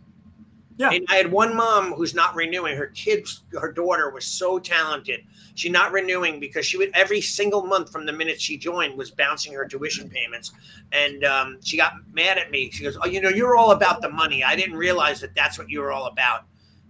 Yeah. 0.76 0.90
And 0.90 1.06
I 1.11 1.16
had 1.16 1.30
one 1.30 1.54
mom 1.54 1.92
who's 1.92 2.14
not 2.14 2.35
renewing. 2.35 2.76
Her 2.76 2.87
kids, 2.88 3.42
her 3.61 3.72
daughter 3.72 4.11
was 4.11 4.24
so 4.24 4.58
talented. 4.58 5.20
She 5.54 5.68
not 5.68 5.92
renewing 5.92 6.40
because 6.40 6.64
she 6.64 6.78
would 6.78 6.90
every 6.94 7.20
single 7.20 7.66
month 7.66 7.92
from 7.92 8.06
the 8.06 8.12
minute 8.12 8.40
she 8.40 8.56
joined 8.56 8.96
was 8.96 9.11
bouncing 9.11 9.52
her 9.52 9.66
tuition 9.66 10.08
payments, 10.08 10.52
and 10.92 11.24
um, 11.24 11.58
she 11.62 11.76
got 11.76 11.94
mad 12.12 12.38
at 12.38 12.50
me. 12.50 12.70
She 12.70 12.85
goes, 12.85 12.96
"Oh, 13.02 13.06
you 13.06 13.20
know, 13.20 13.28
you're 13.28 13.56
all 13.56 13.72
about 13.72 14.00
the 14.00 14.08
money. 14.08 14.42
I 14.42 14.56
didn't 14.56 14.76
realize 14.76 15.20
that 15.20 15.35
that's 15.35 15.58
what 15.58 15.68
you 15.68 15.80
were 15.80 15.92
all 15.92 16.06
about." 16.06 16.44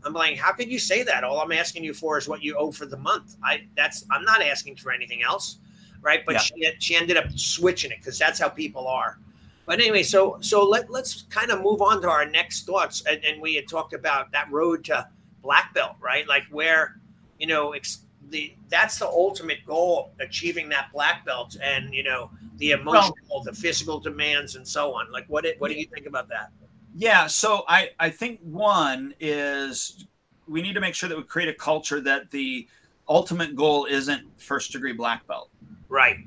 I'm 0.04 0.12
like, 0.12 0.36
"How 0.38 0.52
could 0.52 0.70
you 0.70 0.78
say 0.78 1.02
that? 1.02 1.24
All 1.24 1.40
I'm 1.40 1.52
asking 1.52 1.82
you 1.82 1.92
for 1.92 2.18
is 2.18 2.28
what 2.28 2.42
you 2.42 2.56
owe 2.56 2.70
for 2.70 2.86
the 2.86 2.96
month. 2.96 3.36
I 3.42 3.66
that's 3.76 4.04
I'm 4.10 4.24
not 4.24 4.42
asking 4.42 4.76
for 4.76 4.92
anything 4.92 5.22
else, 5.22 5.58
right?" 6.00 6.24
But 6.24 6.34
yeah. 6.34 6.38
she 6.38 6.72
she 6.78 6.96
ended 6.96 7.16
up 7.16 7.26
switching 7.34 7.90
it 7.90 7.98
because 7.98 8.18
that's 8.18 8.38
how 8.38 8.48
people 8.48 8.86
are. 8.86 9.18
But 9.66 9.80
anyway, 9.80 10.02
so 10.02 10.38
so 10.40 10.64
let 10.64 10.90
let's 10.90 11.22
kind 11.30 11.50
of 11.50 11.62
move 11.62 11.80
on 11.82 12.02
to 12.02 12.10
our 12.10 12.26
next 12.26 12.66
thoughts. 12.66 13.02
And, 13.08 13.24
and 13.24 13.40
we 13.40 13.54
had 13.54 13.68
talked 13.68 13.92
about 13.92 14.32
that 14.32 14.50
road 14.50 14.84
to 14.86 15.06
black 15.42 15.72
belt, 15.74 15.96
right? 16.00 16.26
Like 16.26 16.44
where, 16.50 17.00
you 17.38 17.46
know, 17.46 17.72
ex- 17.72 18.04
the 18.30 18.54
that's 18.68 18.98
the 18.98 19.06
ultimate 19.06 19.64
goal, 19.66 20.12
achieving 20.20 20.68
that 20.70 20.90
black 20.92 21.24
belt, 21.24 21.56
and 21.62 21.94
you 21.94 22.02
know 22.02 22.30
the 22.56 22.72
emotional, 22.72 23.16
well, 23.30 23.42
the 23.42 23.52
physical 23.52 24.00
demands, 24.00 24.56
and 24.56 24.66
so 24.66 24.94
on. 24.94 25.12
Like 25.12 25.26
what 25.28 25.46
what 25.58 25.70
do 25.70 25.74
you 25.74 25.86
think 25.86 26.06
about 26.06 26.28
that? 26.28 26.50
Yeah, 26.94 27.26
so 27.28 27.64
I 27.68 27.90
I 28.00 28.10
think 28.10 28.40
one 28.42 29.14
is 29.20 30.06
we 30.48 30.62
need 30.62 30.74
to 30.74 30.80
make 30.80 30.94
sure 30.94 31.08
that 31.08 31.16
we 31.16 31.24
create 31.24 31.48
a 31.48 31.54
culture 31.54 32.00
that 32.00 32.30
the 32.30 32.66
ultimate 33.08 33.54
goal 33.54 33.86
isn't 33.86 34.22
first 34.40 34.72
degree 34.72 34.92
black 34.92 35.26
belt. 35.26 35.50
Right. 35.88 36.18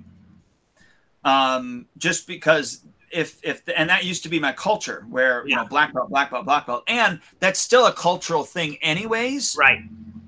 Um, 1.24 1.88
just 1.98 2.28
because 2.28 2.86
if 3.15 3.39
if 3.43 3.63
the, 3.65 3.78
and 3.80 3.89
that 3.89 4.04
used 4.04 4.23
to 4.23 4.30
be 4.30 4.39
my 4.39 4.51
culture 4.51 5.06
where 5.10 5.47
you 5.47 5.56
know 5.56 5.65
black 5.65 5.93
belt 5.93 6.10
black 6.10 6.30
belt 6.30 6.45
black 6.45 6.67
belt. 6.67 6.84
And 6.88 7.19
that's 7.39 7.60
still 7.60 7.88
a 7.88 7.93
cultural 7.93 8.43
thing 8.43 8.78
anyways. 8.82 9.56
Right. 9.58 9.80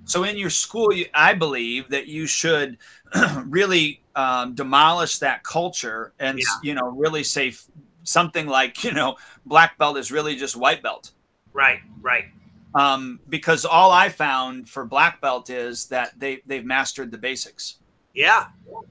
So 0.06 0.24
in 0.24 0.38
your 0.38 0.50
school 0.50 0.94
you, 0.94 1.06
i 1.14 1.34
believe 1.34 1.90
that 1.90 2.08
you 2.08 2.26
should 2.26 2.78
really 3.46 4.02
um, 4.16 4.56
demolish 4.56 5.20
that 5.20 5.44
culture 5.44 6.14
and 6.20 6.40
yeah. 6.40 6.46
you 6.64 6.74
know 6.74 6.90
really 6.90 7.24
say 7.24 7.50
f- 7.50 7.68
something 8.04 8.48
like 8.48 8.84
you 8.84 8.94
know 8.94 9.18
black 9.46 9.78
belt 9.78 9.98
is 9.98 10.12
really 10.12 10.36
just 10.36 10.56
white 10.56 10.82
belt. 10.82 11.12
Right 11.54 11.80
right. 12.02 12.26
Um, 12.74 13.20
because 13.28 13.66
all 13.66 13.92
i 13.92 14.10
found 14.10 14.70
for 14.70 14.86
black 14.86 15.20
belt 15.20 15.50
is 15.50 15.86
that 15.88 16.18
they 16.18 16.42
they've 16.46 16.66
mastered 16.66 17.12
the 17.12 17.18
basics 17.18 17.80
yeah. 18.18 18.48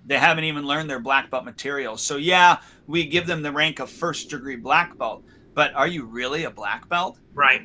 They 0.07 0.19
haven't 0.19 0.45
even 0.45 0.65
learned 0.65 0.89
their 0.89 1.01
black 1.01 1.31
belt 1.31 1.45
material. 1.45 1.97
So, 1.97 2.17
yeah, 2.17 2.61
we 2.87 3.05
give 3.05 3.27
them 3.27 3.43
the 3.43 3.51
rank 3.51 3.81
of 3.81 3.91
first 3.91 4.31
degree 4.31 4.55
black 4.57 4.97
belt, 4.97 5.25
but 5.53 5.75
are 5.75 5.89
you 5.89 6.05
really 6.05 6.45
a 6.45 6.51
black 6.51 6.89
belt? 6.89 7.19
Right. 7.35 7.63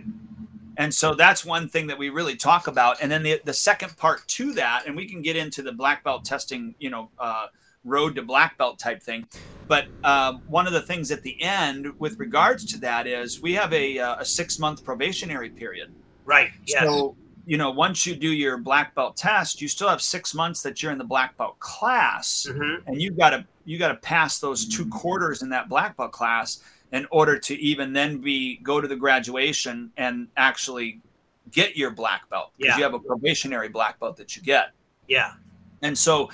And 0.78 0.92
so 0.92 1.14
that's 1.14 1.46
one 1.46 1.70
thing 1.70 1.86
that 1.88 1.98
we 2.00 2.10
really 2.10 2.36
talk 2.36 2.66
about. 2.66 2.98
And 3.02 3.12
then 3.12 3.22
the, 3.22 3.40
the 3.46 3.54
second 3.54 3.96
part 3.96 4.28
to 4.30 4.54
that, 4.54 4.88
and 4.88 4.96
we 4.96 5.08
can 5.08 5.22
get 5.22 5.36
into 5.36 5.62
the 5.62 5.72
black 5.72 6.04
belt 6.04 6.26
testing, 6.26 6.74
you 6.80 6.90
know, 6.90 7.12
uh, 7.20 7.48
road 7.86 8.16
to 8.16 8.24
black 8.24 8.58
belt 8.58 8.80
type 8.80 9.04
thing. 9.04 9.28
But 9.68 9.86
uh, 10.04 10.34
one 10.48 10.66
of 10.66 10.74
the 10.74 10.82
things 10.82 11.12
at 11.12 11.22
the 11.22 11.40
end 11.42 11.88
with 12.00 12.18
regards 12.18 12.66
to 12.74 12.80
that 12.80 13.06
is 13.06 13.40
we 13.40 13.54
have 13.54 13.72
a, 13.72 14.00
uh, 14.00 14.16
a 14.20 14.26
six 14.26 14.58
month 14.58 14.84
probationary 14.84 15.50
period. 15.50 15.94
Right. 16.26 16.50
Yes. 16.66 16.84
So 16.86 17.16
you 17.46 17.58
know, 17.58 17.72
once 17.72 18.06
you 18.06 18.16
do 18.16 18.30
your 18.30 18.58
black 18.58 18.94
belt 18.96 19.18
test, 19.18 19.62
you 19.62 19.68
still 19.68 19.90
have 19.90 20.02
six 20.02 20.34
months 20.34 20.62
that 20.62 20.82
you're 20.82 20.92
in 20.92 20.98
the 20.98 21.04
black 21.04 21.38
belt 21.38 21.60
class, 21.60 22.48
mm-hmm. 22.50 22.88
and 22.88 23.02
you've 23.02 23.18
got 23.18 23.32
to 23.32 23.46
you 23.66 23.78
got 23.78 23.90
to 23.90 23.96
pass 23.96 24.40
those 24.40 24.66
two 24.66 24.88
quarters 24.90 25.42
in 25.42 25.50
that 25.50 25.70
black 25.70 25.98
belt 25.98 26.12
class 26.12 26.62
in 26.92 27.08
order 27.10 27.38
to 27.40 27.56
even 27.56 27.94
then 27.94 28.20
be 28.20 28.58
go 28.58 28.82
to 28.82 28.88
the 28.88 28.96
graduation 28.96 29.92
and 29.98 30.28
actually 30.38 31.00
get 31.52 31.76
your 31.76 31.92
black 31.92 32.30
belt 32.30 32.52
because 32.58 32.72
yeah. 32.72 32.78
you 32.78 32.84
have 32.84 32.94
a 32.94 33.00
probationary 33.00 33.70
black 33.70 34.00
belt 34.00 34.18
that 34.18 34.36
you 34.36 34.42
get. 34.42 34.72
Yeah. 35.08 35.34
And 35.82 35.98
so, 35.98 36.30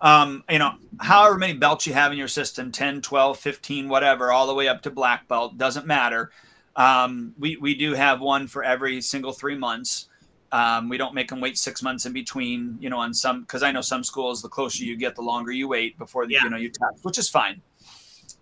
um, 0.00 0.44
you 0.48 0.58
know, 0.58 0.74
however 1.00 1.38
many 1.38 1.54
belts 1.54 1.86
you 1.86 1.92
have 1.94 2.12
in 2.12 2.18
your 2.18 2.28
system 2.28 2.70
10, 2.70 3.02
12, 3.02 3.38
15, 3.38 3.88
whatever, 3.88 4.32
all 4.32 4.46
the 4.46 4.54
way 4.54 4.68
up 4.68 4.82
to 4.82 4.90
black 4.90 5.26
belt, 5.28 5.58
doesn't 5.58 5.86
matter. 5.86 6.30
Um, 6.76 7.34
we, 7.38 7.56
we 7.56 7.74
do 7.74 7.94
have 7.94 8.20
one 8.20 8.46
for 8.46 8.62
every 8.62 9.00
single 9.00 9.32
three 9.32 9.56
months. 9.56 10.08
Um, 10.52 10.88
we 10.88 10.98
don't 10.98 11.14
make 11.14 11.28
them 11.28 11.40
wait 11.40 11.56
six 11.56 11.82
months 11.82 12.06
in 12.06 12.12
between, 12.12 12.76
you 12.80 12.90
know, 12.90 12.98
on 12.98 13.14
some, 13.14 13.42
because 13.42 13.62
I 13.62 13.70
know 13.70 13.80
some 13.80 14.02
schools, 14.02 14.42
the 14.42 14.48
closer 14.48 14.84
you 14.84 14.96
get, 14.96 15.14
the 15.14 15.22
longer 15.22 15.52
you 15.52 15.68
wait 15.68 15.96
before, 15.96 16.26
the, 16.26 16.34
yeah. 16.34 16.44
you 16.44 16.50
know, 16.50 16.56
you 16.56 16.68
test, 16.68 17.04
which 17.04 17.18
is 17.18 17.28
fine. 17.28 17.62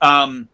Um, 0.00 0.48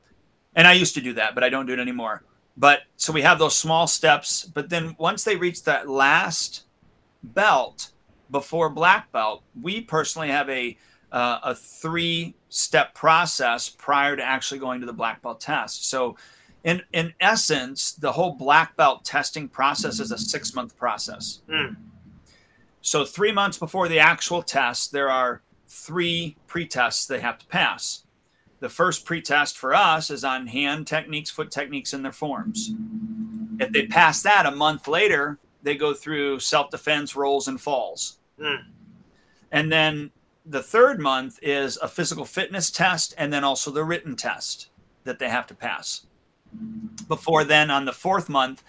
and 0.56 0.66
I 0.66 0.72
used 0.72 0.94
to 0.94 1.00
do 1.00 1.12
that, 1.14 1.34
but 1.34 1.44
I 1.44 1.48
don't 1.48 1.66
do 1.66 1.72
it 1.72 1.78
anymore. 1.78 2.24
But 2.56 2.80
so 2.96 3.12
we 3.12 3.22
have 3.22 3.38
those 3.38 3.56
small 3.56 3.86
steps, 3.86 4.44
but 4.44 4.68
then 4.68 4.94
once 4.98 5.24
they 5.24 5.36
reach 5.36 5.64
that 5.64 5.88
last 5.88 6.64
belt 7.22 7.90
before 8.30 8.68
black 8.68 9.10
belt, 9.12 9.42
we 9.60 9.80
personally 9.80 10.28
have 10.28 10.48
a, 10.48 10.76
uh, 11.12 11.38
a 11.42 11.54
three 11.54 12.34
step 12.48 12.94
process 12.94 13.68
prior 13.68 14.16
to 14.16 14.22
actually 14.22 14.60
going 14.60 14.80
to 14.80 14.86
the 14.86 14.92
black 14.92 15.22
belt 15.22 15.40
test. 15.40 15.88
So 15.88 16.16
in 16.64 16.82
in 16.92 17.12
essence, 17.20 17.92
the 17.92 18.12
whole 18.12 18.32
black 18.32 18.76
belt 18.76 19.04
testing 19.04 19.48
process 19.48 20.00
is 20.00 20.10
a 20.10 20.18
six 20.18 20.54
month 20.54 20.76
process. 20.76 21.42
Mm. 21.48 21.76
So 22.80 23.04
three 23.04 23.32
months 23.32 23.58
before 23.58 23.88
the 23.88 23.98
actual 23.98 24.42
test, 24.42 24.90
there 24.90 25.10
are 25.10 25.42
three 25.68 26.36
pre-tests 26.46 27.06
they 27.06 27.20
have 27.20 27.38
to 27.38 27.46
pass. 27.46 28.04
The 28.60 28.68
first 28.68 29.04
pre-test 29.04 29.58
for 29.58 29.74
us 29.74 30.10
is 30.10 30.24
on 30.24 30.46
hand 30.46 30.86
techniques, 30.86 31.30
foot 31.30 31.50
techniques, 31.50 31.92
and 31.92 32.04
their 32.04 32.12
forms. 32.12 32.72
If 33.58 33.72
they 33.72 33.86
pass 33.86 34.22
that 34.22 34.46
a 34.46 34.50
month 34.50 34.88
later, 34.88 35.38
they 35.62 35.76
go 35.76 35.94
through 35.94 36.40
self-defense, 36.40 37.16
rolls, 37.16 37.48
and 37.48 37.60
falls. 37.60 38.18
Mm. 38.38 38.64
And 39.50 39.72
then 39.72 40.10
the 40.44 40.62
third 40.62 41.00
month 41.00 41.38
is 41.42 41.78
a 41.78 41.88
physical 41.88 42.24
fitness 42.24 42.70
test, 42.70 43.14
and 43.16 43.32
then 43.32 43.44
also 43.44 43.70
the 43.70 43.84
written 43.84 44.14
test 44.16 44.68
that 45.04 45.18
they 45.18 45.28
have 45.28 45.46
to 45.48 45.54
pass 45.54 46.06
before 47.08 47.44
then 47.44 47.70
on 47.70 47.84
the 47.84 47.92
fourth 47.92 48.28
month 48.28 48.62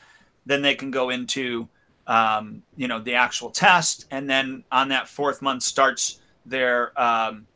then 0.45 0.61
they 0.61 0.75
can 0.75 0.91
go 0.91 1.09
into 1.09 1.67
um, 2.07 2.61
you 2.75 2.87
know 2.87 2.99
the 2.99 3.15
actual 3.15 3.49
test. 3.49 4.05
And 4.11 4.29
then 4.29 4.63
on 4.71 4.89
that 4.89 5.07
fourth 5.07 5.41
month 5.41 5.63
starts 5.63 6.19
their 6.45 6.99
um, 7.01 7.47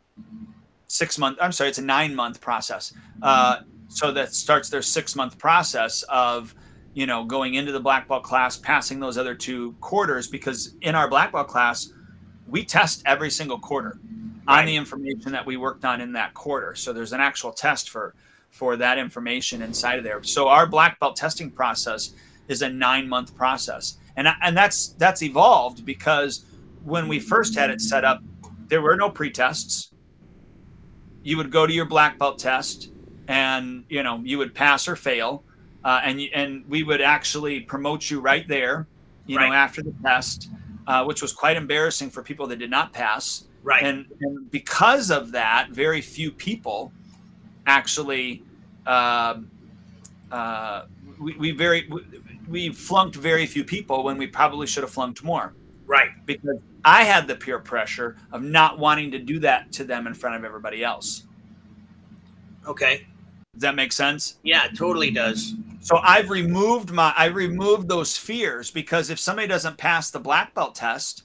six 0.87 1.19
month 1.19 1.37
i'm 1.39 1.51
sorry 1.51 1.69
it's 1.69 1.77
a 1.77 1.83
nine 1.83 2.15
month 2.15 2.41
process. 2.41 2.93
Uh, 3.21 3.59
so 3.89 4.11
that 4.11 4.33
starts 4.33 4.69
their 4.69 4.81
six 4.81 5.15
month 5.15 5.37
process 5.37 6.03
of 6.03 6.55
you 6.93 7.05
know 7.05 7.23
going 7.23 7.55
into 7.55 7.71
the 7.71 7.79
black 7.79 8.07
belt 8.07 8.23
class 8.23 8.57
passing 8.57 8.99
those 8.99 9.17
other 9.17 9.35
two 9.35 9.73
quarters 9.81 10.27
because 10.27 10.75
in 10.81 10.95
our 10.95 11.07
black 11.07 11.31
belt 11.31 11.47
class 11.47 11.93
we 12.47 12.63
test 12.63 13.03
every 13.05 13.29
single 13.29 13.59
quarter 13.59 13.99
right. 14.47 14.61
on 14.61 14.65
the 14.65 14.75
information 14.75 15.31
that 15.31 15.45
we 15.45 15.57
worked 15.57 15.85
on 15.85 16.01
in 16.01 16.13
that 16.13 16.33
quarter. 16.33 16.73
So 16.73 16.91
there's 16.91 17.13
an 17.13 17.21
actual 17.21 17.51
test 17.51 17.91
for 17.91 18.15
for 18.51 18.75
that 18.77 18.97
information 18.97 19.61
inside 19.61 19.97
of 19.97 20.03
there. 20.03 20.21
So 20.23 20.47
our 20.47 20.65
black 20.65 20.99
belt 20.99 21.15
testing 21.15 21.51
process 21.51 22.13
is 22.47 22.61
a 22.61 22.69
nine 22.69 23.07
month 23.07 23.35
process, 23.35 23.97
and 24.15 24.27
and 24.41 24.57
that's 24.57 24.89
that's 24.89 25.21
evolved 25.23 25.85
because 25.85 26.45
when 26.83 27.07
we 27.07 27.19
first 27.19 27.55
had 27.55 27.69
it 27.69 27.81
set 27.81 28.03
up, 28.03 28.21
there 28.67 28.81
were 28.81 28.95
no 28.95 29.09
pre-tests. 29.09 29.91
You 31.23 31.37
would 31.37 31.51
go 31.51 31.67
to 31.67 31.73
your 31.73 31.85
black 31.85 32.17
belt 32.17 32.39
test, 32.39 32.91
and 33.27 33.83
you 33.89 34.03
know 34.03 34.21
you 34.23 34.37
would 34.37 34.53
pass 34.53 34.87
or 34.87 34.95
fail, 34.95 35.43
uh, 35.83 36.01
and 36.03 36.21
and 36.33 36.65
we 36.67 36.83
would 36.83 37.01
actually 37.01 37.61
promote 37.61 38.09
you 38.09 38.19
right 38.19 38.47
there, 38.47 38.87
you 39.25 39.37
right. 39.37 39.47
know, 39.47 39.53
after 39.53 39.81
the 39.83 39.93
test, 40.03 40.49
uh, 40.87 41.03
which 41.03 41.21
was 41.21 41.31
quite 41.31 41.55
embarrassing 41.55 42.09
for 42.09 42.23
people 42.23 42.47
that 42.47 42.57
did 42.57 42.71
not 42.71 42.93
pass. 42.93 43.45
Right. 43.61 43.83
And, 43.83 44.05
and 44.21 44.49
because 44.51 45.11
of 45.11 45.31
that, 45.33 45.69
very 45.71 46.01
few 46.01 46.31
people 46.31 46.91
actually 47.69 48.43
um, 48.85 49.49
uh, 50.31 50.85
we, 51.19 51.35
we 51.35 51.51
very 51.51 51.87
we, 51.89 52.01
we 52.47 52.69
flunked 52.69 53.15
very 53.15 53.45
few 53.45 53.63
people 53.63 54.03
when 54.03 54.17
we 54.17 54.27
probably 54.27 54.67
should 54.67 54.83
have 54.83 54.91
flunked 54.91 55.23
more. 55.23 55.53
Right. 55.85 56.09
Because 56.25 56.57
I 56.83 57.03
had 57.03 57.27
the 57.27 57.35
peer 57.35 57.59
pressure 57.59 58.17
of 58.31 58.41
not 58.41 58.79
wanting 58.79 59.11
to 59.11 59.19
do 59.19 59.39
that 59.39 59.71
to 59.73 59.83
them 59.83 60.07
in 60.07 60.13
front 60.13 60.35
of 60.35 60.43
everybody 60.43 60.83
else. 60.83 61.23
Okay. 62.67 63.07
Does 63.53 63.61
that 63.61 63.75
make 63.75 63.91
sense? 63.91 64.37
Yeah, 64.43 64.65
it 64.65 64.75
totally 64.75 65.11
does. 65.11 65.55
So 65.81 65.97
I've 65.97 66.29
removed 66.29 66.91
my 66.91 67.13
I 67.17 67.25
removed 67.25 67.87
those 67.87 68.17
fears 68.17 68.69
because 68.71 69.09
if 69.09 69.19
somebody 69.19 69.47
doesn't 69.47 69.77
pass 69.77 70.11
the 70.11 70.19
black 70.19 70.53
belt 70.53 70.75
test, 70.75 71.23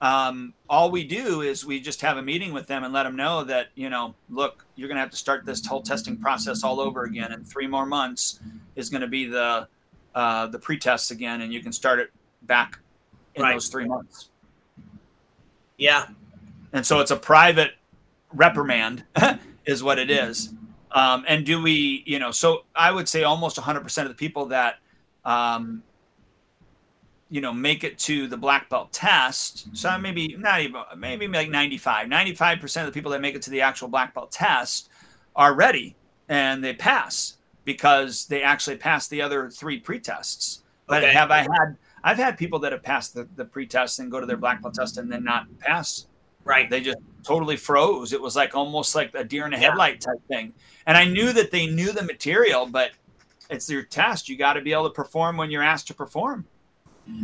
um, 0.00 0.54
all 0.68 0.90
we 0.90 1.04
do 1.04 1.42
is 1.42 1.64
we 1.64 1.80
just 1.80 2.00
have 2.00 2.16
a 2.16 2.22
meeting 2.22 2.52
with 2.52 2.66
them 2.66 2.84
and 2.84 2.92
let 2.92 3.02
them 3.02 3.16
know 3.16 3.44
that 3.44 3.68
you 3.74 3.90
know 3.90 4.14
look 4.28 4.64
you're 4.76 4.88
going 4.88 4.96
to 4.96 5.00
have 5.00 5.10
to 5.10 5.16
start 5.16 5.44
this 5.44 5.64
whole 5.66 5.82
testing 5.82 6.16
process 6.16 6.64
all 6.64 6.80
over 6.80 7.04
again 7.04 7.32
and 7.32 7.46
three 7.46 7.66
more 7.66 7.86
months 7.86 8.40
is 8.76 8.88
going 8.88 9.02
to 9.02 9.08
be 9.08 9.26
the 9.26 9.68
uh, 10.14 10.46
the 10.46 10.58
pre-tests 10.58 11.10
again 11.10 11.42
and 11.42 11.52
you 11.52 11.60
can 11.60 11.72
start 11.72 11.98
it 11.98 12.10
back 12.42 12.78
in 13.34 13.42
right. 13.42 13.52
those 13.52 13.68
three 13.68 13.86
months 13.86 14.30
yeah 15.76 16.06
and 16.72 16.84
so 16.86 17.00
it's 17.00 17.10
a 17.10 17.16
private 17.16 17.72
reprimand, 18.32 19.04
is 19.66 19.82
what 19.82 19.98
it 19.98 20.10
is. 20.10 20.52
Um, 20.92 21.24
and 21.28 21.46
do 21.46 21.62
we, 21.62 22.02
you 22.06 22.18
know, 22.18 22.30
so 22.30 22.64
I 22.74 22.90
would 22.90 23.08
say 23.08 23.22
almost 23.24 23.56
100% 23.56 24.02
of 24.02 24.08
the 24.08 24.14
people 24.14 24.46
that, 24.46 24.76
um, 25.24 25.82
you 27.30 27.40
know, 27.40 27.52
make 27.52 27.84
it 27.84 27.96
to 27.96 28.26
the 28.26 28.36
black 28.36 28.68
belt 28.68 28.92
test. 28.92 29.68
So 29.72 29.88
mm-hmm. 29.88 30.02
maybe 30.02 30.36
not 30.36 30.60
even, 30.60 30.82
maybe 30.96 31.28
like 31.28 31.48
95, 31.48 32.08
95% 32.08 32.80
of 32.80 32.86
the 32.86 32.92
people 32.92 33.12
that 33.12 33.20
make 33.20 33.36
it 33.36 33.42
to 33.42 33.50
the 33.50 33.60
actual 33.60 33.88
black 33.88 34.12
belt 34.14 34.32
test 34.32 34.90
are 35.36 35.54
ready 35.54 35.96
and 36.28 36.62
they 36.62 36.74
pass 36.74 37.36
because 37.64 38.26
they 38.26 38.42
actually 38.42 38.76
pass 38.76 39.06
the 39.06 39.22
other 39.22 39.48
three 39.48 39.80
pretests. 39.80 40.60
But 40.86 41.04
okay. 41.04 41.12
have 41.12 41.30
I 41.30 41.38
had, 41.38 41.76
I've 42.02 42.16
had 42.16 42.36
people 42.36 42.58
that 42.60 42.72
have 42.72 42.82
passed 42.82 43.14
the, 43.14 43.28
the 43.36 43.44
pretest 43.44 44.00
and 44.00 44.10
go 44.10 44.18
to 44.18 44.26
their 44.26 44.36
black 44.36 44.60
belt 44.60 44.74
test 44.74 44.98
and 44.98 45.10
then 45.10 45.22
not 45.22 45.46
pass. 45.58 46.06
Right. 46.42 46.68
They 46.68 46.80
just 46.80 46.98
totally 47.22 47.56
froze. 47.56 48.12
It 48.12 48.20
was 48.20 48.34
like 48.34 48.56
almost 48.56 48.94
like 48.94 49.14
a 49.14 49.22
deer 49.22 49.46
in 49.46 49.52
a 49.52 49.58
headlight 49.58 50.00
type 50.00 50.20
thing. 50.26 50.52
And 50.86 50.96
I 50.96 51.04
knew 51.04 51.32
that 51.32 51.52
they 51.52 51.66
knew 51.66 51.92
the 51.92 52.02
material, 52.02 52.66
but 52.66 52.90
it's 53.50 53.68
your 53.68 53.82
test. 53.82 54.28
You 54.28 54.36
got 54.36 54.54
to 54.54 54.62
be 54.62 54.72
able 54.72 54.88
to 54.88 54.94
perform 54.94 55.36
when 55.36 55.50
you're 55.50 55.62
asked 55.62 55.86
to 55.88 55.94
perform. 55.94 56.46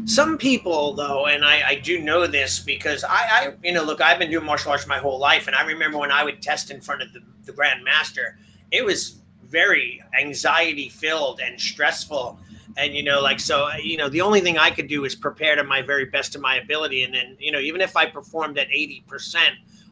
Some 0.04 0.38
people, 0.38 0.94
though, 0.94 1.26
and 1.26 1.44
I, 1.44 1.68
I 1.68 1.74
do 1.76 2.00
know 2.00 2.26
this 2.26 2.60
because 2.60 3.02
I, 3.04 3.08
I, 3.10 3.54
you 3.64 3.72
know, 3.72 3.82
look, 3.82 4.00
I've 4.00 4.18
been 4.18 4.30
doing 4.30 4.44
martial 4.44 4.70
arts 4.70 4.86
my 4.86 4.98
whole 4.98 5.18
life, 5.18 5.46
and 5.46 5.56
I 5.56 5.66
remember 5.66 5.98
when 5.98 6.12
I 6.12 6.22
would 6.22 6.40
test 6.40 6.70
in 6.70 6.80
front 6.80 7.02
of 7.02 7.12
the, 7.12 7.20
the 7.44 8.32
it 8.70 8.84
was 8.84 9.16
very 9.44 10.02
anxiety 10.18 10.88
filled 10.88 11.40
and 11.40 11.60
stressful. 11.60 12.38
And, 12.76 12.94
you 12.94 13.02
know, 13.02 13.20
like, 13.20 13.40
so, 13.40 13.68
you 13.82 13.96
know, 13.96 14.08
the 14.08 14.20
only 14.20 14.40
thing 14.40 14.58
I 14.58 14.70
could 14.70 14.86
do 14.86 15.04
is 15.04 15.14
prepare 15.14 15.56
to 15.56 15.64
my 15.64 15.82
very 15.82 16.04
best 16.04 16.34
of 16.34 16.40
my 16.40 16.56
ability. 16.56 17.04
And 17.04 17.14
then, 17.14 17.36
you 17.40 17.50
know, 17.50 17.60
even 17.60 17.80
if 17.80 17.96
I 17.96 18.06
performed 18.06 18.58
at 18.58 18.68
80%, 18.68 19.38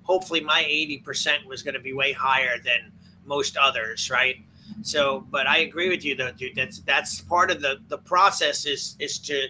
hopefully 0.02 0.40
my 0.40 0.62
80% 0.62 1.46
was 1.46 1.62
going 1.62 1.74
to 1.74 1.80
be 1.80 1.92
way 1.92 2.12
higher 2.12 2.58
than 2.62 2.92
most 3.24 3.56
others, 3.56 4.10
right? 4.10 4.36
So, 4.82 5.26
but 5.30 5.46
I 5.46 5.58
agree 5.58 5.88
with 5.88 6.04
you 6.04 6.14
though, 6.14 6.32
dude. 6.32 6.56
That's 6.56 6.80
that's 6.80 7.20
part 7.20 7.50
of 7.50 7.60
the 7.60 7.80
the 7.88 7.98
process 7.98 8.66
is 8.66 8.96
is 8.98 9.18
to 9.20 9.46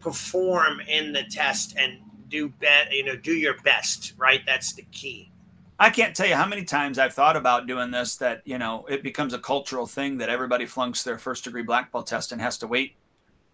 perform 0.00 0.80
in 0.80 1.12
the 1.12 1.24
test 1.24 1.76
and 1.76 1.98
do 2.28 2.48
bet 2.48 2.92
you 2.92 3.04
know 3.04 3.16
do 3.16 3.32
your 3.32 3.54
best, 3.62 4.14
right? 4.16 4.42
That's 4.46 4.72
the 4.72 4.82
key. 4.92 5.30
I 5.80 5.90
can't 5.90 6.14
tell 6.14 6.26
you 6.26 6.34
how 6.34 6.46
many 6.46 6.64
times 6.64 6.98
I've 6.98 7.14
thought 7.14 7.36
about 7.36 7.66
doing 7.66 7.90
this 7.90 8.16
that 8.16 8.42
you 8.44 8.58
know 8.58 8.84
it 8.88 9.02
becomes 9.02 9.32
a 9.32 9.38
cultural 9.38 9.86
thing 9.86 10.18
that 10.18 10.28
everybody 10.28 10.66
flunks 10.66 11.02
their 11.02 11.18
first 11.18 11.44
degree 11.44 11.62
black 11.62 11.92
belt 11.92 12.06
test 12.06 12.32
and 12.32 12.40
has 12.40 12.58
to 12.58 12.66
wait 12.66 12.96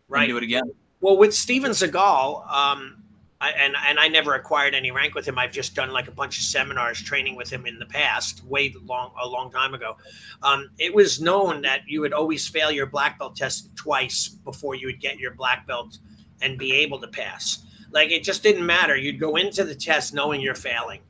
right 0.09 0.23
and 0.23 0.29
do 0.31 0.37
it 0.37 0.43
again. 0.43 0.71
Well, 1.01 1.19
with 1.19 1.35
Steven 1.35 1.73
Seagal, 1.73 2.51
um, 2.51 3.03
I, 3.41 3.51
and 3.51 3.75
and 3.87 3.99
I 3.99 4.09
never 4.09 4.35
acquired 4.35 4.75
any 4.75 4.91
rank 4.91 5.15
with 5.15 5.29
him. 5.29 5.39
I've 5.39 5.53
just 5.53 5.75
done 5.75 5.91
like 5.91 6.09
a 6.09 6.13
bunch 6.13 6.39
of 6.39 6.45
seminars 6.45 7.03
training 7.03 7.37
with 7.37 7.51
him 7.51 7.67
in 7.67 7.79
the 7.79 7.87
past, 7.87 8.43
way 8.45 8.75
long 8.85 9.13
a 9.23 9.29
long 9.29 9.51
time 9.51 9.75
ago. 9.75 9.99
Um, 10.43 10.71
it 10.79 10.95
was 10.95 11.21
known 11.21 11.61
that 11.63 11.83
you 11.87 12.01
would 12.01 12.15
always 12.15 12.49
fail 12.49 12.71
your 12.71 12.87
black 12.87 13.19
belt 13.19 13.37
test 13.37 13.75
twice 13.77 14.29
before 14.29 14.75
you 14.77 14.87
would 14.87 15.01
get 15.01 15.19
your 15.19 15.35
black 15.35 15.67
belt 15.67 15.99
and 16.43 16.59
be 16.59 16.73
able 16.73 17.01
to 17.01 17.09
pass. 17.09 17.65
Like 17.91 18.11
it 18.11 18.25
just 18.25 18.43
didn't 18.43 18.67
matter. 18.67 18.97
You'd 18.97 19.21
go 19.21 19.37
into 19.37 19.65
the 19.65 19.75
test 19.75 20.15
knowing 20.15 20.41
you're 20.41 20.55
failing. 20.55 21.01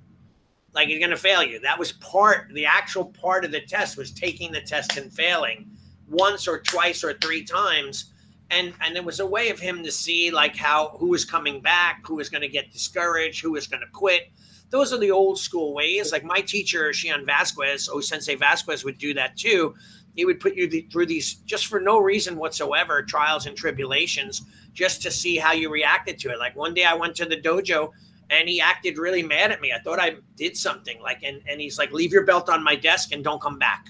Like 0.75 0.89
you're 0.89 0.99
going 0.99 1.11
to 1.11 1.17
fail 1.17 1.43
you. 1.43 1.61
That 1.61 1.79
was 1.79 1.93
part. 1.93 2.53
The 2.53 2.67
actual 2.67 3.07
part 3.07 3.45
of 3.45 3.53
the 3.53 3.61
test 3.61 3.97
was 3.97 4.11
taking 4.11 4.53
the 4.53 4.61
test 4.61 4.97
and 4.97 5.13
failing 5.13 5.71
once 6.09 6.47
or 6.49 6.61
twice 6.61 7.03
or 7.03 7.15
three 7.15 7.45
times 7.45 8.13
and 8.51 8.73
and 8.81 8.97
it 8.97 9.05
was 9.05 9.21
a 9.21 9.27
way 9.27 9.51
of 9.51 9.59
him 9.59 9.83
to 9.83 9.91
see 9.91 10.31
like 10.31 10.57
how 10.57 10.97
who 10.99 11.09
was 11.09 11.25
coming 11.25 11.61
back, 11.61 12.07
who 12.07 12.17
was 12.17 12.29
going 12.29 12.43
to 12.43 12.49
get 12.49 12.73
discouraged, 12.73 13.43
who 13.43 13.53
was 13.53 13.67
going 13.67 13.81
to 13.81 13.89
quit. 13.93 14.31
Those 14.71 14.93
are 14.93 14.99
the 14.99 15.11
old 15.11 15.39
school 15.39 15.75
ways. 15.75 16.13
Like 16.13 16.25
my 16.25 16.41
teacher, 16.41 16.91
Shihan 16.91 17.27
Vasquez, 17.27 17.89
oh 17.93 18.01
Sensei 18.01 18.35
Vasquez 18.35 18.85
would 18.85 18.99
do 18.99 19.15
that 19.15 19.37
too. 19.37 19.75
He 20.15 20.25
would 20.25 20.41
put 20.41 20.55
you 20.55 20.69
through 20.91 21.07
these 21.07 21.35
just 21.45 21.67
for 21.67 21.81
no 21.81 21.99
reason 21.99 22.37
whatsoever, 22.37 23.03
trials 23.03 23.47
and 23.47 23.57
tribulations, 23.57 24.43
just 24.75 25.01
to 25.03 25.11
see 25.11 25.37
how 25.37 25.53
you 25.53 25.71
reacted 25.71 26.19
to 26.19 26.31
it. 26.31 26.39
Like 26.39 26.55
one 26.55 26.75
day 26.75 26.85
I 26.85 26.95
went 26.95 27.17
to 27.17 27.25
the 27.25 27.41
dojo 27.41 27.91
and 28.31 28.49
he 28.49 28.61
acted 28.61 28.99
really 28.99 29.23
mad 29.23 29.53
at 29.53 29.61
me. 29.61 29.73
I 29.73 29.79
thought 29.79 30.01
I 30.01 30.17
did 30.37 30.57
something 30.57 31.01
like, 31.01 31.23
and, 31.23 31.41
and 31.49 31.61
he's 31.61 31.79
like, 31.79 31.93
leave 31.93 32.13
your 32.13 32.25
belt 32.25 32.49
on 32.49 32.63
my 32.63 32.75
desk 32.75 33.13
and 33.13 33.23
don't 33.23 33.41
come 33.41 33.59
back. 33.59 33.89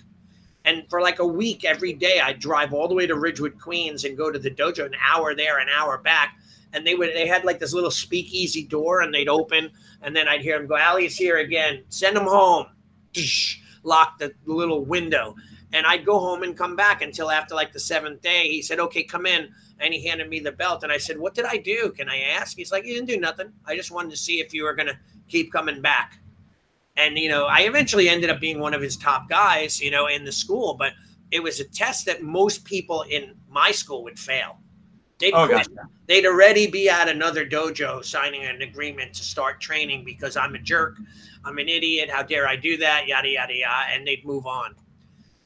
And 0.64 0.89
for 0.89 1.01
like 1.01 1.18
a 1.18 1.26
week, 1.26 1.64
every 1.64 1.93
day, 1.93 2.20
I'd 2.20 2.41
drive 2.41 2.72
all 2.72 2.89
the 2.89 2.95
way 2.95 3.07
to 3.07 3.16
Ridgewood, 3.16 3.61
Queens, 3.61 4.05
and 4.05 4.16
go 4.16 4.30
to 4.30 4.39
the 4.39 4.51
dojo, 4.51 4.87
an 4.87 4.95
hour 5.07 5.35
there, 5.35 5.59
an 5.59 5.68
hour 5.68 5.99
back. 5.99 6.37
And 6.72 6.87
they 6.87 6.95
would 6.95 7.11
they 7.14 7.26
had 7.26 7.45
like 7.45 7.59
this 7.59 7.74
little 7.74 7.91
speakeasy 7.91 8.64
door, 8.64 9.03
and 9.03 9.14
they'd 9.14 9.28
open, 9.28 9.70
and 10.03 10.16
then 10.16 10.26
I'd 10.26 10.41
hear 10.41 10.59
them 10.59 10.66
go, 10.66 10.76
"Allie's 10.76 11.16
here 11.16 11.37
again. 11.39 11.85
Send 11.89 12.16
him 12.16 12.24
home." 12.24 12.66
Lock 13.85 14.18
the 14.18 14.32
little 14.47 14.85
window, 14.85 15.37
and 15.72 15.87
I'd 15.87 16.05
go 16.05 16.18
home 16.18 16.43
and 16.43 16.57
come 16.57 16.74
back 16.74 17.03
until 17.03 17.30
after 17.30 17.55
like 17.55 17.72
the 17.72 17.78
seventh 17.78 18.22
day. 18.22 18.49
He 18.49 18.61
said, 18.61 18.80
"Okay, 18.80 19.05
come 19.05 19.26
in." 19.26 19.51
And 19.81 19.93
he 19.93 20.07
handed 20.07 20.29
me 20.29 20.41
the 20.41 20.53
belt. 20.53 20.83
And 20.83 20.93
I 20.93 20.99
said, 20.99 21.18
What 21.18 21.35
did 21.35 21.45
I 21.45 21.57
do? 21.57 21.93
Can 21.97 22.09
I 22.09 22.20
ask? 22.20 22.57
He's 22.57 22.72
like, 22.72 22.85
You 22.85 22.95
didn't 22.95 23.09
do 23.09 23.18
nothing. 23.18 23.53
I 23.66 23.77
just 23.77 23.91
wanted 23.91 24.11
to 24.11 24.16
see 24.16 24.41
if 24.41 24.53
you 24.53 24.64
were 24.64 24.75
going 24.75 24.89
to 24.89 24.99
keep 25.29 25.53
coming 25.53 25.81
back. 25.81 26.18
And, 26.97 27.18
you 27.18 27.29
know, 27.29 27.47
I 27.47 27.61
eventually 27.61 28.09
ended 28.09 28.31
up 28.31 28.41
being 28.41 28.61
one 28.61 28.72
of 28.72 28.81
his 28.81 28.97
top 28.97 29.29
guys, 29.29 29.81
you 29.81 29.91
know, 29.91 30.07
in 30.07 30.25
the 30.25 30.33
school, 30.33 30.75
but 30.75 30.93
it 31.31 31.43
was 31.43 31.59
a 31.59 31.64
test 31.64 32.07
that 32.07 32.22
most 32.22 32.64
people 32.64 33.03
in 33.03 33.35
my 33.49 33.72
school 33.72 34.05
would 34.05 34.18
fail. 34.18 34.59
They'd, 35.18 35.33
oh, 35.33 35.49
gotcha. 35.49 35.70
they'd 36.07 36.27
already 36.27 36.66
be 36.66 36.89
at 36.89 37.09
another 37.09 37.47
dojo 37.47 38.05
signing 38.05 38.45
an 38.45 38.62
agreement 38.62 39.14
to 39.14 39.25
start 39.25 39.61
training 39.61 40.05
because 40.05 40.37
I'm 40.37 40.55
a 40.55 40.59
jerk. 40.59 40.99
I'm 41.45 41.59
an 41.59 41.68
idiot. 41.68 42.11
How 42.11 42.22
dare 42.22 42.49
I 42.49 42.57
do 42.57 42.77
that? 42.79 43.07
Yada, 43.07 43.29
yada, 43.29 43.55
yada. 43.55 43.93
And 43.93 44.07
they'd 44.07 44.25
move 44.25 44.47
on. 44.47 44.75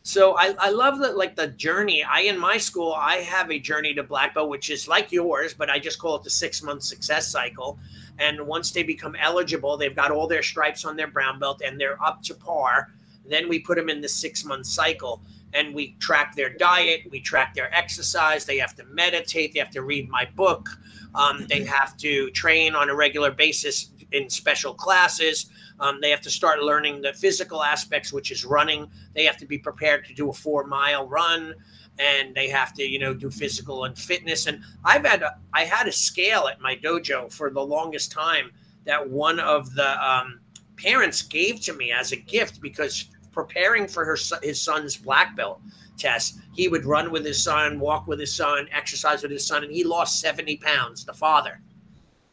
So 0.02 0.36
I, 0.38 0.54
I 0.58 0.70
love 0.70 1.00
that, 1.00 1.16
like 1.16 1.36
the 1.36 1.48
journey. 1.48 2.02
I, 2.02 2.20
in 2.20 2.38
my 2.38 2.56
school, 2.56 2.94
I 2.94 3.16
have 3.16 3.50
a 3.50 3.58
journey 3.58 3.94
to 3.94 4.02
black 4.02 4.34
belt, 4.34 4.48
which 4.48 4.70
is 4.70 4.88
like 4.88 5.12
yours, 5.12 5.54
but 5.54 5.68
I 5.68 5.78
just 5.78 5.98
call 5.98 6.16
it 6.16 6.22
the 6.22 6.30
six 6.30 6.62
month 6.62 6.82
success 6.82 7.28
cycle. 7.28 7.78
And 8.18 8.46
once 8.46 8.70
they 8.70 8.82
become 8.82 9.14
eligible, 9.16 9.76
they've 9.76 9.94
got 9.94 10.10
all 10.10 10.26
their 10.26 10.42
stripes 10.42 10.84
on 10.84 10.96
their 10.96 11.08
brown 11.08 11.38
belt 11.38 11.60
and 11.64 11.78
they're 11.80 12.02
up 12.02 12.22
to 12.24 12.34
par. 12.34 12.88
Then 13.28 13.48
we 13.48 13.58
put 13.58 13.76
them 13.76 13.88
in 13.88 14.00
the 14.00 14.08
six 14.08 14.44
month 14.44 14.66
cycle 14.66 15.20
and 15.52 15.74
we 15.74 15.94
track 15.98 16.34
their 16.34 16.50
diet, 16.50 17.02
we 17.10 17.20
track 17.20 17.54
their 17.54 17.74
exercise. 17.74 18.44
They 18.44 18.58
have 18.58 18.74
to 18.76 18.84
meditate, 18.86 19.52
they 19.52 19.60
have 19.60 19.70
to 19.70 19.82
read 19.82 20.08
my 20.08 20.26
book, 20.36 20.68
um, 21.14 21.46
they 21.48 21.64
have 21.64 21.96
to 21.98 22.30
train 22.30 22.74
on 22.74 22.90
a 22.90 22.94
regular 22.94 23.30
basis 23.30 23.90
in 24.12 24.28
special 24.30 24.74
classes. 24.74 25.50
Um, 25.80 26.00
they 26.00 26.10
have 26.10 26.20
to 26.22 26.30
start 26.30 26.60
learning 26.60 27.02
the 27.02 27.12
physical 27.12 27.62
aspects, 27.62 28.12
which 28.12 28.30
is 28.30 28.44
running. 28.44 28.90
They 29.14 29.24
have 29.24 29.36
to 29.38 29.46
be 29.46 29.58
prepared 29.58 30.04
to 30.06 30.14
do 30.14 30.30
a 30.30 30.32
four 30.32 30.64
mile 30.64 31.06
run 31.06 31.54
and 31.98 32.34
they 32.34 32.48
have 32.48 32.72
to 32.74 32.82
you 32.82 32.98
know 32.98 33.12
do 33.12 33.30
physical 33.30 33.84
and 33.84 33.98
fitness 33.98 34.46
and 34.46 34.62
i've 34.84 35.04
had 35.04 35.22
a, 35.22 35.36
i 35.52 35.64
had 35.64 35.86
a 35.86 35.92
scale 35.92 36.48
at 36.48 36.60
my 36.60 36.76
dojo 36.76 37.32
for 37.32 37.50
the 37.50 37.60
longest 37.60 38.12
time 38.12 38.50
that 38.84 39.08
one 39.08 39.38
of 39.40 39.74
the 39.74 40.08
um, 40.08 40.40
parents 40.76 41.22
gave 41.22 41.60
to 41.60 41.72
me 41.74 41.92
as 41.92 42.12
a 42.12 42.16
gift 42.16 42.60
because 42.60 43.06
preparing 43.32 43.86
for 43.86 44.04
her 44.04 44.16
his 44.42 44.60
son's 44.60 44.96
black 44.96 45.36
belt 45.36 45.60
test 45.96 46.38
he 46.54 46.68
would 46.68 46.84
run 46.84 47.10
with 47.10 47.24
his 47.24 47.42
son 47.42 47.80
walk 47.80 48.06
with 48.06 48.20
his 48.20 48.34
son 48.34 48.68
exercise 48.72 49.22
with 49.22 49.32
his 49.32 49.46
son 49.46 49.64
and 49.64 49.72
he 49.72 49.82
lost 49.82 50.20
70 50.20 50.56
pounds 50.58 51.04
the 51.04 51.12
father 51.12 51.60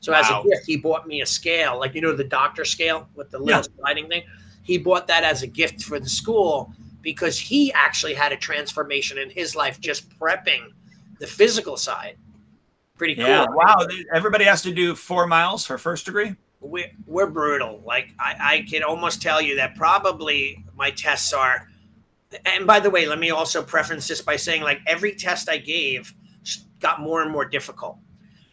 so 0.05 0.11
wow. 0.11 0.19
as 0.19 0.29
a 0.29 0.47
gift 0.47 0.65
he 0.67 0.77
bought 0.77 1.07
me 1.07 1.21
a 1.21 1.25
scale 1.25 1.79
like 1.79 1.95
you 1.95 2.01
know 2.01 2.15
the 2.15 2.23
doctor 2.23 2.63
scale 2.63 3.09
with 3.15 3.29
the 3.31 3.39
little 3.39 3.61
yeah. 3.61 3.79
sliding 3.79 4.07
thing 4.07 4.23
he 4.61 4.77
bought 4.77 5.07
that 5.07 5.23
as 5.23 5.43
a 5.43 5.47
gift 5.47 5.83
for 5.83 5.99
the 5.99 6.09
school 6.09 6.73
because 7.05 7.39
he 7.39 7.71
actually 7.73 8.15
had 8.15 8.31
a 8.31 8.35
transformation 8.35 9.19
in 9.19 9.29
his 9.29 9.55
life 9.55 9.79
just 9.79 10.09
prepping 10.19 10.71
the 11.19 11.27
physical 11.27 11.77
side. 11.77 12.17
Pretty 12.97 13.13
cool. 13.13 13.25
Yeah. 13.25 13.45
Wow. 13.47 13.85
Everybody 14.11 14.45
has 14.45 14.63
to 14.63 14.73
do 14.73 14.95
four 14.95 15.27
miles 15.27 15.65
for 15.65 15.77
first 15.77 16.07
degree. 16.07 16.35
We're, 16.61 16.91
we're 17.05 17.29
brutal. 17.29 17.83
Like 17.85 18.15
I, 18.19 18.35
I 18.39 18.65
can 18.67 18.81
almost 18.81 19.21
tell 19.21 19.39
you 19.39 19.55
that 19.57 19.75
probably 19.75 20.65
my 20.75 20.89
tests 20.89 21.31
are. 21.31 21.67
And 22.45 22.65
by 22.65 22.79
the 22.79 22.89
way, 22.89 23.05
let 23.05 23.19
me 23.19 23.29
also 23.29 23.61
preference 23.61 24.07
this 24.07 24.21
by 24.21 24.35
saying 24.35 24.63
like 24.63 24.81
every 24.87 25.13
test 25.13 25.47
I 25.47 25.57
gave 25.57 26.11
got 26.79 27.01
more 27.01 27.21
and 27.21 27.31
more 27.31 27.45
difficult. 27.45 27.99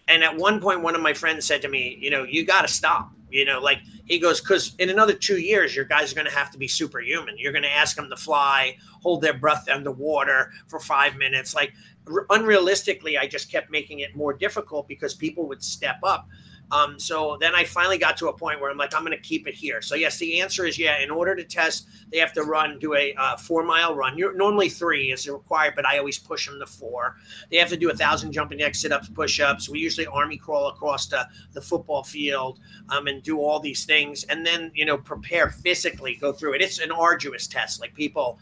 And 0.09 0.23
at 0.25 0.37
one 0.37 0.61
point, 0.61 0.83
one 0.83 0.95
of 0.95 1.01
my 1.01 1.13
friends 1.13 1.45
said 1.47 1.63
to 1.63 1.69
me, 1.69 1.97
you 2.01 2.11
know, 2.11 2.25
you 2.25 2.45
got 2.45 2.63
to 2.63 2.69
stop. 2.69 3.13
You 3.31 3.47
know, 3.47 3.61
like 3.61 3.79
he 4.05 4.19
goes, 4.19 4.41
because 4.41 4.75
in 4.79 4.91
another 4.91 5.15
two 5.15 5.39
years, 5.39 5.75
your 5.75 5.87
guys 5.87 6.13
are 6.13 6.15
going 6.15 6.27
to 6.27 6.33
have 6.33 6.51
to 6.51 6.59
be 6.59 6.69
superhuman. 6.69 7.39
You're 7.39 7.53
going 7.53 7.63
to 7.63 7.71
ask 7.71 7.97
them 7.97 8.11
to 8.11 8.17
fly, 8.17 8.77
hold 9.01 9.23
their 9.23 9.33
breath 9.33 9.69
underwater 9.71 10.53
for 10.69 10.79
five 10.79 11.17
minutes. 11.17 11.55
Like 11.55 11.73
unrealistically, 12.07 13.19
I 13.19 13.27
just 13.27 13.51
kept 13.51 13.71
making 13.71 14.01
it 14.01 14.15
more 14.15 14.35
difficult 14.35 14.87
because 14.87 15.15
people 15.15 15.49
would 15.49 15.63
step 15.63 15.97
up. 16.03 16.29
Um, 16.73 16.99
so 16.99 17.37
then 17.39 17.55
I 17.55 17.65
finally 17.65 17.99
got 17.99 18.17
to 18.17 18.29
a 18.29 18.33
point 18.33 18.59
where 18.59 18.71
I'm 18.71 18.79
like, 18.79 18.95
I'm 18.95 19.05
going 19.05 19.17
to 19.17 19.23
keep 19.23 19.47
it 19.47 19.55
here. 19.55 19.83
So 19.83 19.95
yes, 19.95 20.17
the 20.17 20.41
answer 20.41 20.65
is 20.65 20.79
yeah. 20.79 21.03
In 21.03 21.11
order 21.11 21.37
to 21.37 21.45
test, 21.45 21.87
they 22.11 22.17
have 22.17 22.33
to 22.33 22.45
run, 22.45 22.79
do 22.79 22.95
a 22.95 23.15
uh, 23.15 23.37
four 23.37 23.63
mile 23.63 23.95
run. 23.95 24.17
You're, 24.17 24.35
normally 24.35 24.71
three 24.71 25.13
is 25.13 25.29
required, 25.29 25.75
but 25.77 25.87
I 25.87 25.99
always 25.99 26.19
push 26.19 26.47
them 26.47 26.59
to 26.61 26.67
four. 26.67 27.17
They 27.51 27.59
have 27.59 27.69
to 27.69 27.77
do 27.77 27.91
a 27.91 27.95
thousand 27.95 28.33
jumping 28.33 28.59
jacks, 28.59 28.81
sit 28.81 28.91
ups, 28.91 29.11
push 29.11 29.39
ups. 29.39 29.69
We 29.69 29.81
usually 29.81 30.07
army 30.07 30.39
crawl 30.39 30.69
across 30.69 31.07
the, 31.07 31.29
the 31.53 31.61
football 31.61 32.05
field 32.05 32.59
um, 32.89 33.07
and 33.07 33.23
do 33.23 33.39
all 33.39 33.61
these 33.61 33.85
things, 33.85 34.25
and 34.25 34.47
then 34.47 34.73
you 34.75 34.87
know 34.87 34.97
prepare 34.97 35.51
physically, 35.51 36.15
go 36.15 36.33
through 36.33 36.55
it. 36.55 36.63
It's 36.63 36.79
an 36.79 36.91
arduous 36.91 37.47
test. 37.47 37.83
Like 37.83 37.93
people, 37.95 38.39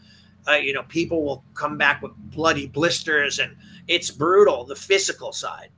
uh, 0.47 0.53
you 0.53 0.71
know, 0.71 0.83
people 0.83 1.25
will 1.25 1.43
come 1.53 1.77
back 1.77 2.01
with 2.01 2.13
bloody 2.15 2.67
blisters, 2.67 3.39
and 3.39 3.57
it's 3.89 4.09
brutal. 4.09 4.63
The 4.63 4.75
physical 4.75 5.33
side 5.33 5.69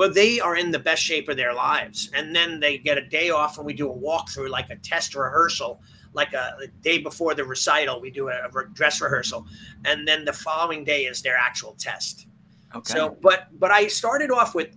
but 0.00 0.14
they 0.14 0.40
are 0.40 0.56
in 0.56 0.70
the 0.70 0.78
best 0.78 1.02
shape 1.02 1.28
of 1.28 1.36
their 1.36 1.52
lives. 1.52 2.08
And 2.14 2.34
then 2.34 2.58
they 2.58 2.78
get 2.78 2.96
a 2.96 3.06
day 3.06 3.28
off 3.28 3.58
and 3.58 3.66
we 3.66 3.74
do 3.74 3.92
a 3.92 3.94
walkthrough, 3.94 4.48
like 4.48 4.70
a 4.70 4.76
test 4.76 5.14
rehearsal, 5.14 5.82
like 6.14 6.32
a, 6.32 6.56
a 6.62 6.68
day 6.80 6.96
before 6.96 7.34
the 7.34 7.44
recital, 7.44 8.00
we 8.00 8.10
do 8.10 8.30
a, 8.30 8.48
a, 8.48 8.64
dress 8.72 9.02
rehearsal. 9.02 9.46
And 9.84 10.08
then 10.08 10.24
the 10.24 10.32
following 10.32 10.84
day 10.84 11.02
is 11.04 11.20
their 11.20 11.36
actual 11.36 11.74
test. 11.78 12.28
Okay. 12.74 12.94
So, 12.94 13.18
but, 13.20 13.48
but 13.60 13.70
I 13.70 13.88
started 13.88 14.30
off 14.30 14.54
with 14.54 14.74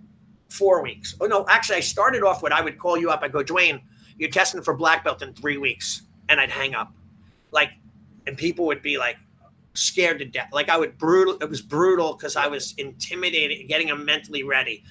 four 0.50 0.84
weeks. 0.84 1.16
Oh, 1.22 1.26
no, 1.26 1.46
actually, 1.48 1.78
I 1.78 1.80
started 1.80 2.22
off 2.22 2.44
with 2.44 2.52
I 2.52 2.60
would 2.60 2.78
call 2.78 2.98
you 2.98 3.10
up. 3.10 3.22
I 3.24 3.30
go, 3.30 3.42
Duane, 3.42 3.80
you're 4.18 4.30
testing 4.30 4.62
for 4.62 4.74
black 4.74 5.06
belt 5.06 5.22
in 5.22 5.34
three 5.34 5.58
weeks. 5.58 6.02
And 6.28 6.38
I'd 6.42 6.52
hang 6.52 6.76
up. 6.76 6.92
Like, 7.52 7.70
and 8.28 8.38
people 8.38 8.66
would 8.66 8.82
be 8.82 8.98
like, 8.98 9.16
scared 9.74 10.20
to 10.20 10.26
death. 10.26 10.50
Like 10.52 10.70
I 10.70 10.78
would 10.78 10.98
brutal. 10.98 11.38
It 11.42 11.50
was 11.50 11.62
brutal 11.62 12.14
because 12.14 12.36
I 12.36 12.48
was 12.48 12.74
intimidated, 12.78 13.70
getting 13.70 13.88
them 13.88 14.06
mentally 14.06 14.44
ready. 14.44 14.84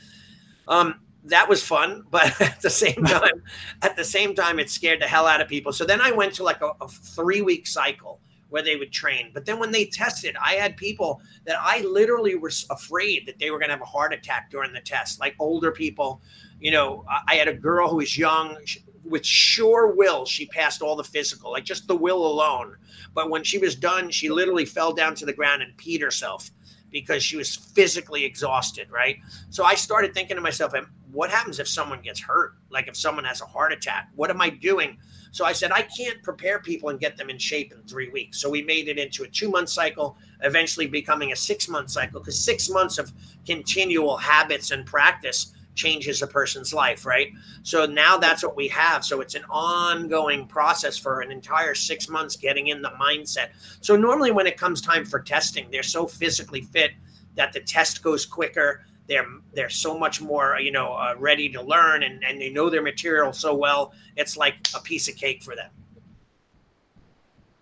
Um, 0.69 1.01
that 1.25 1.49
was 1.49 1.63
fun, 1.63 2.05
but 2.11 2.41
at 2.41 2.61
the 2.61 2.71
same 2.71 3.05
time, 3.05 3.43
at 3.83 3.97
the 3.97 4.05
same 4.05 4.35
time, 4.35 4.59
it 4.59 4.71
scared 4.71 5.01
the 5.01 5.07
hell 5.07 5.27
out 5.27 5.41
of 5.41 5.49
people. 5.49 5.73
So 5.73 5.85
then 5.85 6.01
I 6.01 6.11
went 6.11 6.35
to 6.35 6.43
like 6.43 6.61
a, 6.61 6.73
a 6.81 6.89
three 6.89 7.43
week 7.43 7.67
cycle 7.67 8.21
where 8.53 8.63
they 8.63 8.77
would 8.77 8.93
train. 8.93 9.31
But 9.33 9.47
then 9.47 9.59
when 9.59 9.73
they 9.73 9.87
tested, 9.87 10.37
I 10.39 10.55
had 10.55 10.77
people 10.77 11.23
that 11.47 11.57
I 11.59 11.81
literally 11.81 12.35
was 12.35 12.67
afraid 12.69 13.27
that 13.27 13.39
they 13.39 13.51
were 13.51 13.59
going 13.59 13.71
to 13.71 13.75
have 13.75 13.81
a 13.81 13.87
heart 13.87 14.13
attack 14.13 14.51
during 14.51 14.75
the 14.75 14.81
test, 14.81 15.21
like 15.21 15.35
older 15.39 15.73
people. 15.73 16.21
You 16.61 16.71
know, 16.71 17.05
I 17.27 17.37
had 17.37 17.49
a 17.49 17.55
girl 17.55 17.89
who 17.89 17.97
was 17.97 18.19
young 18.19 18.59
with 19.05 19.25
sure 19.25 19.95
will. 19.95 20.27
She 20.27 20.47
passed 20.47 20.83
all 20.83 20.97
the 20.97 21.03
physical, 21.03 21.53
like 21.53 21.65
just 21.65 21.89
the 21.89 21.97
will 21.97 22.27
alone. 22.27 22.77
But 23.15 23.31
when 23.31 23.43
she 23.43 23.57
was 23.57 23.75
done, 23.75 24.11
she 24.11 24.29
literally 24.29 24.67
fell 24.67 24.93
down 24.93 25.15
to 25.15 25.25
the 25.25 25.33
ground 25.33 25.63
and 25.63 25.75
peed 25.79 26.03
herself 26.03 26.51
because 26.93 27.25
she 27.25 27.37
was 27.37 27.57
physically 27.57 28.25
exhausted, 28.25 28.91
right? 28.91 29.17
So 29.51 29.65
I 29.65 29.75
started 29.75 30.15
thinking 30.15 30.37
to 30.37 30.43
myself, 30.43 30.75
what 31.11 31.31
happens 31.31 31.59
if 31.59 31.69
someone 31.69 32.01
gets 32.01 32.21
hurt? 32.21 32.55
Like 32.71 32.89
if 32.89 32.97
someone 32.97 33.25
has 33.25 33.41
a 33.41 33.47
heart 33.47 33.73
attack, 33.73 34.11
what 34.15 34.31
am 34.31 34.41
I 34.41 34.51
doing? 34.51 34.99
So 35.31 35.45
I 35.45 35.53
said, 35.53 35.73
I 35.73 35.83
can't 35.83 36.23
prepare 36.23 36.59
people 36.61 36.91
and 36.91 37.01
get 37.01 37.17
them 37.17 37.31
in 37.31 37.39
shape 37.39 37.73
in 37.73 37.83
three 37.83 38.11
weeks. 38.11 38.41
So 38.41 38.51
we 38.51 38.63
made 38.63 38.89
it 38.89 38.99
into 38.99 39.25
a 39.25 39.29
two 39.29 39.51
month 39.51 39.71
cycle, 39.71 40.17
eventually 40.43 40.87
becoming 40.87 41.33
a 41.33 41.37
six 41.37 41.69
month 41.69 41.91
cycle 41.91 42.21
because 42.21 42.39
six 42.39 42.69
months 42.69 42.99
of 42.99 43.13
continual 43.47 44.17
habits 44.17 44.71
and 44.71 44.87
practice 44.87 45.55
changes 45.75 46.23
a 46.23 46.27
person's 46.27 46.75
life, 46.75 47.07
right? 47.07 47.33
So 47.63 47.87
now 47.87 48.19
that's 48.19 48.43
what 48.43 48.57
we 48.57 48.69
have. 48.69 49.05
So 49.05 49.21
it's 49.21 49.35
an 49.35 49.45
ongoing 49.51 50.47
process 50.47 50.99
for 50.99 51.21
an 51.21 51.33
entire 51.33 51.75
six 51.75 52.09
months 52.09 52.37
getting 52.37 52.69
in 52.69 52.83
the 52.83 52.91
mindset. 53.01 53.51
So 53.81 53.97
normally 53.97 54.31
when 54.31 54.47
it 54.47 54.57
comes 54.57 54.81
time 54.81 55.05
for 55.05 55.21
testing, 55.21 55.69
they're 55.71 55.83
so 55.83 56.07
physically 56.07 56.63
fit 56.63 56.93
that 57.37 57.53
the 57.53 57.61
test 57.61 58.03
goes 58.03 58.27
quicker. 58.27 58.85
They're 59.09 59.27
they're 59.55 59.71
so 59.71 59.99
much 59.99 60.21
more 60.21 60.59
you 60.61 60.71
know 60.71 60.93
uh, 60.93 61.15
ready 61.19 61.49
to 61.51 61.63
learn 61.63 62.05
and, 62.05 62.23
and 62.25 62.41
they 62.41 62.51
know 62.51 62.71
their 62.71 62.83
material 62.83 63.33
so 63.33 63.55
well. 63.55 63.93
It's 64.17 64.37
like 64.37 64.69
a 64.75 64.81
piece 64.81 65.09
of 65.09 65.17
cake 65.17 65.43
for 65.43 65.57
them. 65.57 65.71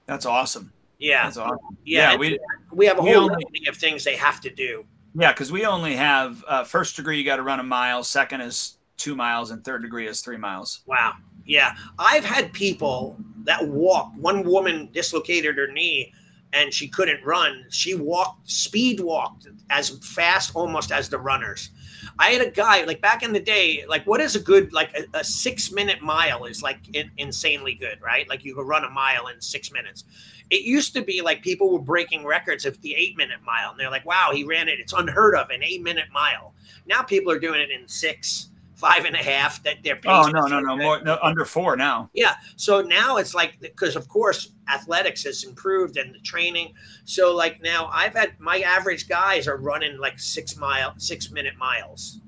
That's 0.06 0.26
awesome. 0.26 0.72
Yeah. 0.98 1.24
That's 1.24 1.38
awesome. 1.38 1.58
Yeah. 1.84 2.12
yeah 2.12 2.16
we, 2.16 2.38
we 2.72 2.86
have 2.86 2.98
a 2.98 3.02
whole 3.02 3.30
only, 3.30 3.44
of 3.68 3.76
things 3.76 4.04
they 4.04 4.16
have 4.16 4.40
to 4.42 4.50
do. 4.50 4.84
Yeah, 5.14 5.32
because 5.32 5.50
we 5.50 5.66
only 5.66 5.96
have 5.96 6.44
uh, 6.46 6.64
first 6.64 6.96
degree, 6.96 7.18
you 7.18 7.24
got 7.24 7.36
to 7.36 7.42
run 7.42 7.60
a 7.60 7.64
mile, 7.64 8.04
second 8.04 8.42
is 8.42 8.78
two 8.96 9.16
miles, 9.16 9.50
and 9.50 9.64
third 9.64 9.82
degree 9.82 10.06
is 10.06 10.20
three 10.20 10.36
miles. 10.36 10.80
Wow. 10.86 11.14
Yeah. 11.44 11.74
I've 11.98 12.24
had 12.24 12.52
people 12.52 13.16
that 13.44 13.66
walk. 13.66 14.12
One 14.16 14.44
woman 14.44 14.88
dislocated 14.92 15.56
her 15.56 15.66
knee 15.66 16.12
and 16.52 16.72
she 16.72 16.88
couldn't 16.88 17.24
run. 17.24 17.64
She 17.70 17.94
walked, 17.94 18.50
speed 18.50 19.00
walked 19.00 19.48
as 19.70 19.90
fast 19.98 20.52
almost 20.54 20.92
as 20.92 21.08
the 21.08 21.18
runners. 21.18 21.70
I 22.18 22.30
had 22.30 22.46
a 22.46 22.50
guy 22.50 22.84
like 22.84 23.00
back 23.00 23.22
in 23.22 23.32
the 23.32 23.40
day, 23.40 23.84
like 23.88 24.06
what 24.06 24.20
is 24.20 24.36
a 24.36 24.40
good, 24.40 24.72
like 24.72 24.96
a, 24.96 25.18
a 25.18 25.24
six 25.24 25.72
minute 25.72 26.02
mile 26.02 26.44
is 26.44 26.62
like 26.62 26.80
in, 26.94 27.10
insanely 27.16 27.74
good, 27.74 27.98
right? 28.02 28.28
Like 28.28 28.44
you 28.44 28.54
could 28.54 28.66
run 28.66 28.84
a 28.84 28.90
mile 28.90 29.28
in 29.28 29.40
six 29.40 29.72
minutes. 29.72 30.04
It 30.50 30.62
used 30.62 30.94
to 30.94 31.02
be 31.02 31.22
like 31.22 31.42
people 31.42 31.72
were 31.72 31.80
breaking 31.80 32.24
records 32.24 32.64
of 32.66 32.80
the 32.82 32.94
eight 32.94 33.16
minute 33.16 33.38
mile, 33.44 33.70
and 33.70 33.78
they're 33.78 33.90
like, 33.90 34.04
"Wow, 34.04 34.30
he 34.32 34.44
ran 34.44 34.68
it! 34.68 34.80
It's 34.80 34.92
unheard 34.92 35.34
of 35.36 35.50
an 35.50 35.62
eight 35.62 35.82
minute 35.82 36.08
mile." 36.12 36.54
Now 36.86 37.02
people 37.02 37.30
are 37.32 37.38
doing 37.38 37.60
it 37.60 37.70
in 37.70 37.86
six, 37.86 38.50
five 38.74 39.04
and 39.04 39.14
a 39.14 39.18
half. 39.18 39.62
That 39.62 39.76
they're 39.84 40.00
oh 40.06 40.28
no 40.32 40.46
no 40.46 40.60
no 40.60 40.76
more 40.76 41.02
no, 41.02 41.18
under 41.22 41.44
four 41.44 41.76
now. 41.76 42.10
Yeah, 42.14 42.36
so 42.56 42.80
now 42.80 43.18
it's 43.18 43.34
like 43.34 43.60
because 43.60 43.96
of 43.96 44.08
course 44.08 44.52
athletics 44.68 45.24
has 45.24 45.44
improved 45.44 45.96
and 45.96 46.14
the 46.14 46.20
training. 46.20 46.74
So 47.04 47.34
like 47.34 47.60
now 47.62 47.90
I've 47.92 48.14
had 48.14 48.38
my 48.40 48.60
average 48.60 49.08
guys 49.08 49.46
are 49.46 49.56
running 49.56 49.98
like 49.98 50.18
six 50.18 50.56
mile, 50.56 50.94
six 50.96 51.30
minute 51.30 51.56
miles. 51.56 52.19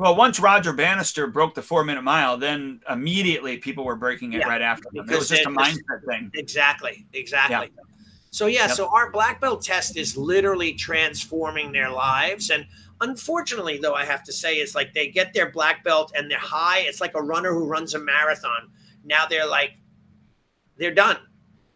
Well, 0.00 0.16
once 0.16 0.40
Roger 0.40 0.72
Bannister 0.72 1.26
broke 1.26 1.54
the 1.54 1.60
four 1.60 1.84
minute 1.84 2.00
mile, 2.00 2.38
then 2.38 2.80
immediately 2.88 3.58
people 3.58 3.84
were 3.84 3.96
breaking 3.96 4.32
it 4.32 4.38
yeah, 4.38 4.48
right 4.48 4.62
after 4.62 4.88
him. 4.94 5.06
It 5.06 5.14
was 5.14 5.28
just 5.28 5.44
a 5.44 5.50
mindset 5.50 6.06
thing. 6.08 6.30
Exactly. 6.32 7.06
Exactly. 7.12 7.70
Yeah. 7.76 7.82
So, 8.30 8.46
yeah, 8.46 8.68
yep. 8.68 8.70
so 8.70 8.88
our 8.94 9.10
black 9.10 9.42
belt 9.42 9.62
test 9.62 9.98
is 9.98 10.16
literally 10.16 10.72
transforming 10.72 11.70
their 11.70 11.90
lives. 11.90 12.48
And 12.48 12.64
unfortunately, 13.02 13.76
though, 13.76 13.92
I 13.92 14.06
have 14.06 14.22
to 14.24 14.32
say, 14.32 14.54
it's 14.54 14.74
like 14.74 14.94
they 14.94 15.08
get 15.08 15.34
their 15.34 15.50
black 15.50 15.84
belt 15.84 16.12
and 16.16 16.30
they're 16.30 16.38
high. 16.38 16.78
It's 16.78 17.02
like 17.02 17.14
a 17.14 17.22
runner 17.22 17.52
who 17.52 17.66
runs 17.66 17.92
a 17.92 17.98
marathon. 17.98 18.70
Now 19.04 19.26
they're 19.26 19.46
like, 19.46 19.72
they're 20.78 20.94
done. 20.94 21.18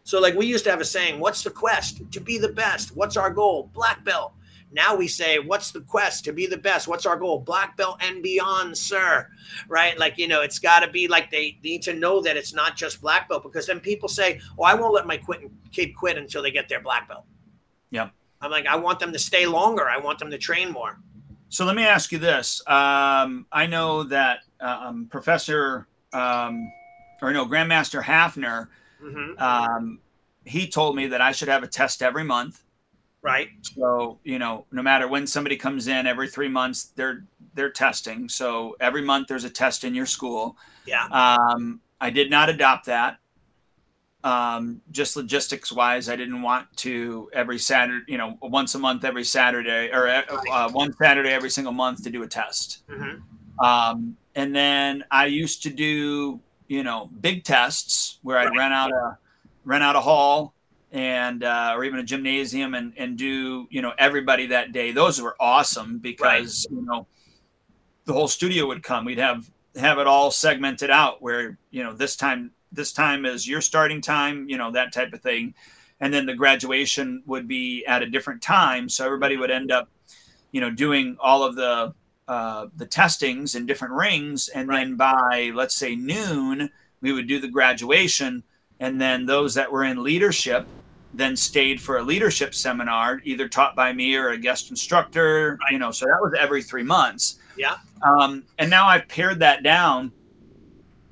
So, 0.03 0.19
like, 0.19 0.33
we 0.33 0.47
used 0.47 0.63
to 0.63 0.71
have 0.71 0.81
a 0.81 0.85
saying, 0.85 1.19
What's 1.19 1.43
the 1.43 1.51
quest? 1.51 2.01
To 2.11 2.19
be 2.19 2.39
the 2.39 2.49
best. 2.49 2.95
What's 2.95 3.17
our 3.17 3.29
goal? 3.29 3.69
Black 3.71 4.03
belt. 4.03 4.33
Now 4.71 4.95
we 4.95 5.07
say, 5.07 5.39
what's 5.39 5.71
the 5.71 5.81
quest 5.81 6.25
to 6.25 6.33
be 6.33 6.47
the 6.47 6.57
best? 6.57 6.87
What's 6.87 7.05
our 7.05 7.17
goal? 7.17 7.39
Black 7.39 7.77
belt 7.77 7.97
and 8.01 8.21
beyond, 8.21 8.77
sir. 8.77 9.27
Right? 9.69 9.97
Like, 9.97 10.17
you 10.17 10.27
know, 10.27 10.41
it's 10.41 10.59
got 10.59 10.81
to 10.81 10.89
be 10.89 11.07
like 11.07 11.31
they 11.31 11.57
need 11.63 11.81
to 11.83 11.93
know 11.93 12.21
that 12.21 12.35
it's 12.35 12.53
not 12.53 12.75
just 12.75 13.01
black 13.01 13.29
belt 13.29 13.43
because 13.43 13.67
then 13.67 13.79
people 13.79 14.09
say, 14.09 14.39
oh, 14.59 14.63
I 14.63 14.73
won't 14.73 14.93
let 14.93 15.07
my 15.07 15.17
quit, 15.17 15.49
kid 15.71 15.95
quit 15.95 16.17
until 16.17 16.43
they 16.43 16.51
get 16.51 16.67
their 16.67 16.81
black 16.81 17.07
belt. 17.07 17.25
Yeah. 17.89 18.09
I'm 18.41 18.51
like, 18.51 18.67
I 18.67 18.75
want 18.75 18.99
them 18.99 19.13
to 19.13 19.19
stay 19.19 19.45
longer. 19.45 19.87
I 19.87 19.97
want 19.97 20.19
them 20.19 20.29
to 20.31 20.37
train 20.37 20.71
more. 20.71 20.99
So 21.49 21.63
let 21.63 21.75
me 21.75 21.83
ask 21.83 22.11
you 22.11 22.19
this. 22.19 22.61
Um, 22.67 23.45
I 23.51 23.65
know 23.67 24.03
that 24.03 24.39
um, 24.59 25.07
Professor, 25.09 25.87
um, 26.11 26.69
or 27.21 27.31
no, 27.31 27.45
Grandmaster 27.45 28.03
Hafner, 28.03 28.67
mm-hmm. 29.01 29.41
Um, 29.41 29.99
he 30.43 30.67
told 30.67 30.95
me 30.95 31.07
that 31.07 31.21
I 31.21 31.31
should 31.31 31.47
have 31.47 31.63
a 31.63 31.67
test 31.67 32.03
every 32.03 32.23
month. 32.23 32.61
Right. 33.25 33.49
So, 33.63 34.19
you 34.23 34.37
know, 34.37 34.65
no 34.71 34.83
matter 34.83 35.07
when 35.07 35.25
somebody 35.25 35.57
comes 35.57 35.87
in 35.87 36.05
every 36.05 36.29
three 36.29 36.47
months, 36.47 36.91
they're 36.95 37.25
they're 37.55 37.71
testing. 37.71 38.29
So 38.29 38.75
every 38.79 39.01
month 39.01 39.27
there's 39.27 39.45
a 39.45 39.49
test 39.49 39.83
in 39.83 39.95
your 39.95 40.05
school. 40.05 40.57
Yeah. 40.85 41.05
Um, 41.07 41.81
I 41.99 42.11
did 42.11 42.29
not 42.29 42.49
adopt 42.49 42.85
that. 42.85 43.17
Um, 44.23 44.81
just 44.91 45.15
logistics 45.15 45.71
wise, 45.71 46.09
I 46.09 46.15
didn't 46.15 46.41
want 46.41 46.67
to 46.77 47.29
every 47.31 47.59
Saturday, 47.59 48.05
you 48.07 48.17
know, 48.17 48.37
once 48.41 48.73
a 48.73 48.79
month, 48.79 49.03
every 49.03 49.23
Saturday, 49.23 49.91
or 49.93 50.07
uh, 50.07 50.69
one 50.71 50.93
Saturday 50.93 51.29
every 51.29 51.51
single 51.51 51.73
month 51.73 52.03
to 52.03 52.09
do 52.09 52.23
a 52.23 52.27
test. 52.27 52.83
Mm-hmm. 52.89 53.63
Um, 53.63 54.17
and 54.35 54.55
then 54.55 55.03
I 55.11 55.27
used 55.27 55.63
to 55.63 55.69
do, 55.69 56.39
you 56.67 56.83
know, 56.83 57.09
big 57.21 57.43
tests 57.43 58.19
where 58.23 58.37
I'd 58.37 58.45
right. 58.45 58.57
rent 58.57 58.73
out 58.73 58.91
a 58.91 59.17
rent 59.63 59.83
out 59.83 59.95
a 59.95 60.01
hall 60.01 60.55
and 60.95 61.43
uh, 61.43 61.73
or 61.75 61.83
even 61.83 61.99
a 61.99 62.03
gymnasium 62.03 62.73
and 62.73 62.93
and 62.95 63.17
do 63.17 63.67
you 63.69 63.81
know 63.81 63.91
everybody 63.99 64.47
that 64.47 64.71
day. 64.71 64.91
Those 64.91 65.21
were 65.21 65.35
awesome 65.39 65.99
because 65.99 66.65
right. 66.71 66.77
you 66.77 66.85
know 66.85 67.05
the 68.05 68.13
whole 68.13 68.29
studio 68.29 68.65
would 68.67 68.81
come. 68.81 69.03
We'd 69.03 69.19
have 69.19 69.51
have 69.75 69.99
it 69.99 70.07
all 70.07 70.31
segmented 70.31 70.89
out 70.89 71.21
where 71.21 71.57
you 71.69 71.83
know 71.83 71.93
this 71.93 72.15
time 72.15 72.51
this 72.71 72.93
time 72.93 73.25
is 73.25 73.45
your 73.47 73.59
starting 73.59 73.99
time, 73.99 74.47
you 74.47 74.57
know 74.57 74.71
that 74.71 74.93
type 74.93 75.11
of 75.11 75.21
thing, 75.21 75.53
and 75.99 76.13
then 76.13 76.25
the 76.25 76.33
graduation 76.33 77.21
would 77.25 77.45
be 77.45 77.85
at 77.85 78.01
a 78.01 78.09
different 78.09 78.41
time, 78.41 78.87
so 78.87 79.05
everybody 79.05 79.35
would 79.35 79.51
end 79.51 79.73
up 79.73 79.89
you 80.53 80.61
know 80.61 80.71
doing 80.71 81.17
all 81.19 81.43
of 81.43 81.55
the 81.55 81.93
uh, 82.29 82.67
the 82.77 82.85
testings 82.85 83.53
in 83.53 83.65
different 83.65 83.93
rings, 83.93 84.47
and 84.47 84.69
right. 84.69 84.79
then 84.79 84.95
by 84.95 85.51
let's 85.53 85.75
say 85.75 85.93
noon 85.93 86.69
we 87.01 87.11
would 87.11 87.27
do 87.27 87.41
the 87.41 87.49
graduation 87.49 88.41
and 88.79 88.99
then 88.99 89.25
those 89.25 89.53
that 89.53 89.71
were 89.71 89.83
in 89.83 90.01
leadership 90.01 90.65
then 91.17 91.35
stayed 91.35 91.81
for 91.81 91.97
a 91.97 92.03
leadership 92.03 92.53
seminar, 92.53 93.21
either 93.23 93.47
taught 93.47 93.75
by 93.75 93.93
me 93.93 94.15
or 94.15 94.29
a 94.29 94.37
guest 94.37 94.69
instructor. 94.69 95.57
Right. 95.61 95.73
You 95.73 95.79
know, 95.79 95.91
so 95.91 96.05
that 96.05 96.17
was 96.21 96.33
every 96.37 96.61
three 96.61 96.83
months. 96.83 97.39
Yeah. 97.57 97.77
Um, 98.01 98.43
and 98.57 98.69
now 98.69 98.87
I've 98.87 99.07
pared 99.07 99.39
that 99.39 99.63
down 99.63 100.11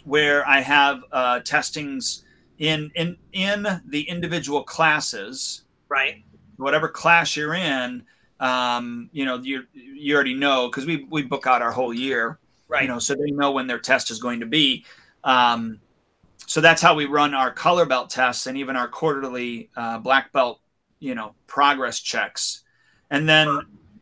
where 0.04 0.48
I 0.48 0.60
have 0.60 1.04
uh, 1.12 1.40
testings 1.40 2.26
in 2.60 2.92
in 2.96 3.18
in 3.32 3.82
the 3.86 4.02
individual 4.04 4.64
classes. 4.64 5.64
Right. 5.90 6.24
Whatever 6.58 6.88
class 6.88 7.36
you're 7.36 7.56
in, 7.56 8.04
um, 8.40 9.10
you 9.14 9.26
know, 9.26 9.38
you 9.38 9.64
you 9.74 10.14
already 10.16 10.34
know 10.34 10.68
because 10.68 10.86
we 10.86 11.06
we 11.10 11.24
book 11.24 11.48
out 11.48 11.62
our 11.62 11.72
whole 11.72 11.94
year. 11.94 12.40
Right. 12.68 12.84
You 12.84 12.90
know, 12.90 13.00
so 13.00 13.16
they 13.16 13.32
know 13.32 13.52
when 13.52 13.68
their 13.68 13.80
test 13.80 14.12
is 14.12 14.20
going 14.20 14.40
to 14.40 14.46
be. 14.46 14.86
Um, 15.24 15.80
so 16.46 16.62
that's 16.62 16.82
how 16.82 16.96
we 16.96 17.06
run 17.06 17.34
our 17.34 17.52
color 17.52 17.86
belt 17.86 18.10
tests 18.10 18.48
and 18.48 18.58
even 18.58 18.76
our 18.76 18.88
quarterly 18.88 19.70
uh, 19.76 19.98
black 20.00 20.32
belt, 20.32 20.60
you 21.00 21.16
know, 21.16 21.36
progress 21.48 22.00
checks. 22.00 22.64
And 23.10 23.28
then 23.28 23.48
uh, 23.48 23.62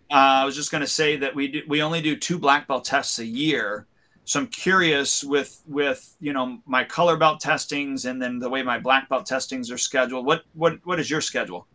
I 0.10 0.46
was 0.46 0.56
just 0.56 0.72
going 0.72 0.82
to 0.82 0.88
say 0.88 1.18
that 1.18 1.36
we 1.36 1.48
do, 1.48 1.62
we 1.68 1.82
only 1.82 2.02
do 2.02 2.16
two 2.16 2.38
black 2.38 2.68
belt 2.68 2.86
tests 2.86 3.20
a 3.20 3.26
year. 3.26 3.88
So 4.24 4.40
I'm 4.40 4.48
curious 4.48 5.24
with 5.24 5.62
with 5.68 6.16
you 6.20 6.32
know 6.32 6.60
my 6.66 6.84
color 6.84 7.18
belt 7.18 7.40
testings 7.40 8.06
and 8.06 8.22
then 8.22 8.40
the 8.40 8.50
way 8.50 8.62
my 8.62 8.80
black 8.80 9.10
belt 9.10 9.26
testings 9.26 9.72
are 9.72 9.78
scheduled. 9.78 10.26
What 10.26 10.44
what 10.54 10.80
what 10.84 11.00
is 11.00 11.10
your 11.10 11.22
schedule? 11.22 11.68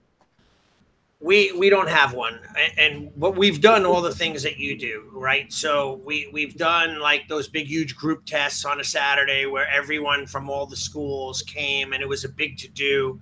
We 1.27 1.51
we 1.59 1.69
don't 1.69 1.89
have 1.89 2.15
one. 2.15 2.39
And 2.79 3.11
what 3.17 3.37
we've 3.37 3.61
done 3.61 3.85
all 3.85 4.01
the 4.01 4.15
things 4.15 4.45
that 4.45 4.59
you 4.59 4.79
do 4.79 5.11
right? 5.13 5.53
So 5.53 6.01
we 6.05 6.31
we've 6.33 6.57
done 6.57 7.01
like 7.01 7.27
those 7.27 7.49
big 7.49 7.67
huge 7.67 7.97
group 7.97 8.25
tests 8.25 8.65
on 8.65 8.81
a 8.81 8.85
saturday 8.85 9.45
where 9.47 9.69
everyone 9.69 10.27
from 10.27 10.49
all 10.49 10.67
the 10.67 10.77
schools 10.77 11.43
came 11.43 11.93
and 11.93 12.01
it 12.01 12.09
was 12.09 12.25
a 12.25 12.29
big 12.29 12.57
to 12.59 12.69
do. 12.69 13.21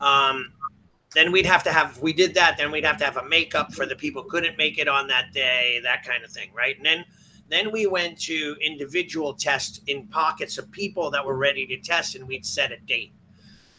Um, 0.00 0.54
then 1.14 1.30
we'd 1.30 1.44
have 1.44 1.62
to 1.64 1.72
have 1.72 2.00
we 2.00 2.14
did 2.14 2.34
that 2.34 2.56
then 2.56 2.70
we'd 2.70 2.86
have 2.86 2.96
to 2.96 3.04
have 3.04 3.18
a 3.18 3.28
makeup 3.28 3.74
for 3.74 3.84
the 3.84 3.96
people 3.96 4.24
couldn't 4.24 4.56
make 4.56 4.78
it 4.78 4.88
on 4.88 5.06
that 5.08 5.34
day 5.34 5.78
that 5.82 6.06
kind 6.06 6.24
of 6.24 6.30
thing 6.30 6.50
right? 6.54 6.78
And 6.78 6.86
then 6.86 7.04
then 7.50 7.70
we 7.70 7.86
went 7.86 8.18
to 8.22 8.56
individual 8.62 9.34
tests 9.34 9.82
in 9.88 10.06
pockets 10.06 10.56
of 10.56 10.70
people 10.70 11.10
that 11.10 11.22
were 11.22 11.36
ready 11.36 11.66
to 11.66 11.76
test 11.76 12.14
and 12.14 12.26
we'd 12.26 12.46
set 12.46 12.72
a 12.72 12.78
date 12.78 13.12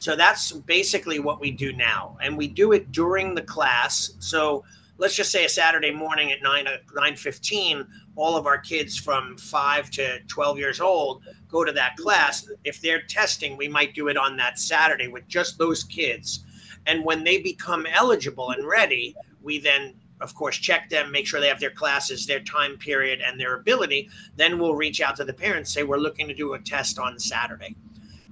so 0.04 0.18
that's 0.18 0.51
basically 0.51 1.20
what 1.20 1.39
we 1.39 1.49
do 1.49 1.72
now, 1.72 2.18
and 2.22 2.38
we 2.38 2.45
do 2.45 2.74
it 2.74 2.91
during 2.91 3.34
the 3.34 3.41
class. 3.41 4.16
So 4.20 4.66
let's 4.97 5.16
just 5.16 5.32
say 5.32 5.45
a 5.45 5.49
Saturday 5.49 5.91
morning 5.91 6.34
at 6.34 6.41
nine 6.41 6.68
uh, 6.68 6.80
nine 6.93 7.16
fifteen, 7.16 7.88
all 8.18 8.36
of 8.36 8.45
our 8.45 8.58
kids 8.58 8.97
from 8.97 9.38
five 9.38 9.89
to 9.91 10.20
twelve 10.28 10.60
years 10.60 10.82
old 10.82 11.24
go 11.47 11.64
to 11.64 11.72
that 11.72 11.95
class. 11.95 12.51
If 12.66 12.82
they're 12.82 13.04
testing, 13.04 13.56
we 13.56 13.70
might 13.70 13.95
do 13.95 14.10
it 14.10 14.18
on 14.18 14.36
that 14.36 14.60
Saturday 14.60 15.08
with 15.08 15.26
just 15.30 15.58
those 15.58 15.86
kids, 15.86 16.43
and 16.86 17.06
when 17.06 17.24
they 17.24 17.38
become 17.38 17.86
eligible 17.86 18.49
and 18.49 18.68
ready, 18.68 19.16
we 19.41 19.58
then 19.58 19.93
of 20.20 20.36
course 20.36 20.58
check 20.58 20.89
them 20.89 21.14
make 21.14 21.26
sure 21.26 21.39
they 21.39 21.47
have 21.47 21.62
their 21.62 21.70
classes 21.70 22.28
their 22.28 22.41
time 22.41 22.78
period 22.78 23.22
and 23.26 23.39
their 23.39 23.56
ability 23.56 24.10
then 24.36 24.60
we'll 24.60 24.76
reach 24.76 24.99
out 25.01 25.16
to 25.16 25.24
the 25.24 25.34
parents 25.34 25.74
say 25.74 25.84
we're 25.84 25.97
looking 25.97 26.28
to 26.28 26.36
do 26.36 26.54
a 26.54 26.60
test 26.60 26.99
on 26.99 27.18
saturday 27.18 27.76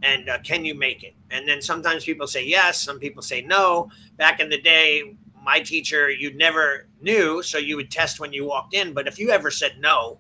and 0.04 0.30
uh, 0.30 0.40
can 0.40 0.66
you 0.66 0.76
make 0.76 1.04
it? 1.04 1.14
And 1.30 1.48
then 1.48 1.62
sometimes 1.62 2.06
people 2.06 2.28
say 2.28 2.46
yes, 2.46 2.82
some 2.82 3.00
people 3.00 3.22
say 3.22 3.42
no. 3.42 3.90
Back 4.18 4.40
in 4.40 4.50
the 4.50 4.60
day, 4.60 5.16
my 5.44 5.60
teacher, 5.60 6.10
you 6.10 6.34
never 6.36 6.88
knew, 7.02 7.42
so 7.42 7.58
you 7.58 7.76
would 7.76 7.92
test 7.92 8.20
when 8.20 8.34
you 8.34 8.46
walked 8.46 8.74
in. 8.74 8.94
But 8.94 9.08
if 9.08 9.20
you 9.20 9.30
ever 9.30 9.52
said 9.52 9.74
no, 9.80 10.20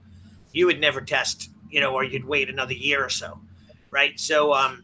you 0.51 0.65
would 0.65 0.79
never 0.79 1.01
test, 1.01 1.49
you 1.69 1.79
know, 1.79 1.93
or 1.93 2.03
you'd 2.03 2.25
wait 2.25 2.49
another 2.49 2.73
year 2.73 3.03
or 3.03 3.09
so, 3.09 3.39
right? 3.91 4.19
So, 4.19 4.53
um, 4.53 4.83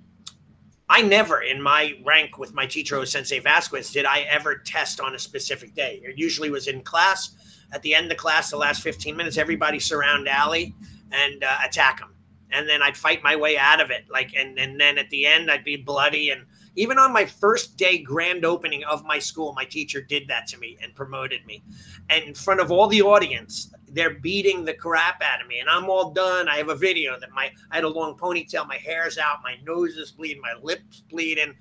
I 0.90 1.02
never, 1.02 1.42
in 1.42 1.62
my 1.62 2.00
rank 2.06 2.38
with 2.38 2.54
my 2.54 2.66
teacher, 2.66 2.96
O 2.96 3.04
Sensei 3.04 3.40
Vasquez, 3.40 3.92
did 3.92 4.06
I 4.06 4.22
ever 4.22 4.56
test 4.60 5.02
on 5.02 5.16
a 5.16 5.20
specific 5.20 5.76
day. 5.76 6.00
It 6.02 6.18
usually 6.18 6.50
was 6.50 6.68
in 6.68 6.82
class. 6.82 7.36
At 7.74 7.82
the 7.82 7.94
end 7.94 8.10
of 8.10 8.18
class, 8.18 8.52
the 8.52 8.58
last 8.58 8.82
15 8.84 9.14
minutes, 9.18 9.38
everybody 9.38 9.80
surround 9.80 10.30
Allie 10.30 10.74
and 11.12 11.44
uh, 11.44 11.58
attack 11.66 12.00
him 12.00 12.16
and 12.52 12.68
then 12.68 12.82
I'd 12.82 12.98
fight 12.98 13.24
my 13.24 13.36
way 13.36 13.58
out 13.58 13.82
of 13.82 13.92
it. 13.92 14.06
Like, 14.10 14.34
and, 14.36 14.58
and 14.58 14.80
then 14.80 14.98
at 14.98 15.10
the 15.10 15.26
end, 15.26 15.52
I'd 15.52 15.64
be 15.64 15.76
bloody. 15.76 16.30
And 16.30 16.46
even 16.76 16.98
on 16.98 17.12
my 17.12 17.26
first 17.26 17.76
day 17.78 17.98
grand 17.98 18.46
opening 18.46 18.84
of 18.86 19.04
my 19.06 19.20
school, 19.20 19.54
my 19.54 19.66
teacher 19.66 20.02
did 20.02 20.28
that 20.28 20.48
to 20.48 20.58
me 20.58 20.78
and 20.82 20.96
promoted 20.96 21.46
me. 21.46 21.64
And 22.10 22.24
in 22.24 22.34
front 22.34 22.62
of 22.62 22.72
all 22.72 22.88
the 22.88 23.02
audience, 23.02 23.74
they're 23.90 24.16
beating 24.16 24.64
the 24.64 24.74
crap 24.74 25.22
out 25.22 25.42
of 25.42 25.48
me. 25.48 25.60
And 25.60 25.70
I'm 25.70 25.90
all 25.90 26.12
done. 26.12 26.48
I 26.48 26.58
have 26.58 26.70
a 26.70 26.76
video 26.76 27.20
that 27.20 27.32
my, 27.32 27.52
I 27.72 27.76
had 27.76 27.84
a 27.84 27.90
long 27.90 28.18
ponytail, 28.18 28.68
my 28.68 28.78
hair's 28.78 29.18
out, 29.18 29.40
my 29.44 29.56
nose 29.66 29.98
is 29.98 30.12
bleeding, 30.12 30.42
my 30.42 30.54
lips 30.62 31.04
bleeding. 31.10 31.54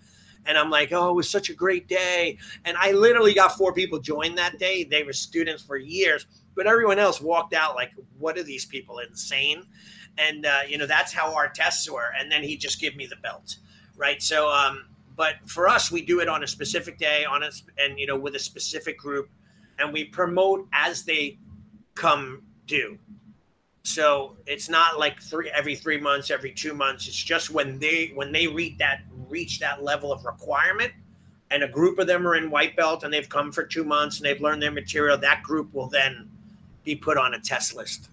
And 0.45 0.57
I'm 0.57 0.71
like, 0.71 0.93
oh, 0.93 1.11
it 1.11 1.15
was 1.15 1.29
such 1.29 1.51
a 1.51 1.55
great 1.55 1.89
day. 1.89 2.39
And 2.65 2.77
I 2.77 2.93
literally 2.93 3.35
got 3.35 3.57
four 3.57 3.73
people 3.73 3.99
joined 3.99 4.39
that 4.39 4.59
day. 4.61 4.85
They 4.85 5.03
were 5.03 5.13
students 5.13 5.63
for 5.63 5.77
years, 5.77 6.27
but 6.55 6.69
everyone 6.69 7.01
else 7.01 7.21
walked 7.21 7.53
out 7.53 7.75
like, 7.75 7.91
what 8.19 8.39
are 8.39 8.45
these 8.45 8.65
people 8.65 9.01
insane? 9.01 9.65
And 10.19 10.47
uh, 10.47 10.61
you 10.69 10.79
know 10.79 10.87
that's 10.87 11.13
how 11.13 11.35
our 11.35 11.49
tests 11.49 11.91
were. 11.91 12.13
And 12.19 12.31
then 12.31 12.43
he 12.43 12.57
just 12.57 12.81
give 12.81 12.97
me 12.97 13.07
the 13.07 13.17
belt 13.17 13.57
right? 13.97 14.23
So 14.23 14.51
um 14.51 14.87
but 15.17 15.37
for 15.47 15.69
us 15.69 15.91
we 15.91 16.03
do 16.03 16.21
it 16.21 16.29
on 16.29 16.43
a 16.43 16.47
specific 16.47 16.99
day 16.99 17.25
on 17.25 17.43
a 17.43 17.51
and 17.79 17.99
you 17.99 18.07
know 18.07 18.19
with 18.19 18.35
a 18.35 18.39
specific 18.39 18.99
group 18.99 19.29
and 19.79 19.93
we 19.93 20.05
promote 20.05 20.69
as 20.73 21.03
they 21.05 21.39
come 21.95 22.43
due. 22.67 22.99
So 23.83 24.37
it's 24.47 24.69
not 24.69 24.99
like 24.99 25.21
three 25.21 25.51
every 25.51 25.75
three 25.75 25.99
months 25.99 26.31
every 26.31 26.53
two 26.53 26.75
months. 26.75 27.09
It's 27.09 27.17
just 27.17 27.51
when 27.51 27.79
they 27.79 28.13
when 28.15 28.33
they 28.33 28.47
reach 28.47 28.79
that 28.79 29.03
reach 29.29 29.59
that 29.61 29.83
level 29.83 30.13
of 30.13 30.25
requirement 30.25 30.93
and 31.51 31.63
a 31.63 31.69
group 31.69 31.99
of 31.99 32.07
them 32.07 32.27
are 32.27 32.35
in 32.35 32.51
white 32.51 32.77
belt 32.77 33.05
and 33.05 33.13
they've 33.13 33.29
come 33.29 33.53
for 33.53 33.65
two 33.65 33.85
months 33.85 34.19
and 34.19 34.27
they've 34.27 34.41
learned 34.41 34.63
their 34.63 34.73
material 34.73 35.17
that 35.17 35.43
group 35.43 35.73
will 35.73 35.89
then 35.89 36.29
be 36.85 36.95
put 36.95 37.17
on 37.17 37.35
a 37.35 37.41
test 37.41 37.75
list. 37.75 38.09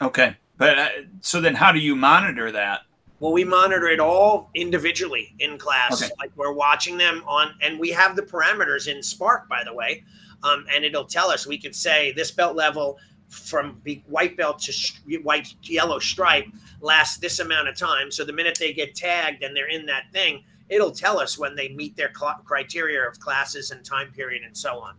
Okay 0.00 0.36
but 0.60 0.78
uh, 0.78 0.88
so 1.22 1.40
then, 1.40 1.54
how 1.54 1.72
do 1.72 1.78
you 1.78 1.96
monitor 1.96 2.52
that? 2.52 2.82
Well, 3.18 3.32
we 3.32 3.44
monitor 3.44 3.88
it 3.88 3.98
all 3.98 4.50
individually 4.54 5.34
in 5.38 5.56
class. 5.56 6.02
Okay. 6.02 6.12
Like 6.18 6.30
we're 6.36 6.52
watching 6.52 6.98
them 6.98 7.24
on, 7.26 7.54
and 7.62 7.80
we 7.80 7.88
have 7.90 8.14
the 8.14 8.22
parameters 8.22 8.86
in 8.86 9.02
Spark, 9.02 9.48
by 9.48 9.64
the 9.64 9.72
way, 9.72 10.04
um, 10.42 10.66
and 10.70 10.84
it'll 10.84 11.06
tell 11.06 11.30
us. 11.30 11.46
We 11.46 11.56
could 11.56 11.74
say 11.74 12.12
this 12.12 12.30
belt 12.30 12.56
level 12.56 12.98
from 13.30 13.80
white 14.06 14.36
belt 14.36 14.58
to 14.58 15.18
white 15.22 15.54
yellow 15.62 15.98
stripe 15.98 16.46
lasts 16.82 17.16
this 17.16 17.38
amount 17.38 17.68
of 17.68 17.76
time. 17.76 18.10
So 18.10 18.22
the 18.24 18.32
minute 18.34 18.58
they 18.60 18.74
get 18.74 18.94
tagged 18.94 19.42
and 19.42 19.56
they're 19.56 19.68
in 19.68 19.86
that 19.86 20.12
thing, 20.12 20.44
it'll 20.68 20.90
tell 20.90 21.18
us 21.18 21.38
when 21.38 21.56
they 21.56 21.70
meet 21.70 21.96
their 21.96 22.12
cl- 22.14 22.42
criteria 22.44 23.08
of 23.08 23.18
classes 23.18 23.70
and 23.70 23.82
time 23.82 24.12
period 24.12 24.42
and 24.44 24.54
so 24.54 24.78
on. 24.78 24.94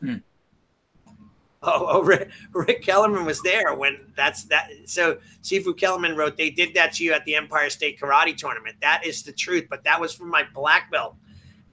Hmm. 0.00 0.16
Oh, 1.62 1.86
oh 1.88 2.02
Rick, 2.02 2.30
Rick, 2.52 2.82
Kellerman 2.82 3.24
was 3.24 3.42
there 3.42 3.74
when 3.74 3.98
that's 4.16 4.44
that. 4.44 4.70
So 4.86 5.18
Sifu 5.42 5.76
Kellerman 5.76 6.16
wrote, 6.16 6.36
they 6.36 6.50
did 6.50 6.72
that 6.74 6.92
to 6.94 7.04
you 7.04 7.12
at 7.12 7.24
the 7.24 7.34
Empire 7.34 7.68
State 7.68 7.98
Karate 7.98 8.36
Tournament. 8.36 8.76
That 8.80 9.04
is 9.04 9.24
the 9.24 9.32
truth, 9.32 9.66
but 9.68 9.82
that 9.84 10.00
was 10.00 10.14
from 10.14 10.30
my 10.30 10.44
black 10.54 10.90
belt, 10.90 11.16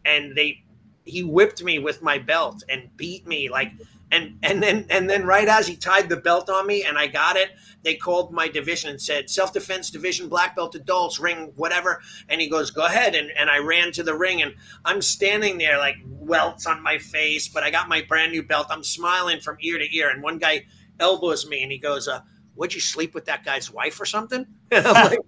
and 0.04 0.36
they 0.36 0.64
he 1.06 1.24
whipped 1.24 1.64
me 1.64 1.80
with 1.80 2.02
my 2.02 2.18
belt 2.18 2.64
and 2.68 2.90
beat 2.98 3.26
me 3.28 3.50
like 3.50 3.72
and 4.12 4.38
and 4.44 4.62
then 4.62 4.86
and 4.90 5.10
then 5.10 5.26
right 5.26 5.48
as 5.48 5.68
he 5.68 5.76
tied 5.76 6.10
the 6.10 6.18
belt 6.18 6.50
on 6.50 6.68
me 6.68 6.84
and 6.84 6.98
I 6.98 7.08
got 7.08 7.36
it, 7.36 7.52
they 7.84 7.96
called 7.96 8.32
my 8.32 8.48
division 8.48 8.92
and 8.92 9.02
said 9.02 9.30
self 9.30 9.54
defense 9.54 9.90
division 9.90 10.28
black 10.30 10.56
belt 10.56 10.76
adults 10.76 11.20
ring 11.20 11.54
whatever. 11.56 12.02
And 12.30 12.40
he 12.42 12.50
goes, 12.50 12.72
go 12.72 12.86
ahead. 12.86 13.16
And 13.16 13.32
and 13.38 13.50
I 13.50 13.60
ran 13.60 13.92
to 13.94 14.04
the 14.04 14.16
ring 14.16 14.42
and 14.42 14.56
I'm 14.84 15.02
standing 15.02 15.58
there 15.58 15.78
like 15.78 15.96
welts 16.06 16.66
on 16.66 16.82
my 16.84 16.98
face, 16.98 17.48
but 17.48 17.64
I 17.64 17.72
got 17.72 17.88
my 17.88 18.02
brand 18.02 18.32
new 18.32 18.44
belt. 18.44 18.68
I'm 18.70 18.84
smiling 18.84 19.40
from 19.40 19.58
ear 19.62 19.78
to 19.78 19.96
ear. 19.96 20.10
And 20.10 20.22
one 20.22 20.38
guy 20.38 20.66
elbows 21.00 21.48
me 21.48 21.64
and 21.64 21.72
he 21.72 21.78
goes, 21.78 22.08
uh, 22.08 22.22
would 22.56 22.74
you 22.74 22.80
sleep 22.80 23.14
with 23.14 23.26
that 23.26 23.44
guy's 23.44 23.72
wife 23.72 24.00
or 24.00 24.06
something? 24.06 24.46
I'm 24.72 24.94
like, 24.94 25.20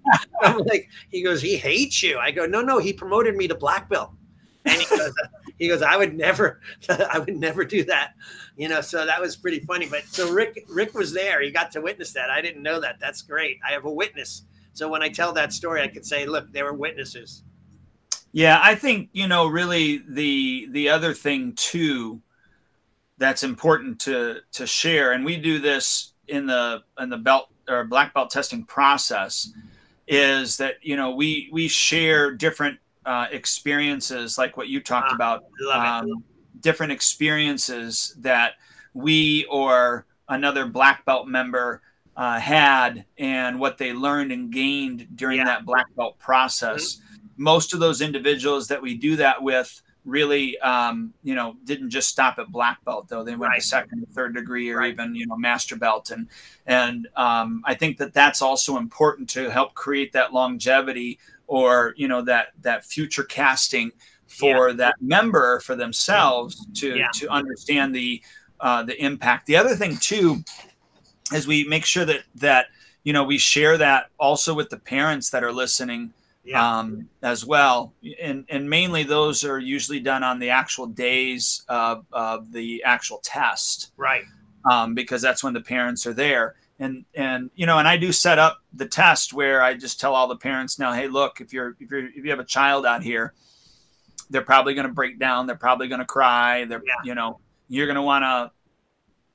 I'm 0.41 0.57
like, 0.59 0.89
he 1.09 1.21
goes, 1.23 1.41
he 1.41 1.57
hates 1.57 2.01
you. 2.01 2.17
I 2.17 2.31
go, 2.31 2.45
no, 2.45 2.61
no, 2.61 2.79
he 2.79 2.93
promoted 2.93 3.35
me 3.35 3.47
to 3.47 3.55
black 3.55 3.89
belt. 3.89 4.11
And 4.65 4.81
he 4.81 4.85
goes, 4.85 5.13
he 5.57 5.67
goes, 5.67 5.81
I 5.81 5.97
would 5.97 6.15
never, 6.15 6.61
I 6.89 7.19
would 7.19 7.37
never 7.37 7.63
do 7.63 7.83
that. 7.85 8.13
You 8.55 8.69
know, 8.69 8.81
so 8.81 9.05
that 9.05 9.21
was 9.21 9.35
pretty 9.35 9.59
funny. 9.59 9.87
But 9.87 10.05
so 10.05 10.31
Rick, 10.31 10.65
Rick 10.69 10.93
was 10.93 11.13
there. 11.13 11.41
He 11.41 11.51
got 11.51 11.71
to 11.71 11.81
witness 11.81 12.13
that. 12.13 12.29
I 12.29 12.41
didn't 12.41 12.63
know 12.63 12.79
that. 12.79 12.97
That's 12.99 13.21
great. 13.21 13.59
I 13.67 13.71
have 13.71 13.85
a 13.85 13.91
witness. 13.91 14.43
So 14.73 14.87
when 14.87 15.01
I 15.01 15.09
tell 15.09 15.33
that 15.33 15.53
story, 15.53 15.81
I 15.81 15.87
could 15.87 16.05
say, 16.05 16.25
look, 16.25 16.51
there 16.51 16.65
were 16.65 16.73
witnesses. 16.73 17.43
Yeah, 18.31 18.59
I 18.61 18.75
think 18.75 19.09
you 19.13 19.27
know 19.27 19.47
really 19.47 20.03
the 20.07 20.67
the 20.69 20.89
other 20.89 21.13
thing 21.13 21.53
too 21.53 22.21
that's 23.17 23.43
important 23.43 23.99
to 24.01 24.41
to 24.51 24.67
share, 24.67 25.13
and 25.13 25.25
we 25.25 25.37
do 25.37 25.59
this 25.59 26.13
in 26.27 26.45
the 26.45 26.83
in 26.99 27.09
the 27.09 27.17
belt 27.17 27.47
or 27.67 27.83
black 27.85 28.13
belt 28.13 28.29
testing 28.29 28.63
process, 28.63 29.51
is 30.07 30.57
that 30.57 30.75
you 30.81 30.95
know 30.95 31.15
we 31.15 31.49
we 31.51 31.67
share 31.67 32.31
different 32.31 32.77
uh, 33.07 33.27
experiences 33.31 34.37
like 34.37 34.57
what 34.57 34.67
you 34.67 34.81
talked 34.81 35.09
ah, 35.11 35.15
about, 35.15 35.45
um, 35.73 36.23
different 36.59 36.91
experiences 36.91 38.13
that 38.19 38.53
we 38.93 39.45
or 39.45 40.05
another 40.27 40.65
black 40.65 41.05
belt 41.05 41.27
member 41.27 41.81
uh, 42.17 42.37
had 42.37 43.05
and 43.17 43.59
what 43.59 43.77
they 43.77 43.93
learned 43.93 44.31
and 44.31 44.51
gained 44.51 45.07
during 45.15 45.37
yeah. 45.37 45.45
that 45.45 45.65
black 45.65 45.85
belt 45.95 46.19
process. 46.19 46.95
Mm-hmm. 46.95 47.43
Most 47.43 47.73
of 47.73 47.79
those 47.79 48.01
individuals 48.01 48.67
that 48.67 48.81
we 48.81 48.95
do 48.95 49.15
that 49.15 49.41
with 49.41 49.81
really, 50.03 50.57
um, 50.59 51.13
you 51.23 51.35
know, 51.35 51.55
didn't 51.63 51.91
just 51.91 52.09
stop 52.09 52.39
at 52.39 52.47
black 52.49 52.83
belt 52.83 53.07
though. 53.07 53.23
They 53.23 53.35
went 53.35 53.51
Right. 53.51 53.61
to 53.61 53.67
second, 53.67 54.03
or 54.03 54.11
third 54.13 54.33
degree, 54.35 54.69
or 54.71 54.79
Right. 54.79 54.91
even 54.91 55.13
you 55.15 55.27
know 55.27 55.37
master 55.37 55.75
belt, 55.75 56.09
and 56.11 56.27
and 56.65 57.07
um, 57.15 57.61
I 57.65 57.75
think 57.75 57.97
that 57.97 58.13
that's 58.13 58.41
also 58.41 58.77
important 58.77 59.29
to 59.31 59.49
help 59.49 59.75
create 59.75 60.13
that 60.13 60.33
longevity 60.33 61.19
or 61.47 61.93
you 61.97 62.07
know 62.07 62.21
that 62.21 62.47
that 62.61 62.85
future 62.85 63.23
casting 63.23 63.91
for 64.27 64.73
that 64.73 64.95
member 65.01 65.59
for 65.61 65.75
themselves 65.75 66.65
to 66.75 66.95
Yeah. 66.97 67.07
to 67.15 67.29
understand 67.29 67.95
the 67.95 68.21
uh, 68.59 68.83
the 68.83 69.01
impact. 69.03 69.45
The 69.45 69.55
other 69.55 69.75
thing 69.75 69.97
too 69.97 70.43
is 71.33 71.47
we 71.47 71.63
make 71.65 71.85
sure 71.85 72.05
that 72.05 72.23
that 72.35 72.67
you 73.03 73.13
know 73.13 73.23
we 73.23 73.37
share 73.37 73.77
that 73.77 74.09
also 74.19 74.53
with 74.53 74.69
the 74.69 74.77
parents 74.77 75.29
that 75.29 75.43
are 75.43 75.51
listening 75.53 76.13
Yeah. 76.43 76.79
um, 76.79 77.09
as 77.21 77.45
well. 77.45 77.93
And, 78.21 78.45
and 78.49 78.69
mainly 78.69 79.03
those 79.03 79.43
are 79.43 79.59
usually 79.59 79.99
done 79.99 80.23
on 80.23 80.39
the 80.39 80.49
actual 80.49 80.87
days 80.87 81.63
of, 81.67 82.05
of 82.11 82.51
the 82.51 82.83
actual 82.83 83.19
test 83.23 83.91
right. 83.97 84.23
um, 84.69 84.93
because 84.95 85.21
that's 85.21 85.43
when 85.43 85.53
the 85.53 85.61
parents 85.61 86.07
are 86.07 86.13
there. 86.13 86.55
And, 86.79 87.05
and, 87.15 87.49
you 87.55 87.65
know, 87.65 87.79
and 87.79 87.87
I 87.87 87.97
do 87.97 88.11
set 88.11 88.37
up 88.37 88.59
the 88.71 88.85
test 88.85 89.33
where 89.33 89.63
I 89.63 89.73
just 89.73 89.99
tell 89.99 90.13
all 90.13 90.27
the 90.27 90.35
parents 90.35 90.77
now, 90.77 90.93
Hey, 90.93 91.07
look, 91.07 91.41
if 91.41 91.51
you're, 91.51 91.75
if 91.79 91.89
you're, 91.89 92.05
if 92.07 92.23
you 92.23 92.29
have 92.29 92.39
a 92.39 92.45
child 92.45 92.85
out 92.85 93.01
here, 93.03 93.33
they're 94.29 94.43
probably 94.43 94.73
going 94.73 94.87
to 94.87 94.93
break 94.93 95.17
down. 95.19 95.47
They're 95.47 95.55
probably 95.55 95.87
going 95.87 96.01
to 96.01 96.05
cry. 96.05 96.65
They're, 96.65 96.83
Yeah. 96.85 96.93
you 97.03 97.15
know, 97.15 97.39
you're 97.67 97.87
going 97.87 97.95
to 97.95 98.01
want 98.01 98.23
to 98.23 98.51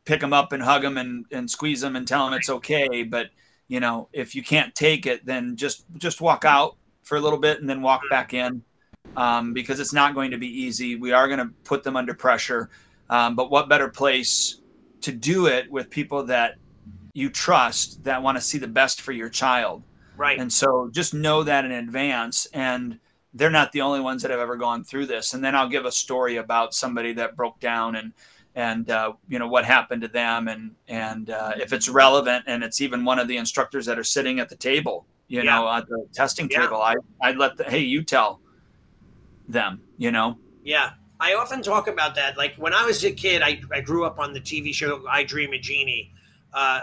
pick 0.05 0.21
them 0.21 0.33
up 0.33 0.53
and 0.53 0.63
hug 0.63 0.83
them 0.83 0.99
and, 0.99 1.25
and 1.33 1.51
squeeze 1.51 1.81
them 1.81 1.97
and 1.97 2.07
tell 2.07 2.25
them 2.25 2.35
it's 2.35 2.51
okay. 2.51 3.03
But, 3.03 3.31
you 3.69 3.81
know, 3.81 4.09
if 4.13 4.35
you 4.35 4.43
can't 4.43 4.75
take 4.75 5.07
it, 5.07 5.25
then 5.27 5.57
just, 5.57 5.85
just 5.99 6.21
walk 6.21 6.45
out 6.45 6.77
for 7.03 7.17
a 7.17 7.21
little 7.21 7.39
bit 7.39 7.61
and 7.61 7.69
then 7.69 7.83
walk 7.83 8.03
back 8.11 8.35
in 8.35 8.63
um, 9.17 9.53
because 9.53 9.81
it's 9.81 9.93
not 9.93 10.15
going 10.15 10.31
to 10.31 10.39
be 10.39 10.49
easy. 10.49 10.97
We 10.97 11.13
are 11.13 11.27
going 11.27 11.41
to 11.41 11.51
put 11.65 11.83
them 11.83 11.97
under 11.97 12.15
pressure. 12.15 12.71
Um, 13.11 13.35
but 13.35 13.51
what 13.51 13.69
better 13.69 13.89
place 13.89 14.61
to 15.03 15.13
do 15.13 15.47
it 15.47 15.71
with 15.71 15.91
people 15.91 16.25
that 16.27 16.57
you 17.13 17.29
trust 17.31 18.05
that 18.05 18.23
want 18.23 18.37
to 18.37 18.41
see 18.43 18.59
the 18.59 18.69
best 18.69 19.01
for 19.01 19.13
your 19.13 19.29
child? 19.29 19.83
Right. 20.17 20.39
And 20.39 20.53
so 20.53 20.89
just 20.93 21.15
know 21.15 21.43
that 21.43 21.65
in 21.65 21.73
advance. 21.73 22.47
And 22.53 22.99
they're 23.35 23.51
not 23.51 23.73
the 23.73 23.81
only 23.81 24.01
ones 24.01 24.23
that 24.23 24.31
have 24.31 24.41
ever 24.41 24.57
gone 24.57 24.85
through 24.85 25.07
this. 25.07 25.35
And 25.35 25.43
then 25.43 25.55
I'll 25.55 25.69
give 25.69 25.85
a 25.85 25.93
story 25.93 26.37
about 26.37 26.75
somebody 26.75 27.13
that 27.15 27.37
broke 27.37 27.61
down 27.61 27.97
and 27.97 28.13
and 28.55 28.91
uh, 28.91 29.15
you 29.29 29.39
know 29.39 29.49
what 29.49 29.65
happened 29.65 30.03
to 30.03 30.09
them 30.09 30.47
and 30.47 30.73
and 30.87 31.31
uh, 31.31 31.53
if 31.57 31.73
it's 31.73 31.89
relevant 31.89 32.45
and 32.47 32.63
it's 32.63 32.83
even 32.83 33.03
one 33.03 33.19
of 33.19 33.27
the 33.27 33.39
instructors 33.39 33.87
that 33.87 33.99
are 33.99 34.05
sitting 34.05 34.41
at 34.41 34.51
the 34.51 34.57
table, 34.57 35.07
you 35.29 35.41
Yeah. 35.43 35.55
know, 35.61 35.69
at 35.71 35.87
the 35.89 36.07
testing 36.13 36.49
Yeah. 36.51 36.61
table, 36.63 36.77
I 36.83 36.95
I 37.23 37.33
let 37.33 37.57
the 37.57 37.65
hey 37.65 37.79
you 37.79 38.03
tell 38.03 38.41
them, 39.49 39.81
you 39.97 40.11
know. 40.11 40.37
Yeah. 40.63 40.91
I 41.19 41.35
often 41.35 41.63
talk 41.63 41.87
about 41.89 42.15
that. 42.17 42.37
Like 42.37 42.57
when 42.57 42.75
I 42.75 42.85
was 42.85 43.03
a 43.05 43.13
kid, 43.13 43.43
I, 43.43 43.61
I 43.73 43.81
grew 43.81 44.05
up 44.05 44.19
on 44.19 44.33
the 44.33 44.41
TV 44.41 44.75
show 44.75 45.03
I 45.09 45.23
Dream 45.25 45.53
of 45.55 45.61
Jeannie. 45.63 46.13
Uh, 46.53 46.81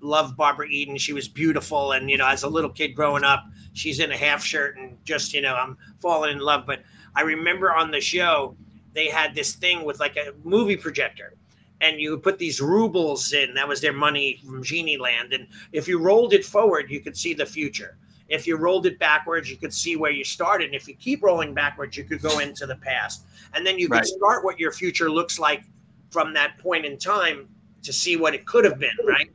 loved 0.00 0.36
Barbara 0.36 0.66
Eden. 0.66 0.96
She 0.98 1.12
was 1.12 1.28
beautiful. 1.28 1.92
And, 1.92 2.10
you 2.10 2.18
know, 2.18 2.26
as 2.26 2.42
a 2.42 2.48
little 2.48 2.70
kid 2.70 2.88
growing 2.94 3.24
up, 3.24 3.44
she's 3.72 4.00
in 4.00 4.12
a 4.12 4.16
half 4.16 4.44
shirt 4.44 4.76
and 4.76 4.96
just, 5.04 5.32
you 5.34 5.42
know, 5.42 5.54
I'm 5.54 5.76
falling 6.00 6.32
in 6.32 6.38
love. 6.38 6.66
But 6.66 6.82
I 7.14 7.22
remember 7.22 7.72
on 7.72 7.90
the 7.90 8.00
show, 8.00 8.56
they 8.92 9.08
had 9.08 9.34
this 9.34 9.54
thing 9.54 9.84
with 9.84 10.00
like 10.00 10.16
a 10.16 10.32
movie 10.44 10.76
projector. 10.76 11.34
And 11.80 12.00
you 12.00 12.12
would 12.12 12.22
put 12.22 12.38
these 12.38 12.60
rubles 12.60 13.32
in. 13.32 13.52
That 13.54 13.68
was 13.68 13.80
their 13.80 13.92
money 13.92 14.40
from 14.46 14.62
Genie 14.62 14.96
Land. 14.96 15.32
And 15.32 15.48
if 15.72 15.88
you 15.88 15.98
rolled 15.98 16.32
it 16.32 16.44
forward, 16.44 16.90
you 16.90 17.00
could 17.00 17.16
see 17.16 17.34
the 17.34 17.44
future. 17.44 17.98
If 18.28 18.46
you 18.46 18.56
rolled 18.56 18.86
it 18.86 18.98
backwards, 18.98 19.50
you 19.50 19.56
could 19.58 19.74
see 19.74 19.96
where 19.96 20.10
you 20.10 20.24
started. 20.24 20.66
And 20.66 20.74
if 20.74 20.88
you 20.88 20.94
keep 20.94 21.22
rolling 21.22 21.52
backwards, 21.52 21.96
you 21.96 22.04
could 22.04 22.22
go 22.22 22.38
into 22.38 22.66
the 22.66 22.76
past. 22.76 23.24
And 23.52 23.66
then 23.66 23.78
you 23.78 23.88
could 23.88 23.96
Right. 23.96 24.06
start 24.06 24.44
what 24.44 24.58
your 24.58 24.72
future 24.72 25.10
looks 25.10 25.38
like 25.38 25.64
from 26.10 26.32
that 26.32 26.56
point 26.58 26.86
in 26.86 26.96
time 26.96 27.48
to 27.82 27.92
see 27.92 28.16
what 28.16 28.34
it 28.34 28.46
could 28.46 28.64
have 28.64 28.78
been, 28.78 28.96
right? 29.04 29.28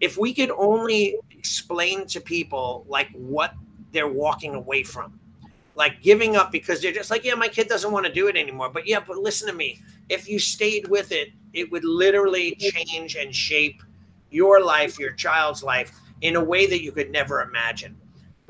If 0.00 0.16
we 0.16 0.32
could 0.34 0.50
only 0.50 1.16
explain 1.30 2.06
to 2.08 2.20
people 2.20 2.84
like 2.88 3.10
what 3.12 3.54
they're 3.92 4.08
walking 4.08 4.54
away 4.54 4.82
from, 4.82 5.18
like 5.74 6.02
giving 6.02 6.36
up 6.36 6.52
because 6.52 6.80
they're 6.80 6.92
just 6.92 7.10
like, 7.10 7.24
yeah, 7.24 7.34
my 7.34 7.48
kid 7.48 7.68
doesn't 7.68 7.92
want 7.92 8.06
to 8.06 8.12
do 8.12 8.28
it 8.28 8.36
anymore. 8.36 8.70
But 8.70 8.86
yeah, 8.86 9.00
but 9.00 9.18
listen 9.18 9.48
to 9.48 9.54
me. 9.54 9.80
If 10.08 10.28
you 10.28 10.38
stayed 10.38 10.88
with 10.88 11.12
it, 11.12 11.30
it 11.52 11.70
would 11.70 11.84
literally 11.84 12.54
change 12.56 13.16
and 13.16 13.34
shape 13.34 13.82
your 14.30 14.62
life, 14.62 14.98
your 14.98 15.12
child's 15.12 15.62
life 15.62 15.92
in 16.22 16.36
a 16.36 16.44
way 16.44 16.66
that 16.66 16.82
you 16.82 16.92
could 16.92 17.10
never 17.10 17.42
imagine. 17.42 17.96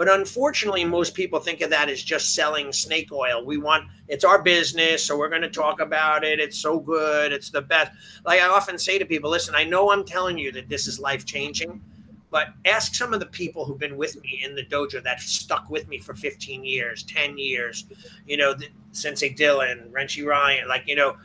But 0.00 0.08
unfortunately, 0.08 0.82
most 0.86 1.12
people 1.12 1.40
think 1.40 1.60
of 1.60 1.68
that 1.68 1.90
as 1.90 2.02
just 2.02 2.34
selling 2.34 2.72
snake 2.72 3.12
oil. 3.12 3.44
We 3.44 3.58
want 3.58 3.84
it's 4.08 4.24
our 4.24 4.40
business, 4.40 5.04
so 5.04 5.18
we're 5.18 5.28
going 5.28 5.42
to 5.42 5.50
talk 5.50 5.78
about 5.78 6.24
it. 6.24 6.40
It's 6.40 6.56
so 6.56 6.80
good, 6.80 7.34
it's 7.34 7.50
the 7.50 7.60
best. 7.60 7.92
Like 8.24 8.40
I 8.40 8.48
often 8.48 8.78
say 8.78 8.98
to 8.98 9.04
people, 9.04 9.28
listen, 9.28 9.54
I 9.54 9.64
know 9.64 9.92
I'm 9.92 10.06
telling 10.06 10.38
you 10.38 10.52
that 10.52 10.70
this 10.70 10.86
is 10.86 11.00
life 11.00 11.26
changing, 11.26 11.82
but 12.30 12.46
ask 12.64 12.94
some 12.94 13.12
of 13.12 13.20
the 13.20 13.26
people 13.26 13.66
who've 13.66 13.78
been 13.78 13.98
with 13.98 14.18
me 14.22 14.40
in 14.42 14.54
the 14.54 14.64
dojo 14.64 15.02
that 15.02 15.20
stuck 15.20 15.68
with 15.68 15.86
me 15.86 15.98
for 15.98 16.14
15 16.14 16.64
years, 16.64 17.02
10 17.02 17.36
years, 17.36 17.84
you 18.26 18.38
know, 18.38 18.54
Sensei 18.92 19.34
Dylan, 19.34 19.90
Renshi 19.90 20.24
Ryan, 20.24 20.66
like, 20.66 20.88
you 20.88 20.96
know, 20.96 21.18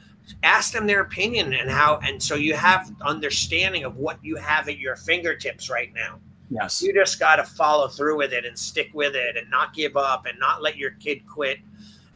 ask 0.43 0.73
them 0.73 0.85
their 0.85 0.99
opinion 0.99 1.53
and 1.53 1.69
how, 1.69 2.01
and 2.03 2.21
so 2.21 2.35
you 2.35 2.55
have 2.55 2.93
understanding 2.99 3.85
of 3.85 3.95
what 3.95 4.19
you 4.21 4.35
have 4.35 4.67
at 4.67 4.79
your 4.79 4.97
fingertips 4.97 5.69
right 5.69 5.93
now 5.93 6.19
Yes. 6.49 6.81
you 6.81 6.93
just 6.93 7.19
got 7.19 7.37
to 7.37 7.43
follow 7.43 7.87
through 7.87 8.17
with 8.17 8.31
it 8.31 8.45
and 8.45 8.57
stick 8.57 8.91
with 8.93 9.15
it 9.15 9.35
and 9.35 9.49
not 9.49 9.73
give 9.73 9.97
up 9.97 10.25
and 10.25 10.37
not 10.39 10.61
let 10.61 10.77
your 10.77 10.91
kid 10.91 11.25
quit 11.27 11.57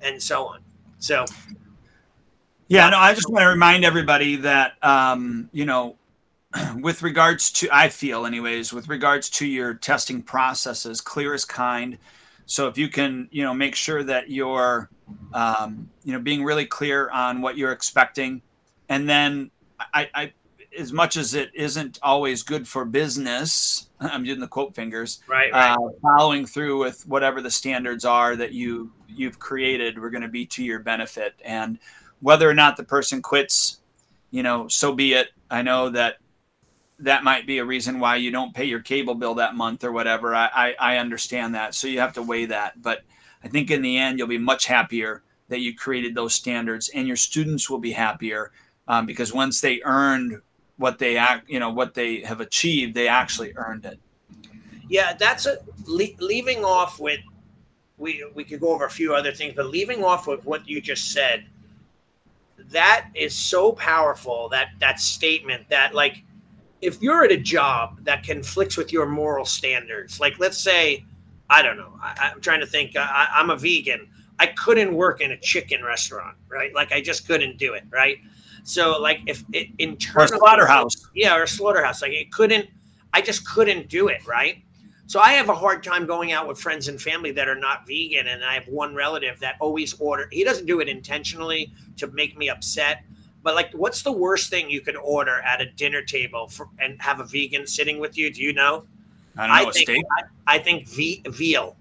and 0.02 0.22
so 0.22 0.46
on 0.46 0.62
so 1.00 1.26
Yeah, 2.68 2.88
no, 2.92 3.00
I 3.00 3.16
just 3.16 3.28
want 3.30 3.42
to 3.42 3.50
remind 3.50 3.84
everybody 3.84 4.36
that 4.38 4.74
um, 4.84 5.50
you 5.52 5.66
know, 5.66 5.96
with 6.80 7.02
regards 7.02 7.52
to 7.54 7.70
I 7.72 7.90
feel 7.90 8.28
anyways, 8.28 8.72
with 8.72 8.88
regards 8.88 9.30
to 9.32 9.48
your 9.48 9.74
testing 9.74 10.22
processes, 10.22 11.02
clear 11.02 11.34
as 11.34 11.46
kind. 11.46 11.98
So 12.46 12.68
if 12.68 12.78
you 12.78 12.88
can, 12.88 13.28
you 13.32 13.44
know, 13.44 13.56
make 13.56 13.74
sure 13.74 14.04
that 14.04 14.30
you're 14.30 14.90
um, 15.34 15.90
you 16.04 16.14
know, 16.14 16.20
being 16.20 16.44
really 16.44 16.66
clear 16.66 17.10
on 17.10 17.42
what 17.42 17.58
you're 17.58 17.72
expecting. 17.72 18.44
And 18.88 19.10
then 19.10 19.50
I, 19.80 20.10
I 20.14 20.34
as 20.80 20.94
much 20.94 21.18
as 21.18 21.34
it 21.34 21.52
isn't 21.54 22.00
always 22.02 22.42
good 22.42 22.68
for 22.68 22.86
business, 22.86 23.90
I'm 24.00 24.26
using 24.26 24.42
the 24.42 24.48
quote 24.48 24.74
fingers, 24.74 25.20
right 25.28 25.52
right. 25.52 25.74
uh, 25.74 25.90
following 26.02 26.46
through 26.46 26.80
with 26.80 27.06
whatever 27.08 27.42
the 27.42 27.52
standards 27.52 28.06
are 28.06 28.36
that 28.36 28.54
you 28.54 28.92
you've 29.08 29.40
created 29.40 30.00
we're 30.00 30.12
going 30.12 30.22
to 30.22 30.30
be 30.30 30.46
to 30.48 30.64
your 30.64 30.80
benefit. 30.80 31.36
And 31.44 31.80
whether 32.22 32.50
or 32.50 32.54
not 32.54 32.78
the 32.78 32.84
person 32.84 33.22
quits 33.22 33.82
you 34.32 34.44
know 34.44 34.68
so 34.68 34.94
be 34.94 35.14
it. 35.14 35.30
I 35.50 35.62
know 35.62 35.90
that 35.90 36.18
that 37.00 37.24
might 37.24 37.48
be 37.48 37.60
a 37.60 37.66
reason 37.66 38.00
why 38.00 38.18
you 38.18 38.30
don't 38.30 38.54
pay 38.54 38.66
your 38.66 38.82
cable 38.82 39.16
bill 39.16 39.36
that 39.36 39.56
month 39.56 39.84
or 39.84 39.92
whatever. 39.92 40.34
I 40.34 40.50
i, 40.54 40.76
I 40.80 40.98
understand 40.98 41.56
that 41.56 41.76
so 41.76 41.88
you 41.88 42.00
have 42.00 42.14
to 42.14 42.24
weigh 42.24 42.46
that. 42.46 42.82
But 42.82 43.04
i 43.44 43.48
think 43.48 43.72
in 43.72 43.82
the 43.82 43.98
end 43.98 44.18
you'll 44.18 44.28
be 44.28 44.38
much 44.38 44.66
happier 44.66 45.24
that 45.50 45.62
you 45.62 45.76
created 45.76 46.14
those 46.14 46.36
standards 46.36 46.90
and 46.90 47.08
your 47.08 47.18
students 47.18 47.70
will 47.70 47.80
be 47.80 47.92
happier 47.92 48.52
um, 48.88 49.06
because 49.06 49.34
once 49.34 49.62
they 49.62 49.82
earned 49.84 50.40
what 50.80 50.98
they 50.98 51.18
act 51.18 51.48
you 51.50 51.60
know 51.60 51.70
what 51.70 51.94
they 51.94 52.22
have 52.22 52.40
achieved 52.40 52.96
they 52.96 53.08
actually 53.08 53.54
earned 53.58 53.86
it. 53.86 54.00
Yeah 54.88 55.14
that's 55.14 55.46
a 55.46 55.58
le- 55.86 56.18
leaving 56.20 56.64
off 56.64 57.00
with 57.00 57.20
we 57.98 58.26
we 58.34 58.44
could 58.46 58.62
go 58.62 58.70
over 58.74 58.86
a 58.86 58.90
few 58.90 59.14
other 59.14 59.32
things 59.32 59.54
but 59.56 59.68
leaving 59.68 60.04
off 60.04 60.26
with 60.26 60.44
what 60.46 60.68
you 60.68 60.82
just 60.82 61.12
said 61.12 61.46
that 62.72 63.10
is 63.14 63.36
so 63.36 63.74
powerful 63.74 64.48
that 64.50 64.70
that 64.80 65.00
statement 65.00 65.68
that 65.70 65.94
like 65.94 66.24
if 66.82 67.02
you're 67.02 67.26
at 67.26 67.32
a 67.32 67.38
job 67.38 68.02
that 68.06 68.24
conflicts 68.24 68.78
with 68.78 68.94
your 68.94 69.06
moral 69.06 69.46
standards 69.46 70.20
like 70.20 70.40
let's 70.40 70.58
say 70.58 71.04
i 71.50 71.62
don't 71.62 71.78
know 71.78 71.94
I, 72.02 72.32
i'm 72.34 72.42
trying 72.42 72.62
to 72.62 72.66
think 72.66 72.96
I, 72.96 73.28
i'm 73.34 73.50
a 73.50 73.58
vegan 73.58 74.08
i 74.40 74.48
couldn't 74.48 74.94
work 74.94 75.20
in 75.20 75.32
a 75.32 75.38
chicken 75.38 75.84
restaurant 75.84 76.38
right? 76.48 76.74
Like 76.74 76.94
i 76.94 77.02
just 77.02 77.28
couldn't 77.28 77.58
do 77.58 77.74
it 77.74 77.84
right 77.90 78.20
so 78.64 79.00
like 79.00 79.22
if 79.26 79.44
it 79.54 79.68
or 79.68 79.74
internally 79.80 80.38
slaughterhouse. 80.38 81.08
Yeah 81.14 81.36
or 81.36 81.44
a 81.44 81.48
slaughterhouse. 81.48 82.02
Like 82.02 82.12
it 82.12 82.32
couldn't 82.32 82.68
i 83.14 83.22
just 83.22 83.48
couldn't 83.48 83.90
do 83.90 84.08
it 84.08 84.26
right? 84.28 84.64
So 85.08 85.20
i 85.20 85.32
have 85.32 85.50
a 85.50 85.56
hard 85.56 85.84
time 85.84 86.06
going 86.06 86.32
out 86.32 86.48
with 86.48 86.60
friends 86.60 86.88
and 86.88 87.02
family 87.02 87.32
that 87.32 87.48
are 87.48 87.56
not 87.56 87.88
vegan 87.88 88.28
and 88.28 88.46
i 88.46 88.54
have 88.54 88.68
one 88.68 88.94
relative 88.94 89.40
that 89.40 89.56
always 89.60 89.94
order 90.00 90.28
he 90.32 90.44
doesn't 90.44 90.68
do 90.68 90.82
it 90.82 90.88
intentionally 90.88 91.74
to 91.98 92.06
make 92.08 92.38
me 92.38 92.48
upset 92.50 93.04
but 93.44 93.56
like 93.56 93.72
what's 93.74 94.02
the 94.02 94.12
worst 94.12 94.50
thing 94.50 94.70
you 94.70 94.82
could 94.82 94.96
order 94.98 95.40
at 95.42 95.62
a 95.62 95.66
dinner 95.66 96.02
table 96.02 96.48
for, 96.48 96.68
and 96.80 97.02
have 97.02 97.20
a 97.20 97.24
vegan 97.24 97.68
sitting 97.68 98.00
with 98.00 98.18
you? 98.18 98.32
Do 98.32 98.42
you 98.42 98.54
know? 98.54 98.86
I 99.38 99.48
don't 99.48 99.64
know, 99.64 99.70
a 99.70 99.74
think 99.74 99.90
steak? 99.90 100.06
I, 100.48 100.56
I 100.56 100.60
think 100.60 100.88
ve- 100.88 101.24
veal. 101.28 101.78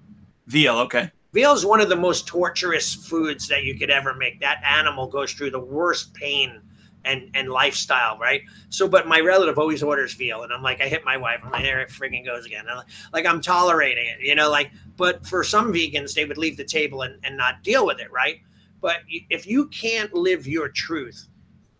Veal, 0.46 0.78
okay. 0.78 1.10
veal 1.32 1.52
is 1.52 1.66
one 1.66 1.80
of 1.80 1.88
the 1.88 1.96
most 1.96 2.26
torturous 2.26 2.94
foods 2.94 3.48
that 3.48 3.64
you 3.64 3.78
could 3.78 3.90
ever 3.90 4.14
make. 4.14 4.40
That 4.40 4.62
animal 4.64 5.06
goes 5.06 5.32
through 5.32 5.50
the 5.50 5.60
worst 5.60 6.14
pain 6.14 6.60
and 7.04 7.30
and 7.34 7.48
lifestyle 7.48 8.18
right 8.18 8.42
so 8.70 8.88
but 8.88 9.06
my 9.06 9.20
relative 9.20 9.58
always 9.58 9.82
orders 9.82 10.14
veal 10.14 10.42
and 10.42 10.52
i'm 10.52 10.62
like 10.62 10.80
i 10.80 10.88
hit 10.88 11.04
my 11.04 11.16
wife 11.16 11.40
i'm 11.44 11.52
like 11.52 11.62
there 11.62 11.80
it 11.80 11.88
friggin' 11.88 12.24
goes 12.24 12.44
again 12.44 12.64
I'm 12.68 12.78
like, 12.78 12.86
like 13.12 13.26
i'm 13.26 13.40
tolerating 13.40 14.06
it 14.06 14.20
you 14.20 14.34
know 14.34 14.50
like 14.50 14.72
but 14.96 15.26
for 15.26 15.44
some 15.44 15.72
vegans 15.72 16.14
they 16.14 16.24
would 16.24 16.38
leave 16.38 16.56
the 16.56 16.64
table 16.64 17.02
and, 17.02 17.18
and 17.24 17.36
not 17.36 17.62
deal 17.62 17.86
with 17.86 18.00
it 18.00 18.10
right 18.12 18.40
But 18.80 18.98
if 19.08 19.46
you 19.46 19.66
can't 19.68 20.12
live 20.14 20.46
your 20.46 20.68
truth, 20.68 21.28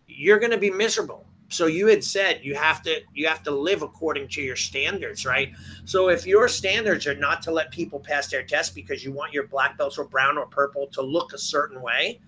you're 0.07 0.39
going 0.39 0.51
to 0.51 0.57
be 0.57 0.71
miserable. 0.71 1.25
So 1.51 1.65
you 1.65 1.87
had 1.87 2.03
said 2.03 2.41
you 2.43 2.55
have 2.55 2.83
to 2.83 3.01
you 3.13 3.27
have 3.27 3.41
to 3.43 3.51
live 3.51 3.81
according 3.81 4.27
to 4.29 4.41
your 4.41 4.55
standards, 4.55 5.25
right? 5.25 5.51
So 5.85 6.09
if 6.09 6.27
your 6.27 6.47
standards 6.47 7.07
are 7.07 7.15
not 7.15 7.41
to 7.43 7.51
let 7.51 7.71
people 7.71 7.99
pass 7.99 8.27
their 8.27 8.43
test 8.43 8.75
because 8.75 9.03
you 9.03 9.11
want 9.11 9.33
your 9.33 9.47
black 9.47 9.77
belts 9.77 9.97
or 9.97 10.05
brown 10.05 10.37
or 10.37 10.45
purple 10.45 10.87
to 10.87 11.01
look 11.01 11.33
a 11.33 11.39
certain 11.39 11.81
way, 11.81 12.19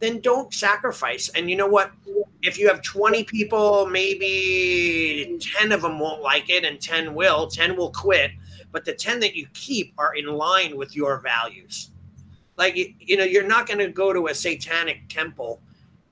then 0.00 0.20
don't 0.20 0.52
sacrifice. 0.52 1.28
And 1.30 1.48
you 1.48 1.56
know 1.56 1.66
what? 1.66 1.92
If 2.42 2.58
you 2.58 2.68
have 2.68 2.82
20 2.82 3.24
people, 3.24 3.86
maybe 3.86 5.38
10 5.58 5.72
of 5.72 5.82
them 5.82 5.98
won't 5.98 6.22
like 6.22 6.50
it 6.50 6.64
and 6.64 6.80
10 6.80 7.14
will, 7.14 7.46
10 7.46 7.76
will 7.76 7.90
quit, 7.90 8.32
but 8.72 8.84
the 8.84 8.92
10 8.92 9.20
that 9.20 9.34
you 9.34 9.46
keep 9.54 9.94
are 9.96 10.14
in 10.14 10.26
line 10.26 10.76
with 10.76 10.94
your 10.94 11.20
values. 11.20 11.90
Like 12.56 12.76
you, 12.76 13.16
know, 13.16 13.24
you're 13.24 13.46
not 13.46 13.66
going 13.66 13.78
to 13.78 13.88
go 13.88 14.12
to 14.12 14.28
a 14.28 14.34
satanic 14.34 15.08
temple 15.08 15.60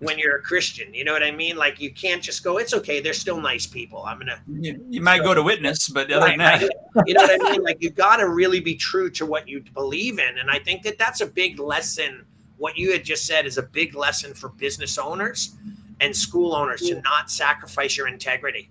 when 0.03 0.19
you're 0.19 0.37
a 0.37 0.43
Christian. 0.43 0.93
You 0.93 1.05
know 1.05 1.13
what 1.13 1.23
I 1.23 1.31
mean? 1.31 1.57
Like 1.57 1.81
you 1.81 1.93
can't 1.93 2.23
just 2.23 2.43
go, 2.43 2.59
it's 2.59 2.75
okay. 2.75 3.01
They're 3.01 3.13
still 3.13 3.41
nice 3.41 3.67
people. 3.67 4.03
I'm 4.03 4.19
gonna. 4.19 4.43
You, 4.49 4.85
you 4.91 5.01
might 5.01 5.19
so, 5.19 5.25
go 5.25 5.35
to 5.35 5.43
witness, 5.43 5.89
but 5.89 6.11
other 6.11 6.27
right, 6.27 6.39
than 6.39 6.61
that, 6.61 7.07
you 7.07 7.15
know 7.15 7.23
what 7.23 7.47
I 7.47 7.53
mean? 7.53 7.63
Like 7.63 7.79
you 7.81 7.91
got 7.91 8.17
to 8.17 8.29
really 8.29 8.61
be 8.61 8.75
true 8.75 9.09
to 9.11 9.25
what 9.25 9.49
you 9.49 9.63
believe 9.75 10.19
in, 10.19 10.39
and 10.39 10.51
I 10.51 10.59
think 10.59 10.83
that 10.83 10.99
that's 10.99 11.21
a 11.21 11.27
big 11.27 11.61
lesson. 11.61 12.27
What 12.63 12.79
you 12.79 12.93
had 12.93 13.03
just 13.03 13.27
said 13.27 13.45
is 13.45 13.59
a 13.59 13.63
big 13.65 13.97
lesson 13.97 14.35
for 14.35 14.51
business 14.51 14.97
owners 14.97 15.57
and 15.99 16.15
school 16.15 16.55
owners 16.55 16.81
to 16.83 17.01
not 17.01 17.29
sacrifice 17.29 17.97
your 17.97 18.07
integrity. 18.07 18.71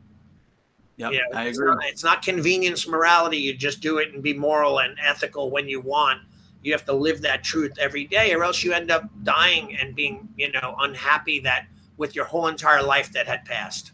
Yeah, 0.95 1.09
you 1.09 1.17
know, 1.17 1.25
I 1.37 1.43
agree. 1.47 1.65
Not, 1.65 1.83
it's 1.83 2.01
not 2.01 2.21
convenience 2.21 2.87
morality. 2.87 3.35
You 3.35 3.53
just 3.53 3.81
do 3.81 3.97
it 3.97 4.13
and 4.13 4.23
be 4.23 4.33
moral 4.33 4.79
and 4.79 4.97
ethical 5.05 5.51
when 5.51 5.67
you 5.67 5.81
want. 5.81 6.21
You 6.63 6.71
have 6.71 6.85
to 6.85 6.93
live 6.93 7.21
that 7.23 7.43
truth 7.43 7.73
every 7.79 8.05
day 8.05 8.33
or 8.33 8.45
else 8.45 8.63
you 8.63 8.71
end 8.71 8.91
up 8.91 9.09
dying 9.23 9.75
and 9.75 9.93
being 9.93 10.29
you 10.37 10.53
know 10.53 10.77
unhappy 10.79 11.41
that 11.41 11.65
with 11.97 12.15
your 12.15 12.23
whole 12.23 12.47
entire 12.47 12.81
life 12.81 13.11
that 13.11 13.27
had 13.27 13.43
passed. 13.43 13.91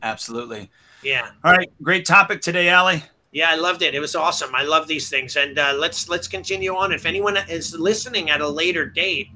Absolutely. 0.00 0.70
Yeah. 1.02 1.32
All 1.42 1.50
right 1.50 1.72
great 1.82 2.06
topic 2.06 2.40
today 2.40 2.68
Allie 2.68 3.02
yeah 3.32 3.48
i 3.50 3.56
loved 3.56 3.82
it. 3.82 3.96
It 3.96 4.00
was 4.00 4.14
awesome. 4.14 4.54
I 4.54 4.62
love 4.62 4.86
these 4.86 5.10
things. 5.10 5.34
And 5.34 5.58
uh, 5.58 5.74
let's 5.76 6.08
let's 6.08 6.28
continue 6.28 6.76
on. 6.76 6.92
If 6.92 7.04
anyone 7.04 7.36
is 7.48 7.76
listening 7.76 8.30
at 8.30 8.40
a 8.40 8.48
later 8.48 8.86
date 8.86 9.26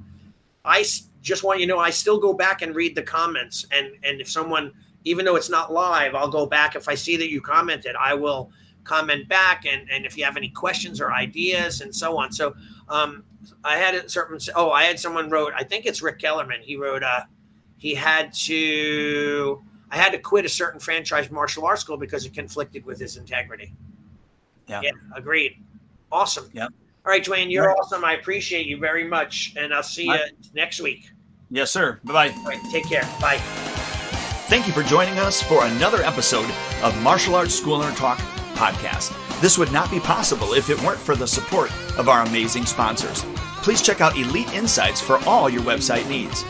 i 0.65 0.83
just 1.21 1.43
want 1.43 1.59
you 1.59 1.65
to 1.65 1.73
know 1.73 1.79
i 1.79 1.89
still 1.89 2.19
go 2.19 2.33
back 2.33 2.61
and 2.61 2.75
read 2.75 2.95
the 2.95 3.03
comments 3.03 3.65
and 3.71 3.91
and 4.03 4.19
if 4.19 4.29
someone 4.29 4.71
even 5.03 5.23
though 5.23 5.35
it's 5.35 5.49
not 5.49 5.71
live 5.71 6.15
i'll 6.15 6.29
go 6.29 6.45
back 6.45 6.75
if 6.75 6.89
i 6.89 6.95
see 6.95 7.15
that 7.17 7.29
you 7.29 7.39
commented 7.39 7.95
i 7.99 8.13
will 8.13 8.51
comment 8.83 9.27
back 9.27 9.65
and 9.65 9.89
and 9.89 10.05
if 10.05 10.17
you 10.17 10.23
have 10.23 10.37
any 10.37 10.49
questions 10.49 11.01
or 11.01 11.11
ideas 11.11 11.81
and 11.81 11.95
so 11.95 12.17
on 12.17 12.31
so 12.31 12.53
um, 12.89 13.23
I 13.63 13.77
had 13.77 13.95
a 13.95 14.09
certain. 14.09 14.39
Oh, 14.55 14.71
I 14.71 14.83
had 14.83 14.99
someone 14.99 15.29
wrote. 15.29 15.53
I 15.55 15.63
think 15.63 15.85
it's 15.85 16.01
Rick 16.01 16.19
Kellerman. 16.19 16.61
He 16.61 16.75
wrote. 16.75 17.03
Uh, 17.03 17.21
he 17.77 17.93
had 17.93 18.33
to. 18.33 19.63
I 19.91 19.97
had 19.97 20.11
to 20.11 20.19
quit 20.19 20.45
a 20.45 20.49
certain 20.49 20.79
franchise 20.79 21.29
martial 21.31 21.65
arts 21.65 21.81
school 21.81 21.97
because 21.97 22.25
it 22.25 22.33
conflicted 22.33 22.85
with 22.85 22.99
his 22.99 23.17
integrity. 23.17 23.73
Yeah. 24.67 24.81
Yeah. 24.83 24.91
Agreed. 25.15 25.63
Awesome. 26.11 26.49
Yeah. 26.53 26.67
All 27.05 27.11
right, 27.11 27.23
Duane, 27.23 27.51
you're 27.51 27.67
right. 27.67 27.77
awesome. 27.79 28.03
I 28.03 28.13
appreciate 28.13 28.65
you 28.65 28.77
very 28.77 29.03
much, 29.03 29.53
and 29.55 29.71
I'll 29.73 29.83
see 29.83 30.05
you 30.05 30.17
next 30.55 30.79
week. 30.81 31.11
Yes, 31.51 31.69
sir. 31.69 31.99
Bye 32.03 32.13
bye. 32.13 32.35
All 32.39 32.45
right. 32.45 32.59
Take 32.71 32.87
care. 32.89 33.03
Bye. 33.21 33.37
Thank 34.47 34.65
you 34.67 34.73
for 34.73 34.81
joining 34.83 35.19
us 35.19 35.41
for 35.41 35.63
another 35.65 36.01
episode 36.01 36.49
of 36.83 36.99
Martial 37.03 37.35
Arts 37.35 37.53
School 37.53 37.75
Owner 37.75 37.95
Talk 37.95 38.17
podcast. 38.55 39.13
This 39.41 39.57
would 39.57 39.71
not 39.71 39.91
be 39.91 39.99
possible 39.99 40.53
if 40.53 40.69
it 40.69 40.81
weren't 40.81 40.99
for 40.99 41.15
the 41.15 41.27
support 41.27 41.71
of 41.97 42.09
our 42.09 42.23
amazing 42.23 42.65
sponsors. 42.65 43.23
Please 43.61 43.81
check 43.81 44.01
out 44.01 44.17
Elite 44.17 44.51
Insights 44.53 45.01
for 45.01 45.17
all 45.27 45.49
your 45.49 45.61
website 45.61 46.07
needs. 46.09 46.43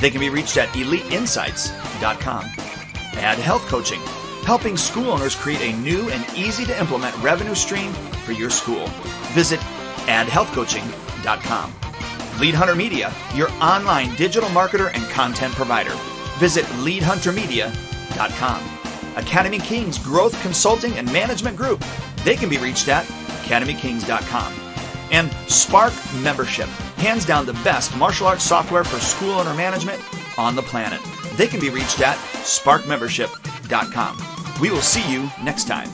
They 0.00 0.10
can 0.10 0.20
be 0.20 0.28
reached 0.28 0.56
at 0.56 0.68
eliteinsights.com. 0.68 2.44
Add 3.14 3.38
Health 3.38 3.66
Coaching, 3.66 4.00
helping 4.44 4.76
school 4.76 5.10
owners 5.10 5.34
create 5.34 5.60
a 5.60 5.76
new 5.78 6.08
and 6.10 6.24
easy 6.36 6.64
to 6.66 6.78
implement 6.78 7.16
revenue 7.18 7.54
stream 7.54 7.92
for 8.24 8.32
your 8.32 8.50
school. 8.50 8.86
Visit 9.32 9.60
addhealthcoaching.com. 10.08 11.74
Lead 12.40 12.54
Hunter 12.54 12.74
Media, 12.74 13.12
your 13.34 13.50
online 13.54 14.14
digital 14.16 14.48
marketer 14.50 14.92
and 14.94 15.04
content 15.10 15.54
provider. 15.54 15.94
Visit 16.38 16.64
leadhuntermedia.com. 16.82 18.62
Academy 19.16 19.58
Kings 19.58 19.98
Growth 19.98 20.40
Consulting 20.42 20.96
and 20.98 21.12
Management 21.12 21.56
Group. 21.56 21.84
They 22.24 22.36
can 22.36 22.48
be 22.48 22.58
reached 22.58 22.88
at 22.88 23.04
academykings.com. 23.04 24.52
And 25.10 25.32
Spark 25.50 25.94
Membership, 26.22 26.68
hands 26.96 27.24
down 27.24 27.46
the 27.46 27.54
best 27.64 27.96
martial 27.96 28.26
arts 28.26 28.44
software 28.44 28.84
for 28.84 29.00
school 29.00 29.32
owner 29.32 29.54
management 29.54 30.00
on 30.38 30.54
the 30.54 30.62
planet. 30.62 31.00
They 31.36 31.46
can 31.46 31.60
be 31.60 31.70
reached 31.70 32.00
at 32.00 32.16
sparkmembership.com. 32.44 34.60
We 34.60 34.70
will 34.70 34.82
see 34.82 35.10
you 35.10 35.30
next 35.42 35.66
time. 35.66 35.88